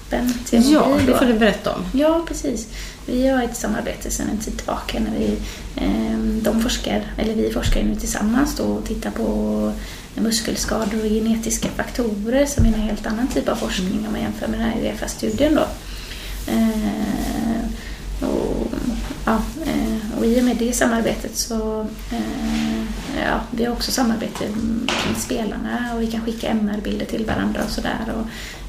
till 0.44 0.72
Ja, 0.72 0.88
mobil 0.88 1.06
det 1.06 1.18
får 1.18 1.26
du 1.26 1.38
berätta 1.38 1.72
om. 1.72 1.84
Ja, 1.92 2.24
precis. 2.28 2.68
Vi 3.06 3.28
har 3.28 3.42
ett 3.42 3.56
samarbete 3.56 4.10
sedan 4.10 4.28
en 4.32 4.38
tid 4.38 4.56
tillbaka 4.56 5.00
när 5.00 5.18
vi, 5.18 5.38
eh, 5.76 6.18
de 6.18 6.62
forskar, 6.62 7.02
eller 7.18 7.34
vi 7.34 7.52
forskar 7.52 7.82
nu 7.82 7.94
tillsammans 7.94 8.56
då 8.56 8.64
och 8.64 8.84
tittar 8.84 9.10
på 9.10 9.72
muskelskador 10.14 11.00
och 11.00 11.08
genetiska 11.08 11.68
faktorer 11.68 12.46
som 12.46 12.64
är 12.64 12.68
en 12.68 12.80
helt 12.80 13.06
annan 13.06 13.28
typ 13.28 13.48
av 13.48 13.56
forskning 13.56 14.04
om 14.06 14.12
man 14.12 14.20
jämför 14.20 14.46
med 14.48 14.60
den 14.60 14.68
här 14.68 14.80
Uefa-studien 14.80 15.54
då. 15.54 15.66
Eh, 16.52 17.64
och, 18.28 18.72
ja, 19.26 19.42
eh, 19.66 20.18
och 20.18 20.26
i 20.26 20.40
och 20.40 20.44
med 20.44 20.56
det 20.56 20.72
samarbetet 20.72 21.36
så 21.36 21.86
ja, 23.22 23.40
vi 23.50 23.64
har 23.64 23.72
också 23.72 23.90
samarbete 23.90 24.44
med 25.10 25.16
spelarna 25.18 25.90
och 25.94 26.02
vi 26.02 26.06
kan 26.06 26.20
skicka 26.24 26.48
MR-bilder 26.48 27.06
till 27.06 27.24
varandra 27.26 27.60
och 27.64 27.70
sådär. 27.70 27.98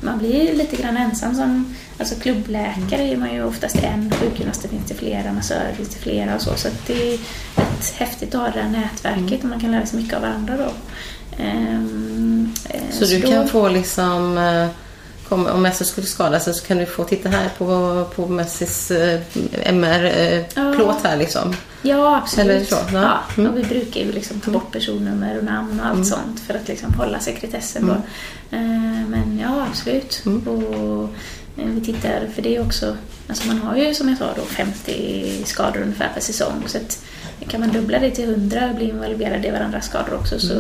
Man 0.02 0.18
blir 0.18 0.54
lite 0.54 0.76
grann 0.76 0.98
ensam 0.98 1.36
som 1.36 1.76
alltså 2.00 2.16
klubbläkare 2.16 3.02
är 3.02 3.18
man 3.18 3.34
ju 3.34 3.44
oftast 3.44 3.76
en, 3.76 4.12
sjukgymnaster 4.12 4.70
finns 4.70 4.88
det 4.88 4.94
flera, 4.94 5.34
massörer 5.34 5.74
finns 5.74 5.90
det 5.90 6.00
flera 6.00 6.36
och 6.36 6.42
så. 6.42 6.56
Så 6.56 6.68
det 6.88 7.14
är 7.14 7.18
rätt 7.56 7.94
häftigt 7.96 8.36
att 8.36 8.42
ha 8.42 8.50
det 8.50 8.62
här 8.62 8.70
nätverket 8.70 9.44
och 9.44 9.50
man 9.50 9.60
kan 9.60 9.72
lära 9.72 9.86
sig 9.86 10.00
mycket 10.02 10.16
av 10.16 10.22
varandra 10.22 10.58
då. 10.58 10.72
Ehm, 11.44 12.54
eh, 12.70 12.82
Så 12.92 13.06
du 13.06 13.20
då- 13.20 13.28
kan 13.28 13.48
få 13.48 13.70
liksom, 13.70 14.38
eh, 14.38 14.68
kom, 15.30 15.46
om 15.48 15.62
Messi 15.62 15.86
skulle 15.86 16.08
skada 16.08 16.40
sig 16.40 16.54
så 16.54 16.66
kan 16.66 16.78
du 16.78 16.86
få 16.86 17.04
titta 17.04 17.30
här 17.30 17.50
på, 17.58 18.06
på 18.16 18.28
Messis 18.28 18.92
eh, 18.92 19.20
MR-plåt 19.64 20.98
här 21.04 21.18
liksom. 21.18 21.56
Ja, 21.86 22.18
absolut. 22.18 22.50
Eller 22.50 22.66
så, 22.66 22.76
ja. 22.76 23.02
ja. 23.02 23.20
Mm. 23.38 23.52
och 23.52 23.58
vi 23.58 23.64
brukar 23.64 24.02
ju 24.02 24.12
liksom 24.12 24.40
ta 24.40 24.52
bort 24.52 24.72
personnummer 24.72 25.38
och 25.38 25.44
namn 25.44 25.80
och 25.80 25.86
allt 25.86 26.08
sånt 26.08 26.40
för 26.40 26.54
att 26.54 26.68
liksom 26.68 26.94
hålla 26.94 27.20
sekretessen. 27.20 27.88
Då. 27.88 27.94
Eh, 28.58 29.08
Men 29.08 29.40
ja, 29.42 29.66
absolut. 29.70 30.22
Mm. 30.26 30.48
Och 30.48 31.04
eh, 31.58 31.66
vi 31.66 31.82
tittar, 31.82 32.28
för 32.36 32.42
det 32.42 32.56
är 32.56 32.62
också, 32.62 32.98
alltså 33.28 33.48
man 33.48 33.58
har 33.58 33.76
ju 33.76 33.94
som 33.94 34.10
jag 34.10 34.18
sa 34.18 34.26
då 34.36 34.42
50 34.42 35.44
skador 35.46 35.82
ungefär 35.82 36.10
per 36.14 36.22
säsong. 36.22 36.64
Så 36.66 36.78
att 36.78 37.06
kan 37.48 37.60
man 37.62 37.72
dubbla 37.72 38.00
det 38.00 38.12
till 38.12 38.30
100 38.30 38.70
och 38.70 38.76
bli 38.76 38.90
involverade 38.90 39.48
i 39.48 39.52
varandras 39.52 39.86
skador 39.86 40.14
också 40.14 40.40
så 40.40 40.54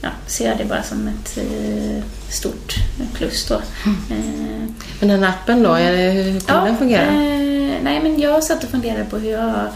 ja, 0.00 0.08
ser 0.26 0.48
jag 0.48 0.58
det 0.58 0.64
bara 0.64 0.82
som 0.82 1.08
ett 1.08 1.38
eh, 1.38 2.04
stort 2.28 2.74
plus 3.14 3.46
då. 3.48 3.54
Eh, 3.54 4.68
Men 5.00 5.08
den 5.08 5.24
appen 5.24 5.62
då, 5.62 5.74
hur 5.74 6.40
kommer 6.40 6.66
den 6.66 6.78
fungera? 6.78 7.06
Eh, 7.06 7.82
nej, 7.82 8.00
men 8.02 8.20
jag 8.20 8.44
satt 8.44 8.64
och 8.64 8.70
funderade 8.70 9.04
på 9.04 9.18
hur 9.18 9.30
jag 9.30 9.68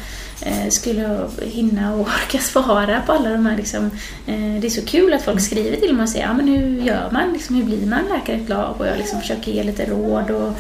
Eh, 0.43 0.69
skulle 0.69 1.29
hinna 1.43 1.95
och 1.95 2.01
orka 2.01 2.39
svara 2.39 3.01
på 3.07 3.13
alla 3.13 3.31
de 3.31 3.47
här 3.47 3.57
liksom, 3.57 3.85
eh, 4.27 4.61
Det 4.61 4.67
är 4.67 4.71
så 4.71 4.85
kul 4.85 5.15
att 5.15 5.23
folk 5.23 5.41
skriver 5.41 5.77
till 5.77 5.95
mig 5.95 6.03
och 6.03 6.09
säger 6.09 6.27
ja, 6.27 6.35
men 6.35 6.49
hur 6.49 6.83
gör 6.83 7.11
man? 7.13 7.33
Liksom, 7.33 7.57
hur 7.57 7.65
blir 7.65 7.87
man 7.87 8.05
läkare 8.05 8.37
i 8.37 8.43
ett 8.43 8.49
lag? 8.49 8.75
Och 8.79 8.87
jag 8.87 8.99
liksom 8.99 9.21
försöker 9.21 9.53
ge 9.53 9.63
lite 9.63 9.85
råd 9.85 10.31
och 10.31 10.53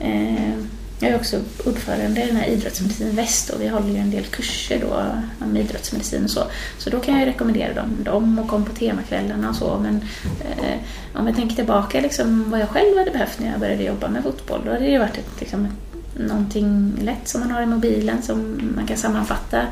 eh, 0.00 0.54
jag 1.02 1.10
är 1.10 1.16
också 1.16 1.40
ordförande 1.64 2.22
i 2.22 2.26
den 2.26 2.36
här 2.36 2.46
Idrottsmedicin 2.46 3.16
Väst 3.16 3.50
och 3.50 3.60
vi 3.60 3.68
håller 3.68 3.88
ju 3.88 3.96
en 3.96 4.10
del 4.10 4.24
kurser 4.24 4.80
då 4.80 5.04
om 5.44 5.56
idrottsmedicin 5.56 6.24
och 6.24 6.30
så. 6.30 6.44
Så 6.78 6.90
då 6.90 7.00
kan 7.00 7.18
jag 7.18 7.28
rekommendera 7.28 7.74
dem, 7.74 7.96
dem 8.04 8.38
och 8.38 8.48
kom 8.48 8.64
på 8.64 8.72
temakvällarna 8.72 9.48
och 9.48 9.56
så. 9.56 9.78
Men 9.78 10.00
eh, 10.40 10.78
om 11.14 11.26
jag 11.26 11.36
tänker 11.36 11.56
tillbaka 11.56 12.00
liksom 12.00 12.50
vad 12.50 12.60
jag 12.60 12.68
själv 12.68 12.98
hade 12.98 13.10
behövt 13.10 13.38
när 13.38 13.50
jag 13.50 13.60
började 13.60 13.82
jobba 13.82 14.08
med 14.08 14.22
fotboll, 14.22 14.60
då 14.64 14.72
hade 14.72 14.84
det 14.84 14.90
ju 14.90 14.98
varit 14.98 15.18
ett, 15.18 15.40
liksom, 15.40 15.68
någonting 16.14 16.92
lätt 17.02 17.28
som 17.28 17.40
man 17.40 17.50
har 17.50 17.62
i 17.62 17.66
mobilen 17.66 18.22
som 18.22 18.60
man 18.76 18.86
kan 18.86 18.96
sammanfatta. 18.96 19.62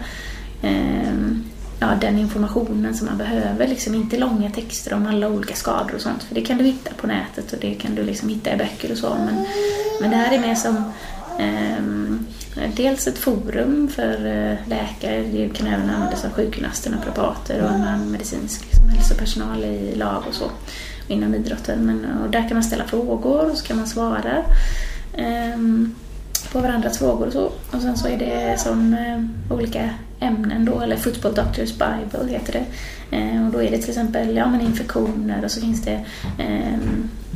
Eh, 0.62 1.12
ja, 1.80 1.88
den 2.00 2.18
informationen 2.18 2.94
som 2.94 3.06
man 3.06 3.18
behöver. 3.18 3.68
Liksom 3.68 3.94
inte 3.94 4.18
långa 4.18 4.50
texter 4.50 4.94
om 4.94 5.06
alla 5.06 5.28
olika 5.28 5.54
skador 5.54 5.94
och 5.94 6.00
sånt. 6.00 6.22
För 6.22 6.34
det 6.34 6.40
kan 6.40 6.58
du 6.58 6.64
hitta 6.64 6.90
på 6.94 7.06
nätet 7.06 7.52
och 7.52 7.58
det 7.60 7.74
kan 7.74 7.94
du 7.94 8.02
liksom 8.02 8.28
hitta 8.28 8.54
i 8.54 8.56
böcker 8.56 8.92
och 8.92 8.98
så. 8.98 9.14
Men, 9.14 9.46
men 10.00 10.10
det 10.10 10.16
här 10.16 10.34
är 10.34 10.40
mer 10.40 10.54
som 10.54 10.92
ehm, 11.38 12.26
dels 12.76 13.06
ett 13.06 13.18
forum 13.18 13.88
för 13.88 14.26
eh, 14.26 14.68
läkare, 14.68 15.22
det 15.22 15.48
kan 15.48 15.66
även 15.66 15.90
användas 15.90 16.24
av 16.24 16.30
sjukgymnaster, 16.30 16.90
naprapater 16.90 17.62
och 17.62 17.70
annan 17.70 18.10
medicinsk 18.10 18.64
liksom, 18.64 18.88
hälsopersonal 18.88 19.64
i 19.64 19.94
lag 19.94 20.22
och 20.28 20.34
så 20.34 20.50
inom 21.08 21.34
idrotten. 21.34 21.86
Men, 21.86 22.18
och 22.24 22.30
där 22.30 22.48
kan 22.48 22.56
man 22.56 22.64
ställa 22.64 22.84
frågor 22.84 23.50
och 23.50 23.58
så 23.58 23.66
kan 23.66 23.76
man 23.76 23.86
svara 23.86 24.42
um, 25.54 25.94
på 26.52 26.60
varandras 26.60 26.98
frågor 26.98 27.26
och 27.26 27.32
så. 27.32 27.44
Och 27.70 27.82
sen 27.82 27.96
så 27.96 28.08
är 28.08 28.18
det 28.18 28.60
som 28.60 28.96
um, 29.14 29.30
olika 29.50 29.90
ämnen 30.20 30.64
då, 30.64 30.80
eller 30.80 30.96
Football 30.96 31.34
Doctors 31.34 31.72
Bible 31.72 32.32
heter 32.32 32.52
det. 32.52 32.64
Um, 33.16 33.46
och 33.46 33.52
då 33.52 33.62
är 33.62 33.70
det 33.70 33.78
till 33.78 33.88
exempel 33.90 34.36
ja, 34.36 34.50
men 34.50 34.60
infektioner 34.60 35.44
och 35.44 35.50
så 35.50 35.60
finns 35.60 35.82
det 35.82 36.04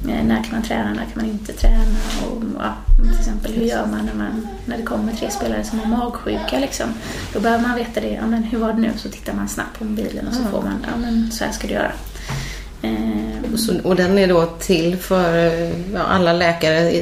Eh, 0.08 0.24
när 0.24 0.42
kan 0.42 0.52
man 0.52 0.62
träna, 0.62 0.88
när 0.90 1.04
kan 1.04 1.12
man 1.14 1.24
inte 1.24 1.52
träna 1.52 1.98
och 2.26 2.42
ja, 2.58 2.74
till 3.10 3.20
exempel 3.20 3.52
hur 3.52 3.64
gör 3.64 3.86
man 3.86 4.06
när, 4.06 4.14
man 4.14 4.48
när 4.66 4.76
det 4.76 4.82
kommer 4.82 5.12
tre 5.12 5.30
spelare 5.30 5.64
som 5.64 5.78
har 5.78 5.86
magsjuka 5.86 6.58
liksom. 6.58 6.86
Då 7.32 7.40
behöver 7.40 7.62
man 7.68 7.76
veta 7.76 8.00
det. 8.00 8.10
Ja, 8.10 8.26
men 8.26 8.42
hur 8.42 8.58
var 8.58 8.72
det 8.72 8.80
nu? 8.80 8.90
Så 8.96 9.08
tittar 9.08 9.34
man 9.34 9.48
snabbt 9.48 9.78
på 9.78 9.84
mobilen 9.84 10.28
och 10.28 10.34
så 10.34 10.42
får 10.42 10.62
man, 10.62 10.86
ja 10.90 10.96
men 11.00 11.32
så 11.32 11.44
här 11.44 11.52
ska 11.52 11.66
du 11.66 11.74
göra. 11.74 11.92
Och, 13.52 13.58
så, 13.60 13.72
och 13.82 13.96
den 13.96 14.18
är 14.18 14.28
då 14.28 14.46
till 14.46 14.96
för 14.96 15.46
ja, 15.94 16.02
alla 16.02 16.32
läkare, 16.32 16.92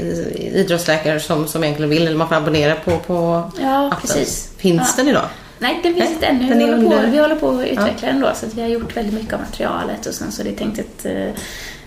idrottsläkare 0.54 1.20
som, 1.20 1.46
som 1.46 1.64
egentligen 1.64 1.90
vill, 1.90 2.06
eller 2.06 2.16
man 2.16 2.28
får 2.28 2.36
abonnera 2.36 2.74
på, 2.74 2.98
på 2.98 3.50
ja, 3.60 3.86
appen. 3.86 4.00
Precis. 4.00 4.52
Finns 4.56 4.94
ja. 4.96 5.02
den 5.02 5.08
idag? 5.08 5.26
Nej, 5.58 5.80
den 5.82 5.94
finns 5.94 6.10
inte 6.10 6.26
ännu. 6.26 6.54
Vi 6.54 6.64
håller, 6.64 7.02
på, 7.02 7.10
vi 7.10 7.18
håller 7.18 7.36
på 7.36 7.48
att 7.48 7.66
utveckla 7.66 8.08
ja. 8.08 8.12
den 8.12 8.20
då, 8.20 8.30
så 8.34 8.46
vi 8.54 8.62
har 8.62 8.68
gjort 8.68 8.96
väldigt 8.96 9.14
mycket 9.14 9.32
av 9.32 9.40
materialet 9.40 10.06
och 10.06 10.14
sen 10.14 10.32
så 10.32 10.42
är 10.42 10.44
det 10.44 10.52
tänkt 10.52 10.78
att 10.78 11.06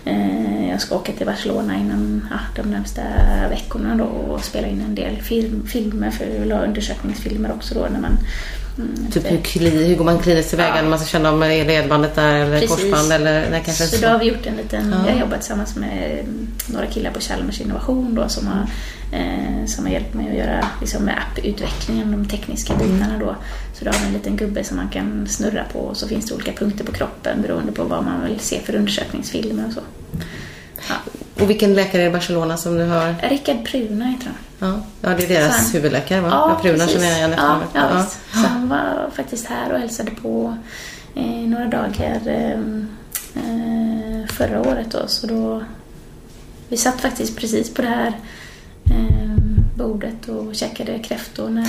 Eh, 0.06 0.68
jag 0.70 0.80
ska 0.80 0.96
åka 0.96 1.12
till 1.12 1.26
Barcelona 1.26 1.76
inom 1.76 2.28
ja, 2.30 2.62
de 2.62 2.70
närmsta 2.70 3.02
veckorna 3.50 3.94
då 3.94 4.04
och 4.04 4.44
spela 4.44 4.66
in 4.66 4.80
en 4.80 4.94
del 4.94 5.22
film, 5.22 5.66
filmer, 5.66 6.10
för 6.10 6.52
undersökningsfilmer 6.52 7.52
också 7.52 7.74
då 7.74 7.80
när 7.80 8.00
man 8.00 8.18
Mm, 8.78 9.10
typ 9.10 9.24
hur, 9.30 9.70
hur 9.70 9.96
går 9.96 10.04
man 10.04 10.18
kliniskt 10.18 10.50
tillväga 10.50 10.76
ja. 10.76 10.82
när 10.82 10.90
man 10.90 10.98
ska 10.98 11.08
känna 11.08 11.32
om 11.32 11.40
det 11.40 11.54
är 11.54 11.64
ledbandet 11.64 12.14
där 12.14 12.34
eller 12.34 12.60
Precis. 12.60 12.76
korsband 12.76 13.12
eller 13.12 13.50
nej, 13.50 13.62
kanske 13.64 13.86
så, 13.86 13.96
så 13.96 14.02
då 14.02 14.08
har 14.08 14.18
vi 14.18 14.24
gjort 14.24 14.46
en 14.46 14.56
liten, 14.56 14.90
ja. 14.90 15.06
jag 15.06 15.14
har 15.14 15.20
jobbat 15.20 15.40
tillsammans 15.40 15.76
med 15.76 16.24
några 16.68 16.86
killar 16.86 17.10
på 17.10 17.20
Chalmers 17.20 17.60
Innovation 17.60 18.14
då 18.14 18.28
som 18.28 18.46
har, 18.46 18.66
eh, 19.12 19.66
som 19.66 19.84
har 19.84 19.92
hjälpt 19.92 20.14
mig 20.14 20.30
att 20.30 20.36
göra 20.36 20.68
liksom, 20.80 21.04
med 21.04 21.14
apputvecklingen, 21.18 22.12
de 22.12 22.28
tekniska 22.28 22.74
bitarna 22.74 23.18
då. 23.20 23.36
Så 23.74 23.84
då 23.84 23.90
har 23.90 23.98
vi 23.98 24.06
en 24.06 24.12
liten 24.12 24.36
gubbe 24.36 24.64
som 24.64 24.76
man 24.76 24.88
kan 24.88 25.26
snurra 25.28 25.64
på 25.72 25.78
och 25.78 25.96
så 25.96 26.08
finns 26.08 26.26
det 26.26 26.34
olika 26.34 26.52
punkter 26.52 26.84
på 26.84 26.92
kroppen 26.92 27.42
beroende 27.42 27.72
på 27.72 27.84
vad 27.84 28.04
man 28.04 28.24
vill 28.24 28.40
se 28.40 28.60
för 28.60 28.74
undersökningsfilmer 28.74 29.66
och 29.66 29.72
så. 29.72 29.80
Ja. 30.88 30.94
Och 31.42 31.50
vilken 31.50 31.74
läkare 31.74 32.04
i 32.04 32.10
Barcelona 32.10 32.56
som 32.56 32.78
du 32.78 32.84
har? 32.84 33.14
Rickard 33.22 33.64
Pruna 33.64 34.04
heter 34.04 34.26
han. 34.26 34.70
Ja, 34.70 34.82
ja 35.00 35.16
det 35.16 35.24
är 35.24 35.28
deras 35.28 35.56
han, 35.56 35.70
huvudläkare 35.72 36.20
va? 36.20 36.28
Ja, 36.30 36.58
Pruna 36.62 36.86
känner 36.86 37.06
jag 37.06 37.16
igen 37.16 37.34
ja, 37.36 37.60
ja, 37.74 37.88
ja. 37.92 38.06
Så 38.32 38.46
han 38.48 38.68
var 38.68 39.10
faktiskt 39.14 39.46
här 39.46 39.72
och 39.72 39.78
hälsade 39.78 40.10
på 40.10 40.56
eh, 41.14 41.24
några 41.24 41.64
dagar 41.64 42.20
eh, 42.26 42.60
eh, 43.34 44.26
förra 44.28 44.60
året 44.60 44.90
då. 44.90 45.06
Så 45.06 45.26
då 45.26 45.62
vi 46.68 46.76
satt 46.76 47.00
faktiskt 47.00 47.36
precis 47.36 47.74
på 47.74 47.82
det 47.82 47.88
här 47.88 48.12
eh, 48.84 49.36
bordet 49.76 50.28
och 50.28 50.54
käkade 50.54 50.98
kräftor 50.98 51.48
när 51.48 51.66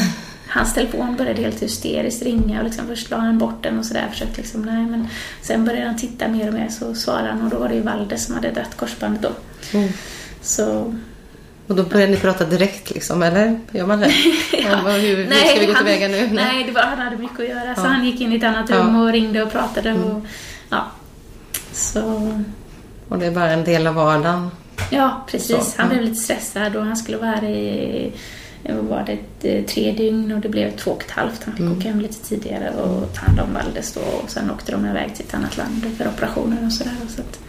hans 0.49 0.73
telefon 0.73 1.15
började 1.15 1.41
helt 1.41 1.63
hysteriskt 1.63 2.23
ringa 2.23 2.59
och 2.59 2.65
liksom 2.65 2.87
först 2.87 3.09
la 3.09 3.17
han 3.17 3.37
bort 3.37 3.63
den 3.63 3.79
och 3.79 3.85
sådär. 3.85 4.07
Försökte 4.11 4.41
liksom, 4.41 4.61
nej 4.61 4.85
men 4.85 5.07
sen 5.41 5.65
började 5.65 5.85
han 5.85 5.97
titta 5.97 6.27
mer 6.27 6.47
och 6.47 6.53
mer 6.53 6.69
så 6.69 6.95
svarade 6.95 7.27
han 7.27 7.41
och 7.41 7.49
då 7.49 7.57
var 7.57 7.69
det 7.69 7.75
ju 7.75 7.81
Valde 7.81 8.17
som 8.17 8.35
hade 8.35 8.51
dragit 8.51 8.77
korsbandet 8.77 9.21
då. 9.21 9.31
Mm. 9.77 9.89
Så 10.41 10.93
och 11.67 11.75
då 11.75 11.83
började 11.83 12.11
ni 12.11 12.17
prata 12.17 12.45
direkt 12.45 12.89
liksom, 12.89 13.23
eller? 13.23 13.59
Gör 13.71 13.85
man 13.85 13.99
det? 13.99 14.11
ja. 14.51 14.75
Hur, 14.75 15.17
hur 15.17 15.27
nej, 15.27 15.47
ska 15.47 15.59
vi 15.59 15.65
gå 15.65 15.73
tillväga 15.73 16.07
nu? 16.07 16.17
Nej, 16.17 16.29
nej 16.33 16.63
det 16.63 16.71
var, 16.71 16.81
han 16.81 16.99
hade 16.99 17.17
mycket 17.17 17.39
att 17.39 17.49
göra. 17.49 17.65
Ja. 17.65 17.75
Så 17.75 17.81
han 17.81 18.05
gick 18.05 18.21
in 18.21 18.33
i 18.33 18.35
ett 18.35 18.43
annat 18.43 18.69
rum 18.69 18.95
ja. 18.95 19.01
och 19.01 19.11
ringde 19.11 19.43
och 19.43 19.51
pratade. 19.51 19.93
Och, 19.93 20.09
mm. 20.09 20.21
ja. 20.69 20.85
Så... 21.71 22.33
och 23.09 23.19
det 23.19 23.25
är 23.25 23.31
bara 23.31 23.51
en 23.51 23.63
del 23.63 23.87
av 23.87 23.95
vardagen? 23.95 24.49
Ja, 24.89 25.25
precis. 25.27 25.73
Så. 25.73 25.81
Han 25.81 25.89
blev 25.89 26.01
lite 26.01 26.15
stressad 26.15 26.75
och 26.75 26.85
han 26.85 26.97
skulle 26.97 27.17
vara 27.17 27.29
här 27.29 27.43
i 27.43 28.13
var 28.73 29.05
det 29.05 29.49
eh, 29.49 29.65
tre 29.65 29.91
dygn 29.91 30.31
och 30.31 30.39
det 30.39 30.49
blev 30.49 30.71
två 30.71 30.91
och 30.91 31.03
ett 31.03 31.11
halvt. 31.11 31.43
Han 31.43 31.53
fick 31.53 31.65
mm. 31.65 31.77
åka 31.77 31.87
hem 31.87 31.99
lite 31.99 32.25
tidigare 32.29 32.69
och 32.69 33.13
ta 33.13 33.21
hand 33.21 33.39
om 33.39 33.53
Valdes 33.53 33.93
då 33.93 34.01
och 34.01 34.29
sen 34.29 34.51
åkte 34.51 34.71
de 34.71 34.85
iväg 34.85 35.15
till 35.15 35.25
ett 35.25 35.33
annat 35.33 35.57
land 35.57 35.85
för 35.97 36.07
operationer 36.07 36.65
och 36.65 36.73
sådär. 36.73 36.93
Så, 37.09 37.21
att, 37.21 37.39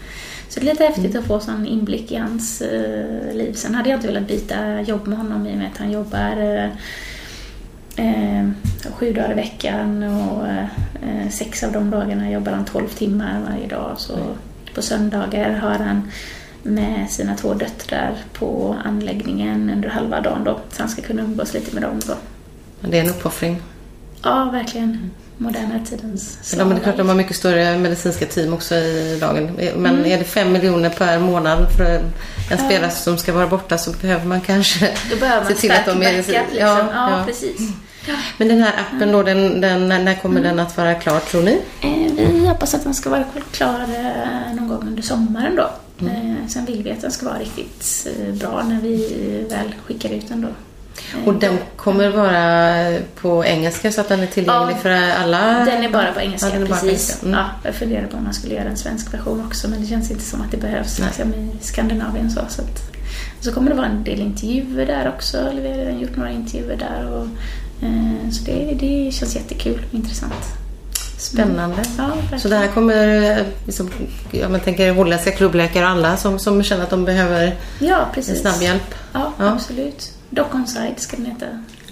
så 0.48 0.60
det 0.60 0.66
är 0.66 0.70
lite 0.70 0.84
häftigt 0.84 1.10
mm. 1.10 1.18
att 1.18 1.26
få 1.26 1.40
sån 1.40 1.66
inblick 1.66 2.12
i 2.12 2.16
hans 2.16 2.62
uh, 2.62 3.34
liv. 3.34 3.52
Sen 3.52 3.74
hade 3.74 3.90
jag 3.90 3.96
inte 3.96 4.06
velat 4.06 4.28
byta 4.28 4.80
jobb 4.80 5.06
med 5.06 5.18
honom 5.18 5.46
i 5.46 5.54
och 5.54 5.58
med 5.58 5.70
att 5.72 5.78
han 5.78 5.90
jobbar 5.90 6.42
uh, 6.42 6.70
uh, 7.98 8.50
sju 8.92 9.12
dagar 9.12 9.32
i 9.32 9.34
veckan 9.34 10.02
och 10.02 10.46
sex 11.30 11.62
av 11.62 11.72
de 11.72 11.90
dagarna 11.90 12.30
jobbar 12.30 12.52
han 12.52 12.64
tolv 12.64 12.88
timmar 12.88 13.40
varje 13.50 13.66
dag. 13.66 13.94
Så 13.96 14.16
mm. 14.16 14.26
på 14.74 14.82
söndagar 14.82 15.52
har 15.52 15.78
han 15.78 16.10
med 16.62 17.10
sina 17.10 17.36
två 17.36 17.54
döttrar 17.54 18.14
på 18.32 18.76
anläggningen 18.84 19.70
under 19.70 19.88
halva 19.88 20.20
dagen 20.20 20.44
då. 20.44 20.60
Så 20.70 20.82
han 20.82 20.88
ska 20.88 21.02
kunna 21.02 21.22
umgås 21.22 21.54
lite 21.54 21.74
med 21.74 21.82
dem 21.82 22.00
då. 22.06 22.14
Det 22.80 22.98
är 22.98 23.04
en 23.04 23.10
uppoffring. 23.10 23.62
Ja, 24.22 24.44
verkligen. 24.52 25.10
Moderna 25.40 25.84
tidens 25.84 26.54
Ja, 26.58 26.64
men 26.64 26.68
det 26.68 26.80
är 26.80 26.82
klart 26.82 26.96
de 26.96 27.08
har 27.08 27.14
mycket 27.14 27.36
större 27.36 27.78
medicinska 27.78 28.26
team 28.26 28.52
också 28.52 28.74
i 28.74 29.18
lagen. 29.20 29.50
Men 29.56 29.94
mm. 29.94 30.06
är 30.06 30.18
det 30.18 30.24
fem 30.24 30.52
miljoner 30.52 30.90
per 30.90 31.18
månad 31.18 31.72
för 31.76 32.00
en 32.50 32.58
spelare 32.58 32.90
som 32.90 33.18
ska 33.18 33.32
vara 33.32 33.46
borta 33.46 33.78
så 33.78 33.92
behöver 33.92 34.26
man 34.26 34.40
kanske 34.40 34.94
Då 35.10 35.16
behöver 35.16 35.44
man 35.44 35.54
se 35.54 35.60
till 35.60 35.70
att 35.70 35.86
de 35.86 36.02
är... 36.02 36.16
Backup, 36.16 36.26
liksom. 36.26 36.34
ja, 36.58 36.78
ja, 36.92 37.10
ja, 37.10 37.22
precis. 37.26 37.60
Men 38.38 38.48
den 38.48 38.62
här 38.62 38.72
appen 38.80 39.12
då, 39.12 39.22
den, 39.22 39.60
den, 39.60 39.88
när 39.88 40.14
kommer 40.14 40.40
mm. 40.40 40.56
den 40.56 40.66
att 40.66 40.76
vara 40.76 40.94
klar 40.94 41.20
tror 41.20 41.42
ni? 41.42 41.60
Eh, 41.80 42.26
vi 42.32 42.46
hoppas 42.46 42.74
att 42.74 42.84
den 42.84 42.94
ska 42.94 43.10
vara 43.10 43.24
klar 43.52 43.80
eh, 43.80 44.54
någon 44.54 44.68
gång 44.68 44.82
under 44.88 45.02
sommaren 45.02 45.56
då. 45.56 45.70
Mm. 46.00 46.14
Eh, 46.14 46.46
sen 46.48 46.64
vill 46.64 46.82
vi 46.82 46.90
att 46.90 47.00
den 47.00 47.10
ska 47.10 47.26
vara 47.26 47.38
riktigt 47.38 48.06
eh, 48.06 48.34
bra 48.34 48.62
när 48.68 48.80
vi 48.80 49.46
väl 49.50 49.74
skickar 49.86 50.10
ut 50.10 50.28
den 50.28 50.40
då. 50.40 50.48
Och 51.26 51.34
den 51.34 51.58
kommer 51.76 52.10
vara 52.10 52.98
på 53.20 53.44
engelska 53.44 53.92
så 53.92 54.00
att 54.00 54.08
den 54.08 54.20
är 54.20 54.26
tillgänglig 54.26 54.74
ja, 54.74 54.78
för 54.78 54.90
alla? 54.90 55.64
Den 55.64 55.84
är 55.84 55.90
bara 55.90 56.12
på 56.12 56.20
engelska, 56.20 56.60
ja, 56.60 56.66
precis. 56.66 56.80
På 56.80 56.86
engelska. 56.86 57.26
Mm. 57.26 57.38
Ja, 57.38 57.46
jag 57.64 57.74
funderar 57.74 58.06
på 58.06 58.16
om 58.16 58.24
man 58.24 58.34
skulle 58.34 58.54
göra 58.54 58.68
en 58.68 58.76
svensk 58.76 59.14
version 59.14 59.46
också 59.46 59.68
men 59.68 59.80
det 59.80 59.86
känns 59.86 60.10
inte 60.10 60.24
som 60.24 60.40
att 60.40 60.50
det 60.50 60.56
behövs 60.56 60.98
liksom, 60.98 61.34
i 61.34 61.50
Skandinavien. 61.60 62.30
Så, 62.30 62.40
så, 62.48 62.62
att, 62.62 62.82
så 63.40 63.52
kommer 63.52 63.70
det 63.70 63.76
vara 63.76 63.86
en 63.86 64.04
del 64.04 64.20
intervjuer 64.20 64.86
där 64.86 65.12
också, 65.16 65.38
eller 65.38 65.62
vi 65.62 65.68
har 65.68 65.76
redan 65.76 66.00
gjort 66.00 66.16
några 66.16 66.30
intervjuer 66.30 66.76
där. 66.76 67.12
Och, 67.12 67.26
eh, 67.86 68.30
så 68.30 68.44
det, 68.44 68.76
det 68.80 69.12
känns 69.12 69.36
jättekul 69.36 69.80
och 69.88 69.94
intressant. 69.94 70.57
Spännande. 71.18 71.76
Mm. 71.98 72.10
Ja, 72.30 72.38
så 72.38 72.48
det 72.48 72.56
här 72.56 72.68
kommer, 72.68 73.44
liksom, 73.66 73.90
jag 74.30 74.64
tänker 74.64 74.92
holländska 74.92 75.30
klubbläkare 75.30 75.84
och 75.84 75.90
alla 75.90 76.16
som, 76.16 76.38
som 76.38 76.62
känner 76.62 76.82
att 76.82 76.90
de 76.90 77.04
behöver 77.04 77.56
ja, 77.78 78.08
precis. 78.14 78.40
snabb 78.40 78.62
hjälp. 78.62 78.94
Ja, 79.12 79.32
ja, 79.38 79.52
absolut. 79.52 80.12
Doc 80.30 80.46
onside 80.52 80.94
ska 81.00 81.16
den 81.16 81.26
heta. 81.26 81.46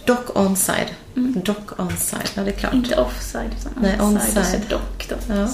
Doc 0.04 0.18
onside. 0.34 0.88
Mm. 1.16 1.40
Doc 1.44 1.56
onside, 1.78 2.30
ja 2.34 2.42
det 2.42 2.50
är 2.50 2.54
klart. 2.54 2.74
Inte 2.74 2.96
offside 2.96 3.50
utan 3.60 3.72
onside. 3.72 3.98
Nej, 3.98 4.00
onside. 4.00 4.38
Och 4.38 4.44
så 4.44 4.56
doc 4.68 5.08
då. 5.08 5.34
Ja. 5.34 5.48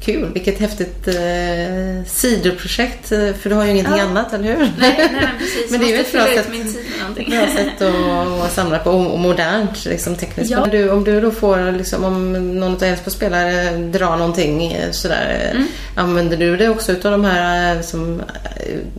Kul, 0.00 0.32
vilket 0.32 0.58
häftigt 0.58 1.08
eh, 1.08 2.04
sidoprojekt. 2.06 3.12
Eh, 3.12 3.32
för 3.32 3.50
du 3.50 3.54
har 3.54 3.64
ju 3.64 3.70
ingenting 3.70 3.96
ja. 3.96 4.04
annat, 4.04 4.32
eller 4.32 4.44
hur? 4.44 4.72
Nej, 4.78 5.10
nej 5.12 5.28
precis. 5.38 5.70
men 5.70 5.80
det 5.80 5.86
är 5.86 5.96
ju 5.96 6.00
ett 6.00 6.12
bra 6.12 6.24
sätt, 6.24 6.48
min 6.50 6.72
tid 6.72 6.82
med 7.16 7.26
bra 7.26 7.46
sätt 7.46 7.82
att, 7.82 8.44
att 8.44 8.52
samla 8.52 8.78
på 8.78 8.90
och 8.90 9.18
modernt 9.18 9.84
liksom, 9.84 10.16
tekniskt. 10.16 10.50
Ja. 10.50 10.62
Om, 10.62 10.70
du, 10.70 10.90
om 10.90 11.04
du 11.04 11.20
då 11.20 11.30
får, 11.30 11.72
liksom, 11.72 12.04
om 12.04 12.32
någon 12.58 12.74
av 12.74 12.82
Elfsborgs 12.82 13.16
spelare 13.16 13.76
drar 13.76 14.16
någonting 14.16 14.72
eh, 14.72 14.90
sådär. 14.90 15.50
Mm. 15.50 15.66
Använder 15.94 16.36
du 16.36 16.56
det 16.56 16.68
också 16.68 16.92
utav 16.92 17.12
de 17.12 17.24
här 17.24 17.76
eh, 17.76 17.82
som, 17.82 18.22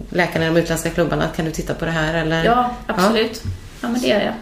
läkarna 0.09 0.45
i 0.45 0.47
de 0.47 0.57
utländska 0.57 0.89
klubbarna? 0.89 1.27
Kan 1.35 1.45
du 1.45 1.51
titta 1.51 1.73
på 1.73 1.85
det 1.85 1.91
här? 1.91 2.13
Eller? 2.13 2.43
Ja, 2.43 2.75
absolut. 2.87 3.41
Ja, 3.43 3.49
ja 3.81 3.89
men 3.89 4.01
det 4.01 4.07
gör 4.07 4.19
jag. 4.19 4.33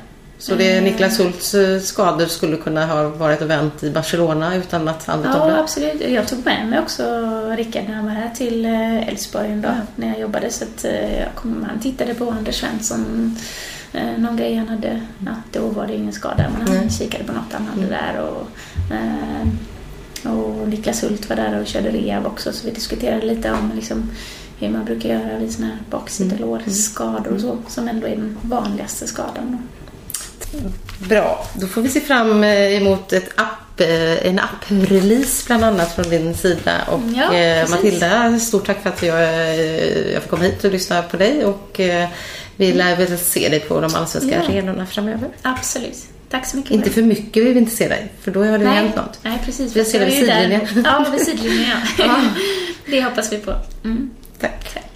Så 0.42 0.56
det 0.56 0.82
Niklas 0.82 1.20
Hults 1.20 1.54
eh, 1.54 1.80
skador 1.80 2.26
skulle 2.26 2.58
kunna 2.58 2.86
ha 2.86 3.10
varit 3.10 3.42
och 3.42 3.50
vänt 3.50 3.84
i 3.84 3.92
Barcelona 3.92 4.56
utan 4.56 4.88
att 4.88 5.06
han 5.06 5.24
tog 5.24 5.32
Ja, 5.32 5.46
det? 5.46 5.60
absolut. 5.60 6.10
Jag 6.10 6.28
tog 6.28 6.46
med 6.46 6.68
mig 6.68 6.80
också 6.80 7.04
Rickard 7.58 7.84
när 7.88 7.96
han 7.96 8.06
var 8.06 8.12
här 8.12 8.30
till 8.36 8.66
eh, 8.66 9.08
Älvsborg 9.08 9.52
en 9.52 9.62
dag 9.62 9.76
när 9.96 10.08
jag 10.08 10.20
jobbade. 10.20 10.50
Så 10.52 10.64
att 10.64 10.86
eh, 10.86 11.20
jag 11.20 11.36
kom, 11.36 11.66
han 11.70 11.80
tittade 11.80 12.14
på 12.14 12.30
Anders 12.32 12.60
Svensson, 12.60 13.36
någon 14.18 14.38
grej 14.38 14.56
han 14.56 14.68
hade. 14.68 15.02
Ja, 15.26 15.32
då 15.52 15.68
var 15.68 15.88
det 15.88 15.96
ingen 15.96 16.14
skada, 16.14 16.46
men 16.58 16.68
han 16.68 16.78
Nej. 16.78 16.90
kikade 16.90 17.24
på 17.24 17.32
något 17.34 17.54
han 17.54 17.68
hade 17.68 17.88
där. 17.88 18.22
Och, 18.22 18.48
och 20.32 20.68
Niklas 20.68 21.04
Hult 21.04 21.30
var 21.30 21.36
där 21.36 21.60
och 21.62 21.68
körde 21.68 21.90
rehab 21.90 22.26
också, 22.26 22.54
så 22.54 22.68
vi 22.68 22.74
diskuterade 22.74 23.26
lite 23.26 23.52
om 23.52 23.72
liksom, 23.76 24.12
hur 24.60 24.70
man 24.70 24.86
brukar 24.86 25.10
göra 25.10 25.40
vid 25.40 25.52
sådana 25.54 25.74
här 25.74 25.82
baksidolårsskador 25.90 27.34
och 27.34 27.42
så, 27.42 27.58
som 27.68 27.88
ändå 27.88 28.08
är 28.08 28.16
den 28.16 28.38
vanligaste 28.42 29.08
skadan. 29.08 29.58
Bra, 31.00 31.48
då 31.54 31.68
får 31.68 31.82
vi 31.82 31.90
se 31.90 32.00
fram 32.02 32.44
eh, 32.44 32.78
emot 32.78 33.14
ett 33.14 33.30
app, 33.36 33.80
eh, 33.82 34.26
en 34.28 34.40
app-release 34.40 35.46
bland 35.48 35.64
annat 35.64 35.96
från 35.96 36.10
din 36.10 36.34
sida. 36.36 36.72
Och 36.92 37.02
Ja, 37.16 37.34
eh. 37.34 37.70
Matilda, 37.70 38.40
stort 38.40 38.66
tack 38.66 38.84
för 38.84 38.90
att 38.90 39.04
jag, 39.04 39.22
jag 40.14 40.24
får 40.24 40.30
komma 40.30 40.44
hit 40.44 40.64
och 40.64 40.72
lyssna 40.72 41.02
på 41.02 41.18
dig 41.18 41.46
och 41.46 41.80
eh, 41.80 42.10
vi 42.56 42.74
lär 42.74 42.96
väl 42.96 43.18
se 43.18 43.50
dig 43.50 43.60
på 43.60 43.82
de 43.82 43.96
allsvenska 43.96 44.36
Ja. 44.36 44.44
arenorna 44.44 44.86
framöver. 44.86 45.30
Absolut. 45.42 45.98
Tack 46.30 46.46
så 46.48 46.58
mycket. 46.58 46.72
Inte 46.72 46.90
för 46.90 47.02
mycket 47.02 47.44
vill 47.46 47.54
vi 47.54 47.60
inte 47.60 47.76
se 47.76 47.88
dig, 47.88 48.08
för 48.22 48.32
då 48.32 48.44
har 48.44 48.58
det 48.58 48.64
Nej. 48.66 48.74
hänt 48.76 48.96
något. 48.96 49.20
Nej, 49.22 49.40
precis. 49.46 49.76
Vi 49.76 49.86
ser 49.86 50.00
dig 50.00 50.10
vid 50.10 50.18
sidlinjen. 50.18 50.68
Ja, 50.86 51.06
vid 51.12 51.22
sidlinjen 51.22 51.70
ja. 51.98 52.06
Ja. 52.06 52.16
Det 52.86 53.04
hoppas 53.04 53.32
vi 53.32 53.38
på. 53.38 53.56
Mm. 53.84 54.10
Tack. 54.42 54.74
Tack. 54.74 54.89